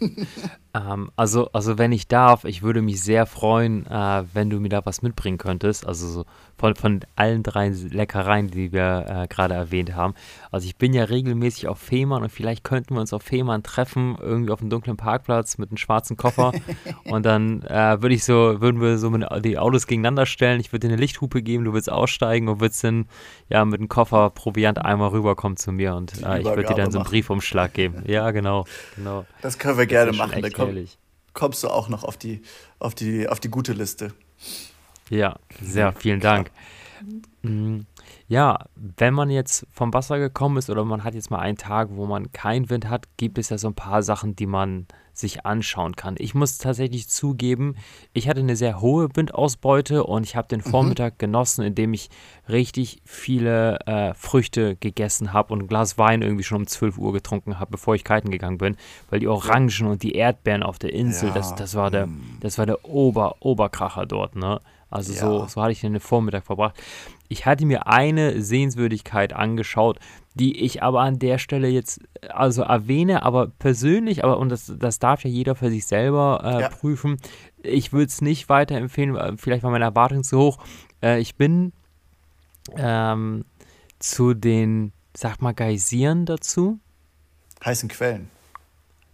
ähm, 0.74 1.10
also, 1.16 1.50
also 1.52 1.78
wenn 1.78 1.92
ich 1.92 2.08
darf, 2.08 2.44
ich 2.44 2.62
würde 2.62 2.82
mich 2.82 3.02
sehr 3.02 3.26
freuen, 3.26 3.86
äh, 3.86 4.24
wenn 4.32 4.50
du 4.50 4.60
mir 4.60 4.68
da 4.68 4.84
was 4.84 5.02
mitbringen 5.02 5.38
könntest. 5.38 5.86
Also 5.86 6.06
so 6.08 6.24
von, 6.58 6.74
von 6.74 7.00
allen 7.16 7.42
drei 7.42 7.68
Leckereien, 7.68 8.48
die 8.48 8.72
wir 8.72 9.06
äh, 9.08 9.28
gerade 9.28 9.54
erwähnt 9.54 9.94
haben. 9.94 10.14
Also 10.50 10.66
ich 10.66 10.76
bin 10.76 10.92
ja 10.92 11.04
regelmäßig 11.04 11.68
auf 11.68 11.78
Fehmarn 11.78 12.22
und 12.22 12.30
vielleicht 12.30 12.64
könnten 12.64 12.94
wir 12.94 13.00
uns 13.00 13.12
auf 13.12 13.22
Fehmarn 13.22 13.62
treffen, 13.62 14.18
irgendwie 14.20 14.52
auf 14.52 14.60
einem 14.60 14.70
dunklen 14.70 14.96
Parkplatz 14.96 15.58
mit 15.58 15.70
einem 15.70 15.76
schwarzen 15.76 16.16
Koffer. 16.16 16.52
und 17.04 17.24
dann 17.24 17.62
äh, 17.62 18.02
würde 18.02 18.14
ich 18.14 18.24
so, 18.24 18.60
würden 18.60 18.80
wir 18.80 18.98
so 18.98 19.10
mit, 19.10 19.24
die 19.44 19.58
Autos 19.58 19.86
gegeneinander 19.86 20.26
stellen. 20.26 20.60
Ich 20.60 20.72
würde 20.72 20.88
dir 20.88 20.92
eine 20.92 21.00
Lichthupe 21.00 21.42
geben, 21.42 21.64
du 21.64 21.72
würdest 21.72 21.90
aussteigen 21.90 22.48
und 22.48 22.60
würdest 22.60 22.82
dann 22.82 23.06
ja 23.48 23.64
mit 23.64 23.80
einem 23.80 23.88
Koffer 23.88 24.30
Proviant 24.30 24.84
einmal 24.84 25.10
rüberkommen 25.10 25.56
zu 25.56 25.72
mir 25.72 25.94
und 25.94 26.22
äh, 26.24 26.40
ich 26.40 26.46
würde 26.46 26.64
dir 26.64 26.74
dann 26.74 26.90
so 26.90 26.98
einen 26.98 27.08
Briefumschlag 27.08 27.72
geben. 27.72 28.02
Ja, 28.06 28.32
genau, 28.32 28.64
genau. 28.96 29.24
Das 29.42 29.58
können 29.58 29.78
wir 29.78 29.86
gerne 29.86 30.12
machen. 30.12 30.42
Dann 30.42 30.52
komm, 30.58 30.86
kommst 31.32 31.62
du 31.62 31.68
auch 31.68 31.88
noch 31.88 32.04
auf 32.04 32.16
die, 32.16 32.42
auf 32.78 32.94
die, 32.94 33.28
auf 33.28 33.40
die 33.40 33.48
gute 33.48 33.72
Liste. 33.72 34.12
Ja, 35.10 35.36
sehr 35.62 35.92
vielen 35.92 36.20
Dank. 36.20 36.50
Mm, 37.42 37.80
ja, 38.28 38.66
wenn 38.76 39.14
man 39.14 39.30
jetzt 39.30 39.66
vom 39.72 39.94
Wasser 39.94 40.18
gekommen 40.18 40.58
ist 40.58 40.68
oder 40.68 40.84
man 40.84 41.02
hat 41.02 41.14
jetzt 41.14 41.30
mal 41.30 41.38
einen 41.38 41.56
Tag, 41.56 41.88
wo 41.92 42.04
man 42.04 42.30
keinen 42.30 42.68
Wind 42.68 42.88
hat, 42.88 43.08
gibt 43.16 43.38
es 43.38 43.48
ja 43.48 43.56
so 43.56 43.68
ein 43.68 43.74
paar 43.74 44.02
Sachen, 44.02 44.36
die 44.36 44.46
man 44.46 44.86
sich 45.14 45.46
anschauen 45.46 45.96
kann. 45.96 46.14
Ich 46.18 46.34
muss 46.34 46.58
tatsächlich 46.58 47.08
zugeben, 47.08 47.74
ich 48.12 48.28
hatte 48.28 48.40
eine 48.40 48.54
sehr 48.54 48.80
hohe 48.80 49.08
Windausbeute 49.14 50.04
und 50.04 50.24
ich 50.24 50.36
habe 50.36 50.46
den 50.46 50.60
mhm. 50.60 50.70
Vormittag 50.70 51.14
mhm. 51.14 51.18
genossen, 51.18 51.64
indem 51.64 51.94
ich 51.94 52.10
richtig 52.48 53.00
viele 53.04 53.78
äh, 53.86 54.14
Früchte 54.14 54.76
gegessen 54.76 55.32
habe 55.32 55.54
und 55.54 55.62
ein 55.62 55.66
Glas 55.66 55.96
Wein 55.96 56.22
irgendwie 56.22 56.44
schon 56.44 56.58
um 56.58 56.66
12 56.66 56.98
Uhr 56.98 57.14
getrunken 57.14 57.58
habe, 57.58 57.72
bevor 57.72 57.94
ich 57.94 58.04
kiten 58.04 58.30
gegangen 58.30 58.58
bin, 58.58 58.76
weil 59.10 59.20
die 59.20 59.28
Orangen 59.28 59.86
und 59.86 60.02
die 60.02 60.12
Erdbeeren 60.12 60.62
auf 60.62 60.78
der 60.78 60.92
Insel, 60.92 61.30
ja. 61.30 61.34
das, 61.34 61.54
das 61.54 61.74
war 61.74 61.90
der, 61.90 62.06
mhm. 62.06 62.36
das 62.40 62.58
war 62.58 62.66
der 62.66 62.84
Ober, 62.84 63.36
Oberkracher 63.40 64.06
dort, 64.06 64.36
ne? 64.36 64.60
Also 64.90 65.12
ja. 65.12 65.20
so, 65.20 65.46
so 65.46 65.62
hatte 65.62 65.72
ich 65.72 65.80
den 65.80 66.00
Vormittag 66.00 66.46
verbracht. 66.46 66.80
Ich 67.28 67.46
hatte 67.46 67.66
mir 67.66 67.86
eine 67.86 68.42
Sehenswürdigkeit 68.42 69.32
angeschaut, 69.32 69.98
die 70.34 70.60
ich 70.60 70.82
aber 70.82 71.00
an 71.00 71.18
der 71.18 71.38
Stelle 71.38 71.68
jetzt 71.68 72.00
also 72.30 72.62
erwähne, 72.62 73.22
aber 73.22 73.48
persönlich, 73.48 74.24
aber 74.24 74.38
und 74.38 74.48
das, 74.48 74.72
das 74.78 74.98
darf 74.98 75.24
ja 75.24 75.30
jeder 75.30 75.54
für 75.54 75.70
sich 75.70 75.86
selber 75.86 76.40
äh, 76.44 76.60
ja. 76.62 76.68
prüfen. 76.68 77.18
Ich 77.62 77.92
würde 77.92 78.06
es 78.06 78.20
nicht 78.20 78.48
weiterempfehlen, 78.48 79.36
vielleicht 79.36 79.62
war 79.62 79.70
meine 79.70 79.84
Erwartung 79.84 80.22
zu 80.24 80.38
hoch. 80.38 80.58
Äh, 81.02 81.20
ich 81.20 81.36
bin 81.36 81.72
ähm, 82.76 83.44
zu 83.98 84.34
den, 84.34 84.92
sag 85.14 85.42
mal, 85.42 85.52
Geysiren 85.52 86.24
dazu. 86.24 86.78
Heißen 87.64 87.88
Quellen. 87.88 88.30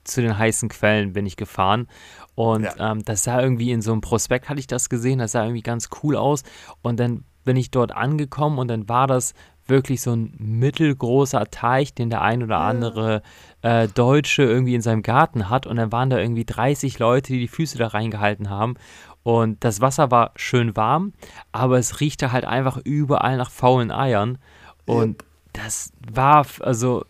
Zu 0.04 0.20
den 0.20 0.36
heißen 0.36 0.68
Quellen 0.68 1.14
bin 1.14 1.24
ich 1.24 1.36
gefahren 1.36 1.88
und 2.34 2.64
ja. 2.64 2.92
ähm, 2.92 3.02
das 3.04 3.24
sah 3.24 3.40
irgendwie 3.40 3.70
in 3.70 3.80
so 3.80 3.92
einem 3.92 4.00
Prospekt, 4.00 4.48
hatte 4.48 4.60
ich 4.60 4.66
das 4.66 4.88
gesehen, 4.88 5.18
das 5.18 5.32
sah 5.32 5.44
irgendwie 5.44 5.62
ganz 5.62 5.88
cool 6.02 6.16
aus. 6.16 6.42
Und 6.82 6.98
dann 7.00 7.24
bin 7.44 7.56
ich 7.56 7.70
dort 7.70 7.92
angekommen 7.92 8.58
und 8.58 8.68
dann 8.68 8.88
war 8.88 9.06
das 9.06 9.34
wirklich 9.66 10.02
so 10.02 10.12
ein 10.12 10.34
mittelgroßer 10.38 11.50
Teich, 11.50 11.94
den 11.94 12.10
der 12.10 12.22
ein 12.22 12.42
oder 12.42 12.58
andere 12.58 13.22
äh, 13.62 13.88
Deutsche 13.88 14.42
irgendwie 14.42 14.74
in 14.74 14.82
seinem 14.82 15.02
Garten 15.02 15.48
hat. 15.48 15.66
Und 15.66 15.76
dann 15.76 15.92
waren 15.92 16.10
da 16.10 16.18
irgendwie 16.18 16.44
30 16.44 16.98
Leute, 16.98 17.32
die 17.32 17.40
die 17.40 17.48
Füße 17.48 17.78
da 17.78 17.88
reingehalten 17.88 18.50
haben. 18.50 18.74
Und 19.22 19.64
das 19.64 19.80
Wasser 19.80 20.10
war 20.10 20.32
schön 20.36 20.76
warm, 20.76 21.14
aber 21.50 21.78
es 21.78 22.00
riechte 22.00 22.30
halt 22.30 22.44
einfach 22.44 22.76
überall 22.84 23.38
nach 23.38 23.50
faulen 23.50 23.90
Eiern. 23.90 24.38
Und 24.84 25.22
yep. 25.22 25.24
das 25.54 25.92
war, 26.12 26.46
also, 26.60 27.06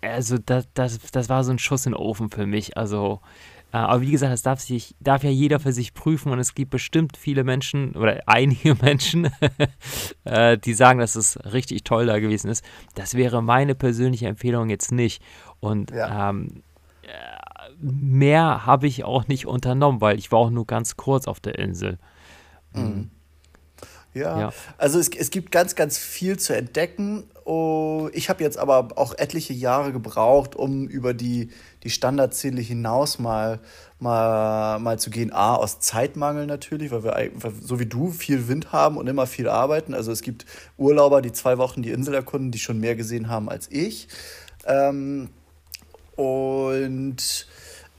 also 0.00 0.38
das, 0.38 0.66
das, 0.72 0.98
das 1.12 1.28
war 1.28 1.44
so 1.44 1.50
ein 1.50 1.58
Schuss 1.58 1.84
in 1.84 1.92
den 1.92 2.00
Ofen 2.00 2.30
für 2.30 2.46
mich. 2.46 2.78
Also, 2.78 3.20
aber 3.72 4.00
wie 4.00 4.10
gesagt, 4.10 4.32
das 4.32 4.42
darf, 4.42 4.60
sich, 4.60 4.94
darf 5.00 5.24
ja 5.24 5.30
jeder 5.30 5.60
für 5.60 5.72
sich 5.72 5.92
prüfen 5.92 6.32
und 6.32 6.38
es 6.38 6.54
gibt 6.54 6.70
bestimmt 6.70 7.16
viele 7.16 7.44
Menschen 7.44 7.94
oder 7.96 8.22
einige 8.26 8.74
Menschen, 8.74 9.30
äh, 10.24 10.56
die 10.58 10.74
sagen, 10.74 10.98
dass 10.98 11.16
es 11.16 11.38
richtig 11.52 11.84
toll 11.84 12.06
da 12.06 12.18
gewesen 12.18 12.48
ist. 12.48 12.64
Das 12.94 13.14
wäre 13.14 13.42
meine 13.42 13.74
persönliche 13.74 14.28
Empfehlung 14.28 14.70
jetzt 14.70 14.92
nicht. 14.92 15.22
Und 15.60 15.90
ja. 15.90 16.30
ähm, 16.30 16.62
äh, 17.02 17.08
mehr 17.80 18.66
habe 18.66 18.86
ich 18.86 19.04
auch 19.04 19.28
nicht 19.28 19.46
unternommen, 19.46 20.00
weil 20.00 20.18
ich 20.18 20.32
war 20.32 20.38
auch 20.38 20.50
nur 20.50 20.66
ganz 20.66 20.96
kurz 20.96 21.26
auf 21.26 21.40
der 21.40 21.58
Insel. 21.58 21.98
Mhm. 22.72 23.10
Ja, 24.14 24.40
ja, 24.40 24.52
also 24.78 24.98
es, 24.98 25.10
es 25.10 25.30
gibt 25.30 25.52
ganz, 25.52 25.74
ganz 25.74 25.98
viel 25.98 26.38
zu 26.38 26.56
entdecken. 26.56 27.24
Oh, 27.48 28.10
ich 28.12 28.28
habe 28.28 28.42
jetzt 28.42 28.58
aber 28.58 28.88
auch 28.96 29.16
etliche 29.16 29.52
Jahre 29.52 29.92
gebraucht, 29.92 30.56
um 30.56 30.88
über 30.88 31.14
die, 31.14 31.50
die 31.84 31.90
Standardziele 31.90 32.60
hinaus 32.60 33.20
mal, 33.20 33.60
mal, 34.00 34.80
mal 34.80 34.98
zu 34.98 35.10
gehen. 35.10 35.32
A, 35.32 35.54
aus 35.54 35.78
Zeitmangel 35.78 36.46
natürlich, 36.46 36.90
weil 36.90 37.04
wir 37.04 37.30
so 37.62 37.78
wie 37.78 37.86
du 37.86 38.10
viel 38.10 38.48
Wind 38.48 38.72
haben 38.72 38.96
und 38.96 39.06
immer 39.06 39.28
viel 39.28 39.48
arbeiten. 39.48 39.94
Also 39.94 40.10
es 40.10 40.22
gibt 40.22 40.44
Urlauber, 40.76 41.22
die 41.22 41.30
zwei 41.30 41.56
Wochen 41.56 41.82
die 41.82 41.92
Insel 41.92 42.14
erkunden, 42.14 42.50
die 42.50 42.58
schon 42.58 42.80
mehr 42.80 42.96
gesehen 42.96 43.28
haben 43.28 43.48
als 43.48 43.70
ich. 43.70 44.08
Ähm, 44.66 45.28
und 46.16 47.46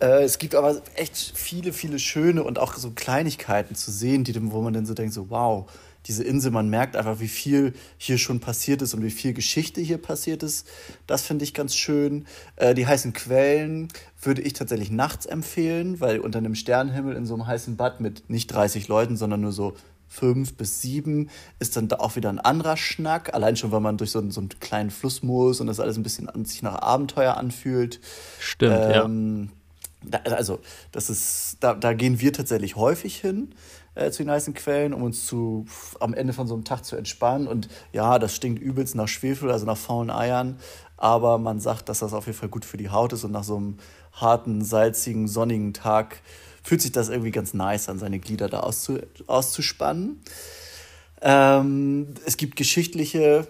äh, 0.02 0.24
es 0.24 0.40
gibt 0.40 0.56
aber 0.56 0.82
echt 0.96 1.16
viele, 1.36 1.72
viele 1.72 2.00
schöne 2.00 2.44
und 2.44 2.60
auch 2.60 2.74
so 2.74 2.92
Kleinigkeiten 2.92 3.76
zu 3.76 3.92
sehen, 3.92 4.26
die, 4.26 4.36
wo 4.52 4.62
man 4.62 4.74
dann 4.74 4.86
so 4.86 4.94
denkt, 4.94 5.14
so 5.14 5.30
wow, 5.30 5.70
diese 6.08 6.24
Insel, 6.24 6.52
man 6.52 6.70
merkt 6.70 6.96
einfach, 6.96 7.20
wie 7.20 7.28
viel 7.28 7.74
hier 7.98 8.18
schon 8.18 8.40
passiert 8.40 8.82
ist 8.82 8.94
und 8.94 9.04
wie 9.04 9.12
viel 9.12 9.34
Geschichte 9.34 9.82
hier 9.82 9.98
passiert 9.98 10.44
ist. 10.44 10.68
Das 11.06 11.22
finde 11.22 11.44
ich 11.44 11.54
ganz 11.54 11.76
schön. 11.76 12.26
Äh, 12.56 12.74
die 12.74 12.88
heißen 12.88 13.14
Quellen 13.14 13.90
würde 14.22 14.42
ich 14.42 14.54
tatsächlich 14.54 14.90
nachts 14.90 15.26
empfehlen, 15.26 16.00
weil 16.00 16.20
unter 16.20 16.40
einem 16.40 16.56
Sternenhimmel 16.56 17.16
in 17.16 17.26
so 17.26 17.34
einem 17.34 17.46
heißen 17.46 17.76
Bad 17.76 18.00
mit 18.00 18.30
nicht 18.30 18.48
30 18.48 18.88
Leuten, 18.88 19.18
sondern 19.18 19.42
nur 19.42 19.52
so 19.52 19.76
fünf 20.08 20.54
bis 20.56 20.82
sieben 20.82 21.30
ist 21.60 21.76
dann 21.76 21.90
da 21.90 21.98
auch 21.98 22.16
wieder 22.16 22.30
ein 22.30 22.40
anderer 22.40 22.78
Schnack. 22.78 23.34
Allein 23.34 23.58
schon, 23.58 23.72
weil 23.72 23.82
man 23.82 23.98
durch 23.98 24.12
so 24.12 24.20
einen, 24.20 24.32
so 24.32 24.40
einen 24.40 24.50
kleinen 24.50 24.90
Fluss 24.90 25.22
muss 25.22 25.60
und 25.60 25.68
das 25.68 25.80
alles 25.80 25.98
ein 25.98 26.04
bisschen 26.04 26.30
an 26.30 26.46
sich 26.46 26.62
nach 26.64 26.82
Abenteuer 26.82 27.36
anfühlt. 27.36 28.00
Stimmt, 28.40 28.78
ähm, 28.80 29.50
ja. 29.50 29.54
Da, 30.10 30.20
also, 30.32 30.60
das 30.92 31.10
ist, 31.10 31.58
da, 31.60 31.74
da 31.74 31.94
gehen 31.94 32.22
wir 32.22 32.32
tatsächlich 32.32 32.76
häufig 32.76 33.18
hin 33.18 33.54
äh, 33.98 34.12
zu 34.12 34.24
den 34.24 34.32
heißen 34.32 34.54
Quellen, 34.54 34.94
um 34.94 35.04
uns 35.04 35.26
zu, 35.26 35.66
am 36.00 36.14
Ende 36.14 36.34
von 36.34 36.48
so 36.48 36.54
einem 36.54 36.64
Tag 36.64 36.86
zu 36.86 36.96
entspannen. 36.96 37.48
Und 37.48 37.68
ja, 37.92 38.20
das 38.20 38.36
stinkt 38.36 38.62
übelst 38.62 38.96
nach 38.96 39.08
Schwefel, 39.08 39.52
also 39.52 39.66
nach 39.66 39.78
faulen 39.78 40.12
Eiern. 40.12 40.58
Aber 40.98 41.38
man 41.38 41.60
sagt, 41.60 41.90
dass 41.90 42.00
das 42.00 42.14
auf 42.14 42.28
jeden 42.28 42.38
Fall 42.38 42.50
gut 42.50 42.66
für 42.66 42.78
die 42.78 42.90
Haut 42.90 43.14
ist 43.14 43.24
und 43.24 43.32
nach 43.32 43.44
so 43.44 43.58
einem 43.58 43.78
harten, 44.14 44.64
salzigen, 44.64 45.28
sonnigen 45.28 45.74
Tag 45.74 46.22
fühlt 46.64 46.82
sich 46.82 46.92
das 46.92 47.10
irgendwie 47.10 47.32
ganz 47.32 47.54
nice 47.54 47.88
an, 47.88 47.98
seine 47.98 48.20
Glieder 48.20 48.50
da 48.50 48.60
auszu, 48.60 49.00
auszuspannen. 49.28 50.22
Ähm, 51.22 52.14
es 52.26 52.38
gibt 52.38 52.56
geschichtliche 52.56 53.48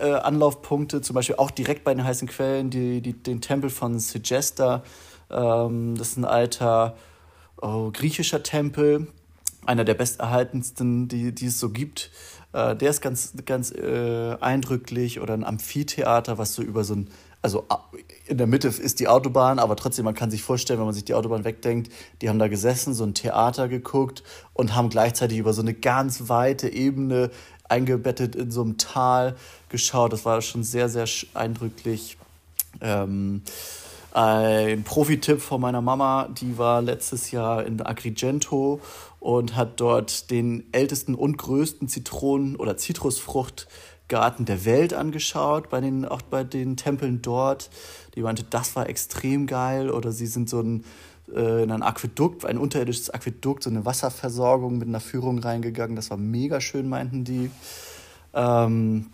äh, 0.00 0.12
Anlaufpunkte, 0.12 1.00
zum 1.02 1.14
Beispiel 1.14 1.36
auch 1.36 1.50
direkt 1.50 1.84
bei 1.84 1.94
den 1.94 2.04
heißen 2.04 2.26
Quellen, 2.26 2.70
die, 2.70 3.00
die, 3.00 3.12
den 3.12 3.40
Tempel 3.40 3.70
von 3.70 3.98
Segesta. 3.98 4.82
Ähm, 5.30 5.94
das 5.96 6.10
ist 6.10 6.16
ein 6.16 6.24
alter 6.24 6.96
oh, 7.60 7.90
griechischer 7.92 8.42
Tempel, 8.42 9.08
einer 9.66 9.84
der 9.84 9.94
besterhaltensten, 9.94 11.08
die, 11.08 11.32
die 11.32 11.46
es 11.46 11.60
so 11.60 11.70
gibt. 11.70 12.10
Äh, 12.52 12.76
der 12.76 12.90
ist 12.90 13.00
ganz, 13.00 13.34
ganz 13.44 13.72
äh, 13.72 14.36
eindrücklich. 14.40 15.20
Oder 15.20 15.34
ein 15.34 15.44
Amphitheater, 15.44 16.38
was 16.38 16.54
so 16.54 16.62
über 16.62 16.84
so 16.84 16.94
ein, 16.94 17.10
also 17.42 17.66
in 18.26 18.38
der 18.38 18.46
Mitte 18.46 18.68
ist 18.68 19.00
die 19.00 19.08
Autobahn, 19.08 19.58
aber 19.58 19.76
trotzdem, 19.76 20.06
man 20.06 20.14
kann 20.14 20.30
sich 20.30 20.42
vorstellen, 20.42 20.78
wenn 20.78 20.86
man 20.86 20.94
sich 20.94 21.04
die 21.04 21.12
Autobahn 21.12 21.44
wegdenkt, 21.44 21.92
die 22.22 22.30
haben 22.30 22.38
da 22.38 22.48
gesessen, 22.48 22.94
so 22.94 23.04
ein 23.04 23.12
Theater 23.12 23.68
geguckt 23.68 24.22
und 24.54 24.74
haben 24.74 24.88
gleichzeitig 24.88 25.38
über 25.38 25.52
so 25.52 25.60
eine 25.60 25.74
ganz 25.74 26.30
weite 26.30 26.70
Ebene 26.70 27.30
eingebettet 27.68 28.34
in 28.34 28.50
so 28.50 28.62
einem 28.62 28.78
Tal 28.78 29.36
geschaut. 29.68 30.12
Das 30.12 30.24
war 30.24 30.40
schon 30.40 30.62
sehr, 30.62 30.88
sehr 30.88 31.06
eindrücklich. 31.34 32.16
Ähm, 32.80 33.42
ein 34.12 34.84
Profi-Tipp 34.84 35.40
von 35.40 35.60
meiner 35.60 35.82
Mama, 35.82 36.28
die 36.28 36.56
war 36.56 36.80
letztes 36.80 37.32
Jahr 37.32 37.66
in 37.66 37.84
Agrigento 37.84 38.80
und 39.24 39.56
hat 39.56 39.80
dort 39.80 40.30
den 40.30 40.64
ältesten 40.72 41.14
und 41.14 41.38
größten 41.38 41.88
Zitronen- 41.88 42.56
oder 42.56 42.76
Zitrusfruchtgarten 42.76 44.44
der 44.44 44.66
Welt 44.66 44.92
angeschaut, 44.92 45.70
bei 45.70 45.80
den, 45.80 46.04
auch 46.04 46.20
bei 46.20 46.44
den 46.44 46.76
Tempeln 46.76 47.22
dort. 47.22 47.70
Die 48.14 48.20
meinte, 48.20 48.44
das 48.44 48.76
war 48.76 48.86
extrem 48.86 49.46
geil. 49.46 49.90
Oder 49.90 50.12
sie 50.12 50.26
sind 50.26 50.50
so 50.50 50.60
ein, 50.60 50.84
äh, 51.34 51.62
in 51.62 51.70
ein 51.70 51.82
Aquädukt, 51.82 52.44
ein 52.44 52.58
unterirdisches 52.58 53.08
Aquädukt, 53.08 53.62
so 53.62 53.70
eine 53.70 53.86
Wasserversorgung 53.86 54.76
mit 54.76 54.88
einer 54.88 55.00
Führung 55.00 55.38
reingegangen. 55.38 55.96
Das 55.96 56.10
war 56.10 56.18
mega 56.18 56.60
schön, 56.60 56.86
meinten 56.86 57.24
die. 57.24 57.50
Ähm, 58.34 59.06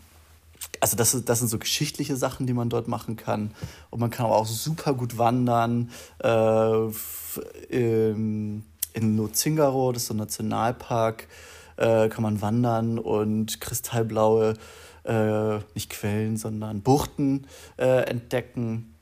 also 0.81 0.97
das, 0.97 1.25
das 1.25 1.39
sind 1.39 1.47
so 1.47 1.59
geschichtliche 1.61 2.17
Sachen, 2.17 2.49
die 2.49 2.53
man 2.53 2.69
dort 2.69 2.89
machen 2.89 3.15
kann. 3.15 3.53
Und 3.91 4.01
man 4.01 4.11
kann 4.11 4.27
aber 4.27 4.39
auch 4.39 4.47
super 4.47 4.93
gut 4.93 5.19
wandern. 5.19 5.93
Äh, 6.19 6.89
ähm, 7.71 8.65
in 8.95 9.17
Nozingaro, 9.17 9.93
das 9.93 10.03
ist 10.03 10.09
so 10.09 10.15
ein 10.15 10.19
Nationalpark, 10.19 11.29
äh, 11.77 12.09
kann 12.09 12.23
man 12.23 12.41
wandern 12.43 12.99
und 12.99 13.61
kristallblaue, 13.61 14.55
äh, 15.05 15.59
nicht 15.75 15.91
Quellen, 15.91 16.37
sondern 16.37 16.83
Buchten 16.83 17.47
äh, 17.79 18.05
entdecken. 18.05 18.95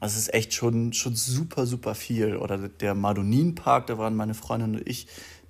Das 0.00 0.16
ist 0.16 0.32
echt 0.32 0.54
schon, 0.54 0.92
schon 0.92 1.16
super, 1.16 1.66
super 1.66 1.94
viel. 1.94 2.36
Oder 2.36 2.68
der 2.68 2.94
Madonin-Park, 2.94 3.88
da 3.88 3.98
waren 3.98 4.14
meine 4.14 4.34
Freundin 4.34 4.76
und 4.76 4.88
ich 4.88 5.08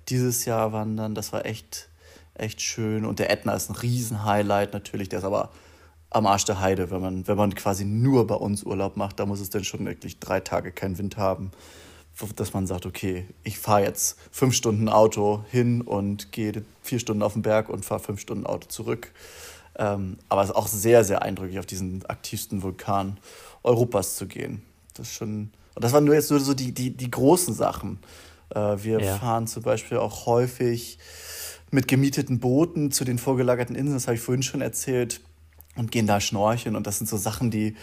dieses 0.09 0.45
Jahr 0.45 0.73
wandern. 0.73 1.13
Das 1.13 1.31
war 1.31 1.45
echt, 1.45 1.89
echt 2.33 2.59
schön. 2.61 3.05
Und 3.05 3.19
der 3.19 3.29
Ätna 3.29 3.53
ist 3.53 3.69
ein 3.69 3.75
Riesen-Highlight 3.75 4.73
natürlich. 4.73 5.09
Der 5.09 5.19
ist 5.19 5.25
aber 5.25 5.51
am 6.09 6.25
Arsch 6.25 6.45
der 6.45 6.59
Heide, 6.59 6.89
wenn 6.89 7.01
man, 7.01 7.27
wenn 7.27 7.37
man 7.37 7.53
quasi 7.53 7.85
nur 7.85 8.25
bei 8.25 8.35
uns 8.35 8.63
Urlaub 8.63 8.97
macht. 8.97 9.19
Da 9.19 9.27
muss 9.27 9.39
es 9.39 9.51
dann 9.51 9.63
schon 9.63 9.85
wirklich 9.85 10.19
drei 10.19 10.39
Tage 10.39 10.71
keinen 10.71 10.97
Wind 10.97 11.17
haben 11.17 11.51
dass 12.35 12.53
man 12.53 12.67
sagt, 12.67 12.85
okay, 12.85 13.25
ich 13.43 13.57
fahre 13.57 13.83
jetzt 13.83 14.17
fünf 14.31 14.53
Stunden 14.53 14.89
Auto 14.89 15.43
hin 15.49 15.81
und 15.81 16.31
gehe 16.31 16.63
vier 16.83 16.99
Stunden 16.99 17.23
auf 17.23 17.33
den 17.33 17.41
Berg 17.41 17.69
und 17.69 17.83
fahre 17.83 17.99
fünf 17.99 18.19
Stunden 18.19 18.45
Auto 18.45 18.67
zurück. 18.67 19.11
Ähm, 19.77 20.17
aber 20.29 20.43
es 20.43 20.49
ist 20.49 20.55
auch 20.55 20.67
sehr, 20.67 21.03
sehr 21.03 21.21
eindrücklich, 21.21 21.57
auf 21.59 21.65
diesen 21.65 22.05
aktivsten 22.05 22.61
Vulkan 22.61 23.17
Europas 23.63 24.15
zu 24.15 24.27
gehen. 24.27 24.61
Das 24.93 25.07
ist 25.07 25.13
schon. 25.15 25.51
Und 25.73 25.83
das 25.83 25.93
waren 25.93 26.03
nur 26.03 26.15
jetzt 26.15 26.29
nur 26.29 26.39
so 26.39 26.53
die, 26.53 26.73
die, 26.73 26.95
die 26.95 27.09
großen 27.09 27.53
Sachen. 27.53 27.99
Äh, 28.49 28.77
wir 28.83 28.99
ja. 28.99 29.17
fahren 29.17 29.47
zum 29.47 29.63
Beispiel 29.63 29.97
auch 29.97 30.25
häufig 30.25 30.99
mit 31.71 31.87
gemieteten 31.87 32.39
Booten 32.39 32.91
zu 32.91 33.05
den 33.05 33.17
vorgelagerten 33.17 33.75
Inseln, 33.75 33.95
das 33.95 34.07
habe 34.07 34.15
ich 34.15 34.21
vorhin 34.21 34.43
schon 34.43 34.61
erzählt, 34.61 35.21
und 35.75 35.89
gehen 35.89 36.05
da 36.05 36.19
schnorcheln. 36.19 36.75
Und 36.75 36.85
das 36.85 36.97
sind 36.97 37.07
so 37.07 37.15
Sachen, 37.15 37.49
die, 37.49 37.75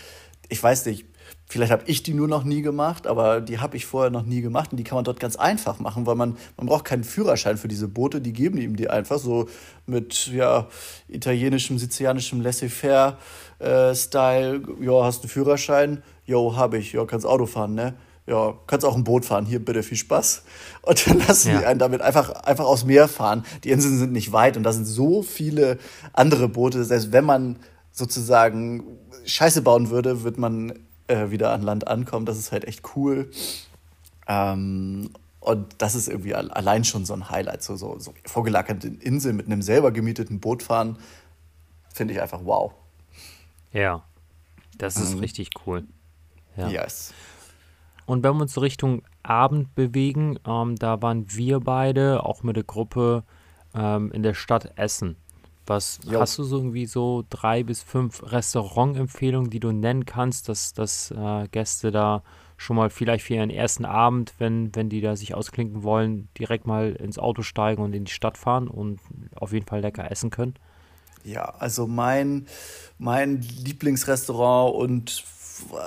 ich 0.50 0.62
weiß 0.62 0.84
nicht, 0.86 1.06
Vielleicht 1.51 1.72
habe 1.72 1.84
ich 1.86 2.03
die 2.03 2.12
nur 2.12 2.28
noch 2.28 2.44
nie 2.44 2.61
gemacht, 2.61 3.07
aber 3.07 3.40
die 3.40 3.59
habe 3.59 3.78
ich 3.78 3.86
vorher 3.86 4.11
noch 4.11 4.24
nie 4.24 4.42
gemacht 4.42 4.70
und 4.70 4.76
die 4.76 4.84
kann 4.84 4.96
man 4.96 5.05
dort 5.05 5.18
ganz 5.18 5.36
einfach 5.36 5.78
machen, 5.78 6.05
weil 6.05 6.14
man, 6.14 6.36
man 6.59 6.66
braucht 6.66 6.84
keinen 6.84 7.05
Führerschein 7.05 7.57
für 7.57 7.68
diese 7.68 7.88
Boote, 7.88 8.20
die 8.20 8.34
geben 8.34 8.59
ihm 8.59 8.76
die 8.76 8.90
einfach 8.90 9.18
so 9.18 9.49
mit 9.86 10.26
ja, 10.26 10.66
italienischem, 11.09 11.78
sizilianischem 11.78 12.42
Laissez-faire-Style. 12.42 14.57
Äh, 14.57 14.61
ja, 14.84 15.05
hast 15.05 15.20
du 15.20 15.22
einen 15.22 15.30
Führerschein? 15.30 16.03
Jo, 16.26 16.55
habe 16.55 16.76
ich. 16.76 16.92
Ja, 16.92 17.07
kannst 17.07 17.24
Auto 17.24 17.46
fahren, 17.46 17.74
ne? 17.74 17.94
Ja, 18.26 18.53
kannst 18.66 18.84
auch 18.84 18.94
ein 18.94 19.05
Boot 19.05 19.24
fahren. 19.24 19.46
Hier, 19.46 19.64
bitte, 19.64 19.82
viel 19.82 19.96
Spaß. 19.96 20.42
Und 20.82 21.07
dann 21.07 21.26
lassen 21.26 21.53
ja. 21.53 21.61
die 21.61 21.64
einen 21.64 21.78
damit 21.78 22.03
einfach, 22.03 22.28
einfach 22.42 22.66
aufs 22.66 22.84
Meer 22.84 23.09
fahren. 23.09 23.46
Die 23.64 23.70
Inseln 23.70 23.99
sind 23.99 24.12
nicht 24.12 24.32
weit 24.32 24.59
und 24.59 24.64
da 24.64 24.72
sind 24.72 24.84
so 24.84 25.22
viele 25.22 25.78
andere 26.12 26.46
Boote. 26.49 26.84
Selbst 26.84 27.11
wenn 27.12 27.24
man 27.24 27.59
sozusagen 27.90 28.84
Scheiße 29.24 29.62
bauen 29.62 29.88
würde, 29.88 30.24
wird 30.24 30.36
man 30.36 30.74
äh, 31.09 31.30
wieder 31.30 31.52
an 31.52 31.62
Land 31.62 31.88
ankommen. 31.88 32.26
Das 32.26 32.38
ist 32.38 32.52
halt 32.52 32.64
echt 32.64 32.96
cool. 32.96 33.30
Ähm, 34.26 35.11
und 35.40 35.74
das 35.78 35.94
ist 35.94 36.09
irgendwie 36.09 36.34
allein 36.34 36.84
schon 36.84 37.04
so 37.04 37.14
ein 37.14 37.30
Highlight. 37.30 37.62
So, 37.62 37.76
so, 37.76 37.98
so 37.98 38.12
vorgelagerte 38.24 38.88
Insel 38.88 39.32
mit 39.32 39.46
einem 39.46 39.62
selber 39.62 39.92
gemieteten 39.92 40.40
Boot 40.40 40.62
fahren, 40.62 40.98
finde 41.92 42.14
ich 42.14 42.20
einfach 42.20 42.40
wow. 42.44 42.72
Ja, 43.72 44.02
das 44.76 44.96
ist 44.96 45.14
mhm. 45.14 45.20
richtig 45.20 45.50
cool. 45.66 45.84
Ja. 46.56 46.68
Yes. 46.68 47.14
Und 48.06 48.22
wenn 48.22 48.34
wir 48.34 48.42
uns 48.42 48.61
Richtung 48.61 49.02
Abend 49.22 49.74
bewegen, 49.74 50.38
ähm, 50.46 50.76
da 50.76 51.00
waren 51.02 51.26
wir 51.34 51.61
beide 51.61 52.24
auch 52.24 52.42
mit 52.42 52.56
der 52.56 52.64
Gruppe 52.64 53.22
ähm, 53.74 54.11
in 54.12 54.22
der 54.22 54.34
Stadt 54.34 54.72
Essen. 54.76 55.16
Was 55.68 56.00
jo. 56.04 56.18
hast 56.18 56.38
du 56.38 56.44
so 56.44 56.56
irgendwie 56.56 56.86
so 56.86 57.24
drei 57.28 57.62
bis 57.62 57.82
fünf 57.82 58.22
Restaurantempfehlungen, 58.22 59.50
die 59.50 59.60
du 59.60 59.70
nennen 59.70 60.06
kannst, 60.06 60.48
dass, 60.48 60.72
dass 60.72 61.10
äh, 61.10 61.46
Gäste 61.48 61.90
da 61.90 62.22
schon 62.56 62.76
mal 62.76 62.90
vielleicht 62.90 63.24
für 63.24 63.34
ihren 63.34 63.50
ersten 63.50 63.84
Abend, 63.84 64.34
wenn, 64.38 64.74
wenn 64.74 64.88
die 64.88 65.00
da 65.00 65.14
sich 65.14 65.34
ausklinken 65.34 65.82
wollen, 65.82 66.28
direkt 66.38 66.66
mal 66.66 66.92
ins 66.92 67.18
Auto 67.18 67.42
steigen 67.42 67.82
und 67.82 67.94
in 67.94 68.04
die 68.04 68.12
Stadt 68.12 68.38
fahren 68.38 68.66
und 68.66 69.00
auf 69.36 69.52
jeden 69.52 69.66
Fall 69.66 69.80
lecker 69.80 70.10
essen 70.10 70.30
können? 70.30 70.54
Ja, 71.22 71.54
also 71.58 71.86
mein, 71.86 72.46
mein 72.98 73.42
Lieblingsrestaurant 73.42 74.74
und 74.74 75.22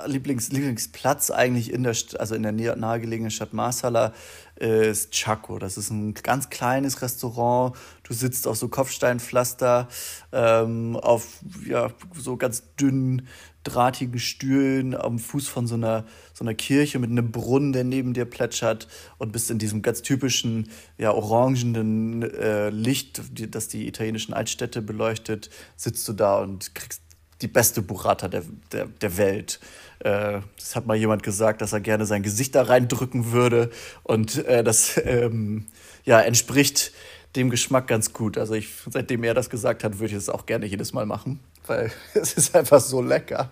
Lieblings, 0.06 0.50
Lieblingsplatz 0.50 1.30
eigentlich 1.30 1.72
in 1.72 1.82
der, 1.82 1.96
also 2.18 2.34
in 2.34 2.42
der 2.42 2.76
nahegelegenen 2.76 3.30
Stadt 3.30 3.52
Marsala 3.52 4.12
ist 4.56 5.12
Chaco. 5.12 5.58
Das 5.58 5.76
ist 5.76 5.90
ein 5.90 6.14
ganz 6.14 6.50
kleines 6.50 7.02
Restaurant. 7.02 7.74
Du 8.04 8.14
sitzt 8.14 8.46
auf 8.46 8.56
so 8.56 8.68
Kopfsteinpflaster, 8.68 9.88
ähm, 10.32 10.96
auf 10.96 11.40
ja, 11.66 11.90
so 12.14 12.36
ganz 12.36 12.62
dünnen, 12.76 13.26
drahtigen 13.64 14.18
Stühlen 14.18 14.94
am 14.94 15.18
Fuß 15.18 15.48
von 15.48 15.66
so 15.66 15.74
einer, 15.74 16.04
so 16.32 16.44
einer 16.44 16.54
Kirche 16.54 16.98
mit 16.98 17.10
einem 17.10 17.30
Brunnen, 17.30 17.72
der 17.72 17.84
neben 17.84 18.12
dir 18.12 18.24
plätschert 18.24 18.88
und 19.18 19.32
bist 19.32 19.50
in 19.50 19.58
diesem 19.58 19.82
ganz 19.82 20.02
typischen, 20.02 20.68
ja, 20.98 21.12
orangenen 21.12 22.22
äh, 22.22 22.70
Licht, 22.70 23.20
das 23.54 23.68
die 23.68 23.86
italienischen 23.86 24.34
Altstädte 24.34 24.82
beleuchtet, 24.82 25.50
sitzt 25.76 26.06
du 26.08 26.12
da 26.12 26.40
und 26.40 26.74
kriegst 26.74 27.01
die 27.42 27.48
beste 27.48 27.82
Burrata 27.82 28.28
der, 28.28 28.44
der, 28.72 28.86
der 28.86 29.16
Welt. 29.16 29.60
Äh, 29.98 30.40
das 30.56 30.74
hat 30.74 30.86
mal 30.86 30.96
jemand 30.96 31.22
gesagt, 31.22 31.60
dass 31.60 31.72
er 31.72 31.80
gerne 31.80 32.06
sein 32.06 32.22
Gesicht 32.22 32.54
da 32.54 32.62
reindrücken 32.62 33.32
würde. 33.32 33.70
Und 34.02 34.44
äh, 34.46 34.64
das 34.64 35.00
ähm, 35.04 35.66
ja, 36.04 36.20
entspricht 36.20 36.92
dem 37.36 37.50
Geschmack 37.50 37.86
ganz 37.86 38.12
gut. 38.12 38.38
Also 38.38 38.54
ich, 38.54 38.68
seitdem 38.90 39.24
er 39.24 39.34
das 39.34 39.50
gesagt 39.50 39.84
hat, 39.84 39.98
würde 39.98 40.12
ich 40.12 40.18
es 40.18 40.28
auch 40.28 40.46
gerne 40.46 40.66
jedes 40.66 40.92
Mal 40.92 41.06
machen, 41.06 41.40
weil 41.66 41.90
es 42.14 42.34
ist 42.34 42.54
einfach 42.54 42.80
so 42.80 43.02
lecker. 43.02 43.50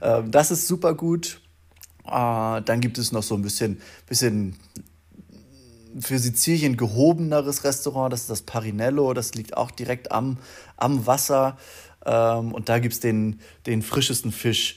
Ähm, 0.00 0.30
das 0.30 0.50
ist 0.50 0.68
super 0.68 0.94
gut. 0.94 1.40
Äh, 2.06 2.62
dann 2.62 2.80
gibt 2.80 2.98
es 2.98 3.12
noch 3.12 3.22
so 3.22 3.34
ein 3.34 3.42
bisschen, 3.42 3.80
bisschen 4.06 4.56
für 6.00 6.18
Sizilien 6.18 6.76
gehobeneres 6.76 7.64
Restaurant, 7.64 8.12
das 8.12 8.22
ist 8.22 8.30
das 8.30 8.42
Parinello, 8.42 9.14
das 9.14 9.34
liegt 9.34 9.56
auch 9.56 9.70
direkt 9.70 10.12
am, 10.12 10.38
am 10.76 11.06
Wasser. 11.06 11.56
Ähm, 12.06 12.52
und 12.52 12.68
da 12.68 12.78
gibt 12.78 12.94
es 12.94 13.00
den, 13.00 13.40
den 13.66 13.82
frischesten 13.82 14.32
Fisch, 14.32 14.76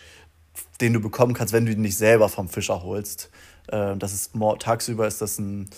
den 0.82 0.94
du 0.94 1.00
bekommen 1.00 1.34
kannst, 1.34 1.54
wenn 1.54 1.66
du 1.66 1.72
ihn 1.72 1.82
nicht 1.82 1.98
selber 1.98 2.30
vom 2.30 2.50
Fischer 2.50 2.84
holst. 2.84 3.30
Ähm, 3.70 4.00
das 4.00 4.14
ist 4.14 4.32
tagsüber 4.60 5.08
ist 5.08 5.22
das 5.22 5.40
ein, 5.40 5.70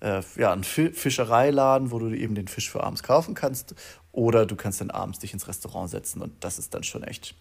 äh, 0.00 0.22
ja, 0.36 0.52
ein 0.52 0.64
Fischereiladen, 0.64 1.90
wo 1.90 1.98
du 1.98 2.10
eben 2.10 2.34
den 2.34 2.48
Fisch 2.48 2.70
für 2.70 2.82
abends 2.82 3.02
kaufen 3.02 3.34
kannst. 3.34 3.74
Oder 4.12 4.46
du 4.46 4.56
kannst 4.56 4.80
dann 4.80 4.90
abends 4.90 5.20
dich 5.20 5.32
ins 5.32 5.46
Restaurant 5.46 5.90
setzen 5.90 6.20
und 6.20 6.32
das 6.42 6.58
ist 6.58 6.74
dann 6.74 6.82
schon 6.82 7.04
echt 7.04 7.34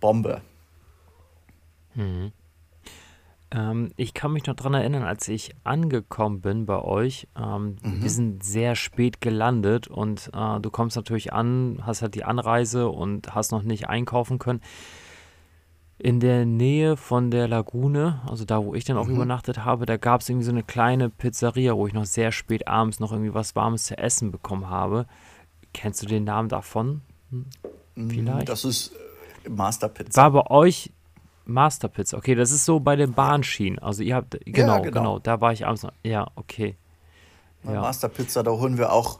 Bombe. 0.00 0.42
Mhm. 1.94 2.32
Ähm, 3.50 3.92
ich 3.96 4.12
kann 4.12 4.32
mich 4.32 4.46
noch 4.46 4.54
daran 4.54 4.74
erinnern, 4.74 5.04
als 5.04 5.26
ich 5.28 5.54
angekommen 5.64 6.40
bin 6.40 6.66
bei 6.66 6.80
euch. 6.80 7.28
Ähm, 7.36 7.76
mhm. 7.82 8.02
Wir 8.02 8.10
sind 8.10 8.42
sehr 8.42 8.74
spät 8.74 9.20
gelandet 9.20 9.88
und 9.88 10.30
äh, 10.34 10.60
du 10.60 10.70
kommst 10.70 10.96
natürlich 10.96 11.32
an, 11.32 11.80
hast 11.82 12.02
halt 12.02 12.14
die 12.14 12.24
Anreise 12.24 12.88
und 12.88 13.34
hast 13.34 13.52
noch 13.52 13.62
nicht 13.62 13.88
einkaufen 13.88 14.38
können. 14.38 14.60
In 16.00 16.20
der 16.20 16.46
Nähe 16.46 16.96
von 16.96 17.30
der 17.30 17.48
Lagune, 17.48 18.20
also 18.28 18.44
da, 18.44 18.62
wo 18.64 18.74
ich 18.74 18.84
dann 18.84 18.98
auch 18.98 19.08
mhm. 19.08 19.16
übernachtet 19.16 19.64
habe, 19.64 19.86
da 19.86 19.96
gab 19.96 20.20
es 20.20 20.28
irgendwie 20.28 20.44
so 20.44 20.52
eine 20.52 20.62
kleine 20.62 21.08
Pizzeria, 21.08 21.74
wo 21.74 21.86
ich 21.86 21.94
noch 21.94 22.04
sehr 22.04 22.30
spät 22.32 22.68
abends 22.68 23.00
noch 23.00 23.12
irgendwie 23.12 23.34
was 23.34 23.56
Warmes 23.56 23.84
zu 23.84 23.98
essen 23.98 24.30
bekommen 24.30 24.68
habe. 24.68 25.06
Kennst 25.72 26.02
du 26.02 26.06
den 26.06 26.24
Namen 26.24 26.48
davon? 26.48 27.00
Hm? 27.30 27.46
Mm, 27.96 28.10
Vielleicht? 28.10 28.48
Das 28.48 28.64
ist 28.64 28.92
äh, 29.44 29.48
Master 29.48 29.88
Pizza. 29.88 30.22
War 30.22 30.30
bei 30.30 30.50
euch 30.50 30.92
Masterpizza, 31.48 32.16
okay, 32.16 32.34
das 32.34 32.50
ist 32.52 32.64
so 32.64 32.78
bei 32.78 32.94
den 32.94 33.12
Bahnschienen. 33.12 33.78
Also 33.78 34.02
ihr 34.02 34.14
habt, 34.14 34.38
genau, 34.44 34.76
ja, 34.76 34.78
genau, 34.78 35.00
genau, 35.00 35.18
da 35.18 35.40
war 35.40 35.52
ich 35.52 35.66
abends 35.66 35.82
noch. 35.82 35.92
Ja, 36.04 36.28
okay. 36.36 36.76
Ja. 37.64 37.80
Masterpizza, 37.80 38.42
da 38.42 38.52
holen 38.52 38.78
wir 38.78 38.92
auch 38.92 39.18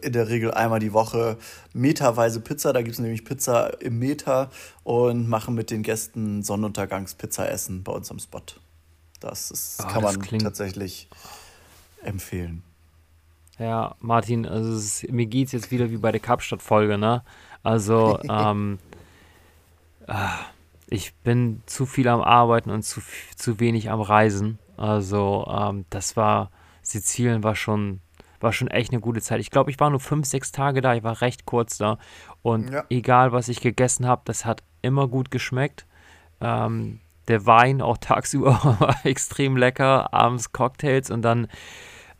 in 0.00 0.12
der 0.12 0.28
Regel 0.28 0.52
einmal 0.52 0.80
die 0.80 0.92
Woche 0.92 1.36
meterweise 1.72 2.40
Pizza. 2.40 2.72
Da 2.72 2.82
gibt 2.82 2.94
es 2.94 2.98
nämlich 3.00 3.24
Pizza 3.24 3.80
im 3.80 3.98
Meter 3.98 4.50
und 4.84 5.28
machen 5.28 5.54
mit 5.54 5.70
den 5.70 5.82
Gästen 5.82 6.42
Sonnenuntergangspizza 6.42 7.46
essen 7.46 7.82
bei 7.82 7.92
uns 7.92 8.10
am 8.10 8.18
Spot. 8.18 8.40
Das, 9.20 9.50
ist, 9.50 9.80
oh, 9.80 9.88
kann 9.88 10.02
das 10.02 10.16
man 10.16 10.22
klingt... 10.22 10.42
tatsächlich 10.42 11.08
empfehlen. 12.02 12.62
Ja, 13.58 13.94
Martin, 14.00 14.46
also 14.46 14.76
ist, 14.76 15.10
mir 15.10 15.26
geht 15.26 15.46
es 15.46 15.52
jetzt 15.52 15.70
wieder 15.70 15.90
wie 15.90 15.98
bei 15.98 16.10
der 16.10 16.20
Kapstadt-Folge, 16.20 16.98
ne? 16.98 17.22
Also, 17.62 18.18
ähm, 18.28 18.78
ah, 20.06 20.38
ich 20.92 21.14
bin 21.14 21.62
zu 21.66 21.86
viel 21.86 22.06
am 22.06 22.20
Arbeiten 22.20 22.70
und 22.70 22.82
zu, 22.82 23.00
zu 23.34 23.60
wenig 23.60 23.90
am 23.90 24.00
Reisen. 24.00 24.58
Also 24.76 25.46
ähm, 25.50 25.86
das 25.90 26.16
war, 26.16 26.50
Sizilien 26.82 27.42
war 27.42 27.54
schon, 27.54 28.00
war 28.40 28.52
schon 28.52 28.68
echt 28.68 28.92
eine 28.92 29.00
gute 29.00 29.22
Zeit. 29.22 29.40
Ich 29.40 29.50
glaube, 29.50 29.70
ich 29.70 29.80
war 29.80 29.88
nur 29.88 30.00
fünf, 30.00 30.26
sechs 30.26 30.52
Tage 30.52 30.80
da, 30.82 30.94
ich 30.94 31.02
war 31.02 31.22
recht 31.22 31.46
kurz 31.46 31.78
da. 31.78 31.98
Und 32.42 32.70
ja. 32.70 32.84
egal, 32.90 33.32
was 33.32 33.48
ich 33.48 33.60
gegessen 33.60 34.06
habe, 34.06 34.22
das 34.26 34.44
hat 34.44 34.62
immer 34.82 35.08
gut 35.08 35.30
geschmeckt. 35.30 35.86
Ähm, 36.40 37.00
der 37.26 37.46
Wein 37.46 37.80
auch 37.80 37.96
tagsüber 38.00 38.76
war 38.78 38.96
extrem 39.06 39.56
lecker, 39.56 40.12
abends 40.12 40.52
Cocktails 40.52 41.10
und 41.10 41.22
dann, 41.22 41.48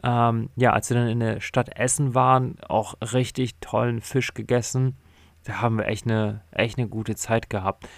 ähm, 0.02 0.48
ja, 0.56 0.72
als 0.72 0.88
wir 0.88 0.96
dann 0.96 1.08
in 1.08 1.20
der 1.20 1.40
Stadt 1.40 1.76
Essen 1.76 2.14
waren, 2.14 2.56
auch 2.68 2.94
richtig 3.00 3.56
tollen 3.60 4.00
Fisch 4.00 4.32
gegessen. 4.32 4.96
Da 5.44 5.60
haben 5.60 5.76
wir 5.76 5.88
echt 5.88 6.06
eine, 6.06 6.40
echt 6.52 6.78
eine 6.78 6.88
gute 6.88 7.16
Zeit 7.16 7.50
gehabt. 7.50 7.88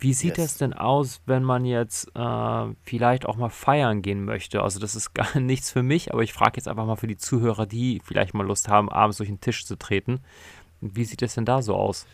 Wie 0.00 0.14
sieht 0.14 0.38
yes. 0.38 0.52
das 0.52 0.58
denn 0.58 0.72
aus, 0.72 1.20
wenn 1.26 1.42
man 1.42 1.64
jetzt 1.64 2.08
äh, 2.14 2.74
vielleicht 2.84 3.26
auch 3.26 3.36
mal 3.36 3.50
feiern 3.50 4.00
gehen 4.00 4.24
möchte? 4.24 4.62
Also 4.62 4.78
das 4.78 4.94
ist 4.94 5.12
gar 5.14 5.38
nichts 5.40 5.70
für 5.70 5.82
mich, 5.82 6.12
aber 6.12 6.22
ich 6.22 6.32
frage 6.32 6.56
jetzt 6.56 6.68
einfach 6.68 6.86
mal 6.86 6.96
für 6.96 7.08
die 7.08 7.16
Zuhörer, 7.16 7.66
die 7.66 8.00
vielleicht 8.04 8.34
mal 8.34 8.46
Lust 8.46 8.68
haben, 8.68 8.88
abends 8.88 9.16
durch 9.16 9.28
den 9.28 9.40
Tisch 9.40 9.66
zu 9.66 9.76
treten. 9.76 10.20
Wie 10.80 11.04
sieht 11.04 11.22
das 11.22 11.34
denn 11.34 11.44
da 11.44 11.62
so 11.62 11.74
aus? 11.74 12.06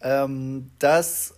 Ähm, 0.00 0.70
das 0.78 1.34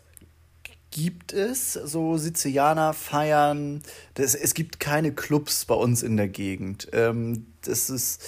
gibt 0.91 1.33
es. 1.33 1.73
So 1.73 2.17
Sizilianer 2.17 2.93
feiern. 2.93 3.83
Das, 4.15 4.35
es 4.35 4.55
gibt 4.55 4.79
keine 4.81 5.13
Clubs 5.13 5.65
bei 5.65 5.75
uns 5.75 6.03
in 6.03 6.17
der 6.17 6.29
Gegend. 6.29 6.89
Ähm, 6.93 7.47
das 7.63 7.91
ist. 7.91 8.23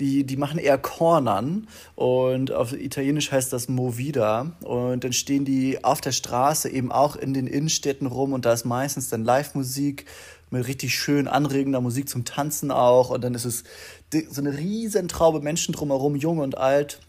Die, 0.00 0.24
die 0.24 0.36
machen 0.36 0.58
eher 0.58 0.78
Cornern 0.78 1.68
und 1.94 2.50
auf 2.52 2.72
Italienisch 2.72 3.30
heißt 3.30 3.52
das 3.52 3.68
Movida. 3.68 4.52
Und 4.62 5.04
dann 5.04 5.12
stehen 5.12 5.44
die 5.44 5.84
auf 5.84 6.00
der 6.00 6.12
Straße 6.12 6.68
eben 6.68 6.90
auch 6.90 7.16
in 7.16 7.32
den 7.32 7.46
Innenstädten 7.46 8.06
rum 8.06 8.32
und 8.32 8.44
da 8.44 8.52
ist 8.52 8.64
meistens 8.64 9.08
dann 9.08 9.24
Live-Musik 9.24 10.06
mit 10.50 10.66
richtig 10.66 10.94
schön 10.94 11.28
anregender 11.28 11.80
Musik 11.80 12.08
zum 12.08 12.24
Tanzen 12.24 12.70
auch. 12.70 13.10
Und 13.10 13.22
dann 13.22 13.34
ist 13.34 13.44
es 13.44 13.64
so 14.30 14.40
eine 14.40 14.56
riesen 14.56 15.08
Traube 15.08 15.40
Menschen 15.40 15.72
drumherum, 15.72 16.16
jung 16.16 16.38
und 16.38 16.58
alt 16.58 17.00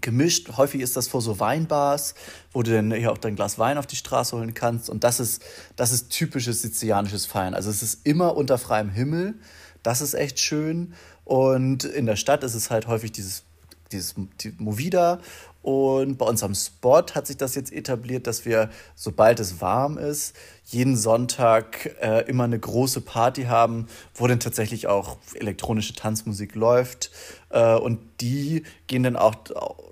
gemischt. 0.00 0.56
Häufig 0.56 0.80
ist 0.80 0.96
das 0.96 1.08
vor 1.08 1.20
so 1.20 1.40
Weinbars, 1.40 2.14
wo 2.52 2.62
du 2.62 2.72
dann 2.72 2.92
hier 2.92 3.12
auch 3.12 3.18
dein 3.18 3.36
Glas 3.36 3.58
Wein 3.58 3.78
auf 3.78 3.86
die 3.86 3.96
Straße 3.96 4.36
holen 4.36 4.54
kannst. 4.54 4.88
Und 4.88 5.04
das 5.04 5.20
ist, 5.20 5.42
das 5.76 5.92
ist 5.92 6.10
typisches 6.10 6.62
sizilianisches 6.62 7.26
Feiern. 7.26 7.54
Also 7.54 7.70
es 7.70 7.82
ist 7.82 8.06
immer 8.06 8.36
unter 8.36 8.58
freiem 8.58 8.90
Himmel. 8.90 9.34
Das 9.82 10.00
ist 10.00 10.14
echt 10.14 10.38
schön. 10.40 10.94
Und 11.26 11.82
in 11.84 12.06
der 12.06 12.14
Stadt 12.14 12.44
ist 12.44 12.54
es 12.54 12.70
halt 12.70 12.86
häufig 12.86 13.10
dieses, 13.10 13.42
dieses 13.90 14.14
die 14.40 14.54
Movida. 14.58 15.20
Und 15.60 16.18
bei 16.18 16.24
uns 16.24 16.44
am 16.44 16.54
Spot 16.54 17.04
hat 17.12 17.26
sich 17.26 17.36
das 17.36 17.56
jetzt 17.56 17.72
etabliert, 17.72 18.28
dass 18.28 18.44
wir, 18.44 18.70
sobald 18.94 19.40
es 19.40 19.60
warm 19.60 19.98
ist, 19.98 20.36
jeden 20.68 20.96
Sonntag 20.96 21.96
äh, 22.00 22.28
immer 22.28 22.44
eine 22.44 22.58
große 22.58 23.00
Party 23.00 23.44
haben, 23.44 23.86
wo 24.14 24.26
dann 24.26 24.40
tatsächlich 24.40 24.88
auch 24.88 25.16
elektronische 25.34 25.94
Tanzmusik 25.94 26.56
läuft. 26.56 27.12
Äh, 27.50 27.76
und 27.76 28.00
die 28.20 28.64
gehen 28.88 29.04
dann 29.04 29.14
auch 29.14 29.36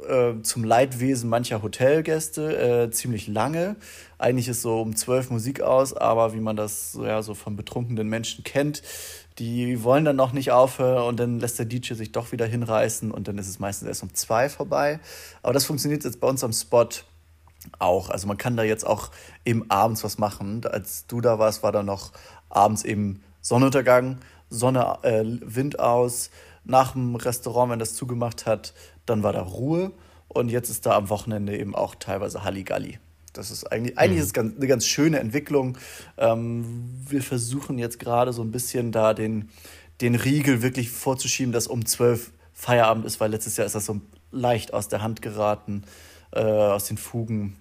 äh, 0.09 0.43
zum 0.43 0.65
Leidwesen 0.65 1.31
mancher 1.31 1.63
Hotelgäste 1.63 2.87
äh, 2.87 2.91
ziemlich 2.91 3.29
lange. 3.29 3.77
Eigentlich 4.19 4.49
ist 4.49 4.63
so 4.63 4.81
um 4.81 4.97
zwölf 4.97 5.31
Musik 5.31 5.61
aus, 5.61 5.97
aber 5.97 6.35
wie 6.35 6.41
man 6.41 6.57
das 6.57 6.99
ja, 7.01 7.23
so 7.23 7.35
von 7.35 7.55
betrunkenen 7.55 8.09
Menschen 8.09 8.43
kennt, 8.43 8.83
die 9.39 9.85
wollen 9.85 10.05
dann 10.05 10.17
noch 10.17 10.33
nicht 10.33 10.51
aufhören 10.51 11.07
und 11.07 11.21
dann 11.21 11.39
lässt 11.39 11.59
der 11.59 11.67
DJ 11.67 11.95
sich 11.95 12.11
doch 12.11 12.33
wieder 12.33 12.47
hinreißen 12.47 13.13
und 13.13 13.29
dann 13.29 13.39
ist 13.39 13.49
es 13.49 13.61
meistens 13.61 13.87
erst 13.87 14.03
um 14.03 14.13
zwei 14.13 14.49
vorbei. 14.49 14.99
Aber 15.43 15.53
das 15.53 15.67
funktioniert 15.67 16.03
jetzt 16.03 16.19
bei 16.19 16.27
uns 16.27 16.43
am 16.43 16.53
Spot 16.53 16.89
auch. 17.79 18.11
Also 18.11 18.27
man 18.27 18.37
kann 18.37 18.57
da 18.57 18.63
jetzt 18.63 18.87
auch 18.87 19.11
eben 19.45 19.71
abends 19.71 20.05
was 20.05 20.19
machen. 20.19 20.65
Als 20.67 21.07
du 21.07 21.21
da 21.21 21.39
warst, 21.39 21.63
war 21.63 21.73
da 21.73 21.83
noch 21.83 22.13
abends 22.49 22.85
eben 22.85 23.23
Sonnenuntergang, 23.41 24.19
Sonne, 24.51 24.99
äh, 25.03 25.25
Wind 25.25 25.79
aus. 25.79 26.31
Nach 26.65 26.93
dem 26.93 27.15
Restaurant, 27.17 27.73
wenn 27.73 27.79
das 27.79 27.95
zugemacht 27.95 28.47
hat, 28.47 28.73
dann 29.07 29.23
war 29.23 29.33
da 29.33 29.43
Ruhe. 29.43 29.93
Und 30.29 30.51
jetzt 30.51 30.71
ist 30.71 30.87
da 30.87 30.97
am 30.97 31.09
Wochenende 31.11 31.57
eben 31.57 31.75
auch 31.75 31.95
teilweise 31.95 32.43
Halligalli. 32.43 32.99
Das 33.35 33.51
ist 33.51 33.71
eigentlich, 33.71 33.99
eigentlich 33.99 34.21
ist 34.21 34.27
es 34.27 34.33
ganz, 34.33 34.57
eine 34.57 34.67
ganz 34.67 34.87
schöne 34.87 35.19
Entwicklung. 35.19 35.77
Ähm, 36.17 37.05
wir 37.07 37.23
versuchen 37.23 37.79
jetzt 37.79 37.99
gerade 37.99 38.33
so 38.33 38.43
ein 38.43 38.51
bisschen 38.51 38.93
da 38.93 39.13
den, 39.13 39.51
den 40.01 40.15
Riegel 40.15 40.63
wirklich 40.63 40.91
vorzuschieben, 40.91 41.53
dass 41.53 41.67
um 41.67 41.85
12 41.85 42.33
Feierabend 42.53 43.05
ist, 43.05 43.21
weil 43.21 43.31
letztes 43.31 43.57
Jahr 43.57 43.67
ist 43.67 43.75
das 43.75 43.87
so 43.87 44.01
leicht 44.31 44.73
aus 44.73 44.89
der 44.89 45.03
Hand 45.03 45.21
geraten, 45.21 45.83
äh, 46.35 46.41
aus 46.41 46.87
den 46.87 46.99
Fugen, 46.99 47.57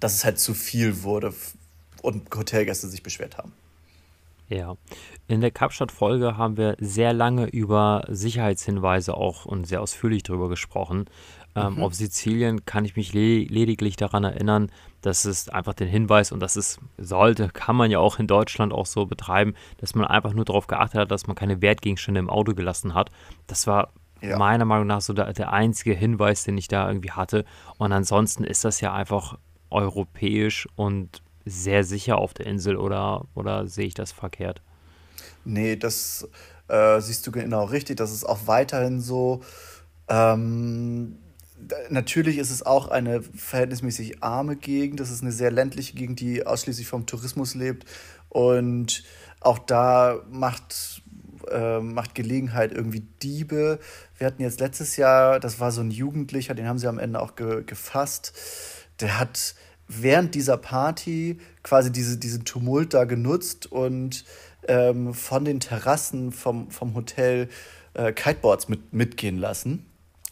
dass 0.00 0.14
es 0.14 0.24
halt 0.24 0.38
zu 0.38 0.54
viel 0.54 1.02
wurde 1.02 1.32
und 2.02 2.34
Hotelgäste 2.34 2.88
sich 2.88 3.02
beschwert 3.02 3.38
haben. 3.38 3.52
Ja, 4.48 4.76
in 5.26 5.40
der 5.40 5.50
Kapstadt-Folge 5.50 6.36
haben 6.36 6.56
wir 6.56 6.76
sehr 6.78 7.12
lange 7.12 7.46
über 7.46 8.04
Sicherheitshinweise 8.08 9.14
auch 9.14 9.44
und 9.44 9.66
sehr 9.66 9.82
ausführlich 9.82 10.22
darüber 10.22 10.48
gesprochen. 10.48 11.06
Ähm, 11.56 11.74
mhm. 11.74 11.82
Auf 11.82 11.94
Sizilien 11.94 12.64
kann 12.64 12.84
ich 12.84 12.94
mich 12.94 13.12
le 13.12 13.44
lediglich 13.44 13.96
daran 13.96 14.22
erinnern, 14.22 14.70
dass 15.00 15.24
es 15.24 15.48
einfach 15.48 15.74
den 15.74 15.88
Hinweis, 15.88 16.30
und 16.30 16.40
das 16.40 16.56
ist, 16.56 16.78
sollte, 16.96 17.48
kann 17.52 17.74
man 17.74 17.90
ja 17.90 17.98
auch 17.98 18.20
in 18.20 18.28
Deutschland 18.28 18.72
auch 18.72 18.86
so 18.86 19.06
betreiben, 19.06 19.54
dass 19.78 19.96
man 19.96 20.06
einfach 20.06 20.32
nur 20.32 20.44
darauf 20.44 20.68
geachtet 20.68 21.00
hat, 21.00 21.10
dass 21.10 21.26
man 21.26 21.34
keine 21.34 21.60
Wertgegenstände 21.60 22.20
im 22.20 22.30
Auto 22.30 22.54
gelassen 22.54 22.94
hat. 22.94 23.10
Das 23.48 23.66
war 23.66 23.90
ja. 24.20 24.38
meiner 24.38 24.64
Meinung 24.64 24.86
nach 24.86 25.00
so 25.00 25.12
der, 25.12 25.32
der 25.32 25.52
einzige 25.52 25.94
Hinweis, 25.94 26.44
den 26.44 26.56
ich 26.58 26.68
da 26.68 26.88
irgendwie 26.88 27.12
hatte. 27.12 27.44
Und 27.78 27.92
ansonsten 27.92 28.44
ist 28.44 28.64
das 28.64 28.80
ja 28.80 28.92
einfach 28.92 29.38
europäisch 29.70 30.68
und 30.76 31.22
sehr 31.44 31.84
sicher 31.84 32.18
auf 32.18 32.34
der 32.34 32.46
Insel 32.46 32.76
oder, 32.76 33.26
oder 33.34 33.68
sehe 33.68 33.86
ich 33.86 33.94
das 33.94 34.12
verkehrt? 34.12 34.62
Nee, 35.44 35.76
das 35.76 36.28
äh, 36.68 37.00
siehst 37.00 37.26
du 37.26 37.32
genau 37.32 37.64
richtig. 37.64 37.96
Das 37.96 38.12
ist 38.12 38.24
auch 38.24 38.46
weiterhin 38.46 39.00
so. 39.00 39.42
Ähm, 40.08 41.18
natürlich 41.88 42.38
ist 42.38 42.50
es 42.50 42.64
auch 42.64 42.88
eine 42.88 43.22
verhältnismäßig 43.22 44.22
arme 44.22 44.56
Gegend. 44.56 45.00
Das 45.00 45.10
ist 45.10 45.22
eine 45.22 45.32
sehr 45.32 45.50
ländliche 45.50 45.94
Gegend, 45.94 46.20
die 46.20 46.46
ausschließlich 46.46 46.88
vom 46.88 47.06
Tourismus 47.06 47.54
lebt. 47.54 47.84
Und 48.28 49.04
auch 49.40 49.58
da 49.60 50.20
macht, 50.28 51.02
äh, 51.50 51.80
macht 51.80 52.14
Gelegenheit 52.14 52.72
irgendwie 52.72 53.04
Diebe. 53.22 53.78
Wir 54.18 54.26
hatten 54.26 54.42
jetzt 54.42 54.60
letztes 54.60 54.96
Jahr, 54.96 55.40
das 55.40 55.60
war 55.60 55.72
so 55.72 55.80
ein 55.80 55.90
Jugendlicher, 55.90 56.54
den 56.54 56.68
haben 56.68 56.78
sie 56.78 56.88
am 56.88 56.98
Ende 56.98 57.20
auch 57.20 57.36
ge 57.36 57.62
gefasst. 57.64 58.32
Der 59.00 59.18
hat 59.18 59.54
während 59.88 60.34
dieser 60.34 60.56
Party 60.56 61.38
quasi 61.62 61.92
diese, 61.92 62.18
diesen 62.18 62.44
Tumult 62.44 62.94
da 62.94 63.04
genutzt 63.04 63.70
und 63.70 64.24
ähm, 64.68 65.14
von 65.14 65.44
den 65.44 65.60
Terrassen 65.60 66.32
vom, 66.32 66.70
vom 66.70 66.94
Hotel 66.94 67.48
äh, 67.94 68.12
Kiteboards 68.12 68.68
mit, 68.68 68.92
mitgehen 68.92 69.38
lassen. 69.38 69.86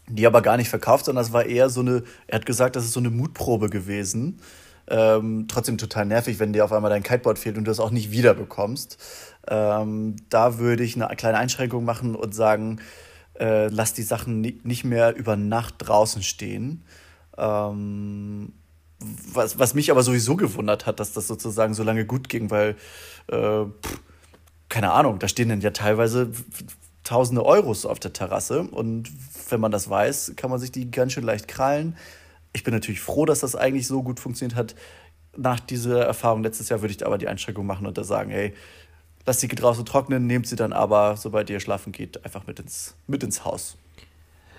Die 0.06 0.26
aber 0.26 0.42
gar 0.42 0.58
nicht 0.58 0.68
verkauft, 0.68 1.06
sondern 1.06 1.24
das 1.24 1.32
war 1.32 1.46
eher 1.46 1.70
so 1.70 1.80
eine, 1.80 2.02
er 2.26 2.36
hat 2.36 2.46
gesagt, 2.46 2.76
das 2.76 2.84
ist 2.84 2.92
so 2.92 3.00
eine 3.00 3.10
Mutprobe 3.10 3.70
gewesen. 3.70 4.40
Ähm, 4.86 5.46
trotzdem 5.48 5.78
total 5.78 6.04
nervig, 6.04 6.38
wenn 6.38 6.52
dir 6.52 6.64
auf 6.64 6.72
einmal 6.72 6.90
dein 6.90 7.02
Kiteboard 7.02 7.38
fehlt 7.38 7.56
und 7.56 7.64
du 7.64 7.70
es 7.70 7.80
auch 7.80 7.90
nicht 7.90 8.10
wiederbekommst. 8.10 8.98
Ähm, 9.48 10.16
da 10.30 10.58
würde 10.58 10.84
ich 10.84 11.00
eine 11.00 11.14
kleine 11.16 11.38
Einschränkung 11.38 11.84
machen 11.84 12.14
und 12.14 12.34
sagen, 12.34 12.80
äh, 13.38 13.68
lass 13.68 13.92
die 13.92 14.02
Sachen 14.02 14.40
nicht 14.40 14.84
mehr 14.84 15.14
über 15.16 15.36
Nacht 15.36 15.74
draußen 15.78 16.22
stehen. 16.22 16.84
Ähm, 17.36 18.52
was, 19.32 19.58
was 19.58 19.74
mich 19.74 19.90
aber 19.90 20.02
sowieso 20.02 20.36
gewundert 20.36 20.86
hat, 20.86 21.00
dass 21.00 21.12
das 21.12 21.26
sozusagen 21.26 21.74
so 21.74 21.82
lange 21.82 22.06
gut 22.06 22.28
ging, 22.28 22.50
weil, 22.50 22.76
äh, 23.28 23.64
pff, 23.64 24.00
keine 24.68 24.92
Ahnung, 24.92 25.18
da 25.18 25.28
stehen 25.28 25.48
dann 25.48 25.60
ja 25.60 25.70
teilweise 25.70 26.32
tausende 27.02 27.44
Euros 27.44 27.84
auf 27.84 28.00
der 28.00 28.12
Terrasse 28.12 28.62
und 28.62 29.10
wenn 29.50 29.60
man 29.60 29.70
das 29.70 29.90
weiß, 29.90 30.34
kann 30.36 30.50
man 30.50 30.58
sich 30.58 30.72
die 30.72 30.90
ganz 30.90 31.12
schön 31.12 31.24
leicht 31.24 31.48
krallen. 31.48 31.96
Ich 32.54 32.64
bin 32.64 32.72
natürlich 32.72 33.00
froh, 33.00 33.26
dass 33.26 33.40
das 33.40 33.56
eigentlich 33.56 33.86
so 33.86 34.02
gut 34.02 34.20
funktioniert 34.20 34.56
hat. 34.56 34.74
Nach 35.36 35.60
dieser 35.60 36.04
Erfahrung 36.04 36.42
letztes 36.42 36.68
Jahr 36.70 36.80
würde 36.80 36.94
ich 36.94 37.04
aber 37.04 37.18
die 37.18 37.28
Einschränkung 37.28 37.66
machen 37.66 37.86
und 37.86 37.98
da 37.98 38.04
sagen, 38.04 38.30
hey, 38.30 38.54
lasst 39.26 39.40
sie 39.40 39.48
draußen 39.48 39.84
trocknen, 39.84 40.26
nehmt 40.26 40.46
sie 40.46 40.56
dann 40.56 40.72
aber, 40.72 41.16
sobald 41.16 41.50
ihr 41.50 41.60
schlafen 41.60 41.92
geht, 41.92 42.24
einfach 42.24 42.46
mit 42.46 42.60
ins, 42.60 42.96
mit 43.06 43.22
ins 43.22 43.44
Haus. 43.44 43.76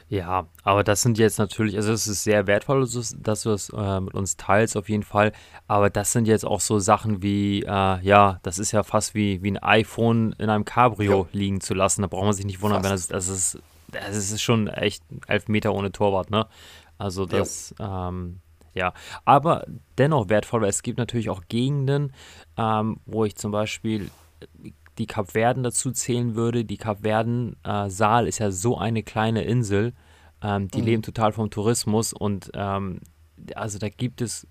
Ja, 0.08 0.46
aber 0.64 0.84
das 0.84 1.02
sind 1.02 1.18
jetzt 1.18 1.40
natürlich, 1.40 1.76
also 1.76 1.92
es 1.92 2.06
ist 2.06 2.24
sehr 2.24 2.46
wertvoll, 2.46 2.88
dass 3.18 3.42
du 3.42 3.52
es 3.52 3.70
äh, 3.70 4.00
mit 4.00 4.14
uns 4.14 4.38
teilst 4.38 4.78
auf 4.78 4.88
jeden 4.88 5.02
Fall. 5.02 5.32
Aber 5.68 5.90
das 5.90 6.12
sind 6.12 6.28
jetzt 6.28 6.46
auch 6.46 6.60
so 6.60 6.78
Sachen 6.78 7.24
wie, 7.24 7.64
äh, 7.64 8.00
ja, 8.02 8.40
das 8.44 8.60
ist 8.60 8.72
ja 8.72 8.84
fast 8.84 9.16
wie, 9.16 9.42
wie 9.42 9.52
ein 9.52 9.58
iPhone 9.58 10.36
in 10.38 10.50
einem 10.50 10.64
Cabrio 10.64 11.24
ja. 11.24 11.40
liegen 11.40 11.60
zu 11.60 11.74
lassen. 11.74 12.04
Da 12.04 12.08
braucht 12.08 12.26
man 12.26 12.34
sich 12.34 12.46
nicht 12.46 12.62
wundern, 12.62 12.84
fast. 12.84 13.10
wenn 13.10 13.16
das, 13.16 13.26
das 13.26 13.36
ist, 13.36 13.60
das 13.88 14.16
ist 14.16 14.42
schon 14.42 14.68
echt 14.68 15.04
elf 15.26 15.48
Meter 15.48 15.74
ohne 15.74 15.92
Torwart, 15.92 16.30
ne? 16.30 16.46
Also 17.00 17.26
das, 17.26 17.74
ja. 17.80 18.10
Ähm, 18.10 18.42
ja, 18.76 18.94
aber 19.24 19.66
dennoch 19.98 20.30
wertvoll, 20.30 20.62
weil 20.62 20.70
es 20.70 20.84
gibt 20.84 21.00
natürlich 21.00 21.30
auch 21.30 21.44
Gegenden, 21.50 22.14
ähm, 22.58 23.00
wo 23.06 23.26
ich 23.26 23.36
zum 23.36 23.52
Beispiel 23.52 24.12
die 24.98 25.08
Kapverden 25.08 25.64
dazu 25.64 25.92
zählen 25.92 26.36
würde. 26.36 26.66
Die 26.66 26.78
Kapverden-Saal 26.78 28.26
äh, 28.26 28.30
ist 28.30 28.40
ja 28.40 28.52
so 28.52 28.78
eine 28.78 29.04
kleine 29.04 29.44
Insel. 29.44 29.94
Ähm, 30.42 30.70
die 30.70 30.80
mhm. 30.80 30.86
leben 30.86 31.04
total 31.04 31.32
vom 31.32 31.50
Tourismus 31.50 32.14
und 32.14 32.52
ähm, 32.54 33.02
also 33.56 33.80
da 33.80 33.90
gibt 33.90 34.22
es, 34.22 34.48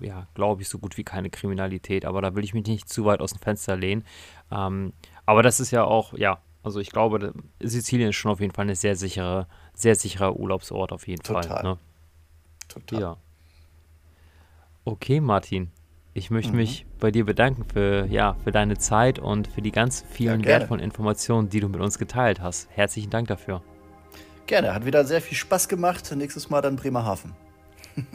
ja, 0.00 0.26
glaube 0.34 0.62
ich, 0.62 0.68
so 0.68 0.78
gut 0.78 0.96
wie 0.96 1.04
keine 1.04 1.30
Kriminalität. 1.30 2.04
Aber 2.04 2.22
da 2.22 2.34
will 2.34 2.44
ich 2.44 2.54
mich 2.54 2.66
nicht 2.66 2.88
zu 2.88 3.04
weit 3.04 3.20
aus 3.20 3.32
dem 3.32 3.40
Fenster 3.40 3.76
lehnen. 3.76 4.04
Ähm, 4.50 4.92
aber 5.26 5.42
das 5.42 5.60
ist 5.60 5.70
ja 5.70 5.84
auch, 5.84 6.14
ja, 6.14 6.40
also 6.62 6.80
ich 6.80 6.90
glaube, 6.90 7.34
Sizilien 7.60 8.10
ist 8.10 8.16
schon 8.16 8.30
auf 8.30 8.40
jeden 8.40 8.54
Fall 8.54 8.64
eine 8.64 8.76
sehr 8.76 8.96
sichere, 8.96 9.46
sehr 9.74 9.96
sicherer 9.96 10.36
Urlaubsort 10.36 10.92
auf 10.92 11.06
jeden 11.06 11.22
Total. 11.22 11.42
Fall. 11.42 11.62
Ne? 11.62 11.78
Total. 12.68 13.00
Ja. 13.00 13.16
Okay, 14.84 15.20
Martin. 15.20 15.70
Ich 16.16 16.30
möchte 16.30 16.52
mhm. 16.52 16.58
mich 16.58 16.86
bei 17.00 17.10
dir 17.10 17.26
bedanken 17.26 17.64
für, 17.64 18.06
ja, 18.06 18.36
für 18.44 18.52
deine 18.52 18.78
Zeit 18.78 19.18
und 19.18 19.48
für 19.48 19.62
die 19.62 19.72
ganz 19.72 20.04
vielen 20.08 20.40
ja, 20.40 20.46
wertvollen 20.46 20.82
Informationen, 20.82 21.48
die 21.48 21.58
du 21.58 21.68
mit 21.68 21.80
uns 21.80 21.98
geteilt 21.98 22.40
hast. 22.40 22.68
Herzlichen 22.70 23.10
Dank 23.10 23.26
dafür. 23.26 23.62
Gerne, 24.46 24.72
hat 24.72 24.86
wieder 24.86 25.04
sehr 25.04 25.20
viel 25.20 25.36
Spaß 25.36 25.68
gemacht. 25.68 26.14
Nächstes 26.14 26.50
Mal 26.50 26.60
dann 26.60 26.76
Bremerhaven. 26.76 27.32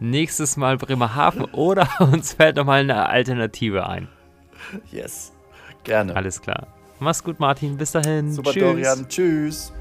Nächstes 0.00 0.56
Mal 0.56 0.78
Bremerhaven 0.78 1.44
oder 1.44 1.88
uns 2.00 2.32
fällt 2.32 2.56
nochmal 2.56 2.80
eine 2.80 3.06
Alternative 3.08 3.86
ein. 3.86 4.08
Yes, 4.90 5.32
gerne. 5.84 6.16
Alles 6.16 6.40
klar. 6.40 6.68
Mach's 7.00 7.22
gut, 7.22 7.38
Martin. 7.38 7.76
Bis 7.76 7.92
dahin. 7.92 8.32
Super, 8.32 8.52
Tschüss. 8.52 8.62
Dorian. 8.62 9.08
Tschüss. 9.08 9.72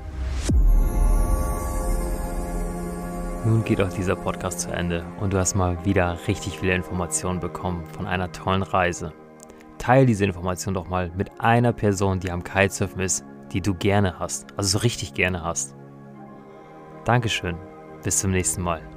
Nun 3.43 3.63
geht 3.63 3.81
auch 3.81 3.89
dieser 3.89 4.15
Podcast 4.15 4.59
zu 4.59 4.71
Ende 4.71 5.03
und 5.19 5.33
du 5.33 5.39
hast 5.39 5.55
mal 5.55 5.83
wieder 5.83 6.15
richtig 6.27 6.59
viele 6.59 6.75
Informationen 6.75 7.39
bekommen 7.39 7.83
von 7.87 8.05
einer 8.05 8.31
tollen 8.31 8.61
Reise. 8.61 9.13
Teil 9.79 10.05
diese 10.05 10.25
Information 10.25 10.75
doch 10.75 10.87
mal 10.87 11.11
mit 11.15 11.41
einer 11.41 11.73
Person, 11.73 12.19
die 12.19 12.29
am 12.29 12.43
Kitesurfen 12.43 13.01
ist, 13.01 13.25
die 13.51 13.61
du 13.61 13.73
gerne 13.73 14.19
hast, 14.19 14.45
also 14.57 14.77
so 14.77 14.83
richtig 14.83 15.15
gerne 15.15 15.43
hast. 15.43 15.75
Dankeschön, 17.03 17.57
bis 18.03 18.19
zum 18.19 18.29
nächsten 18.29 18.61
Mal. 18.61 18.90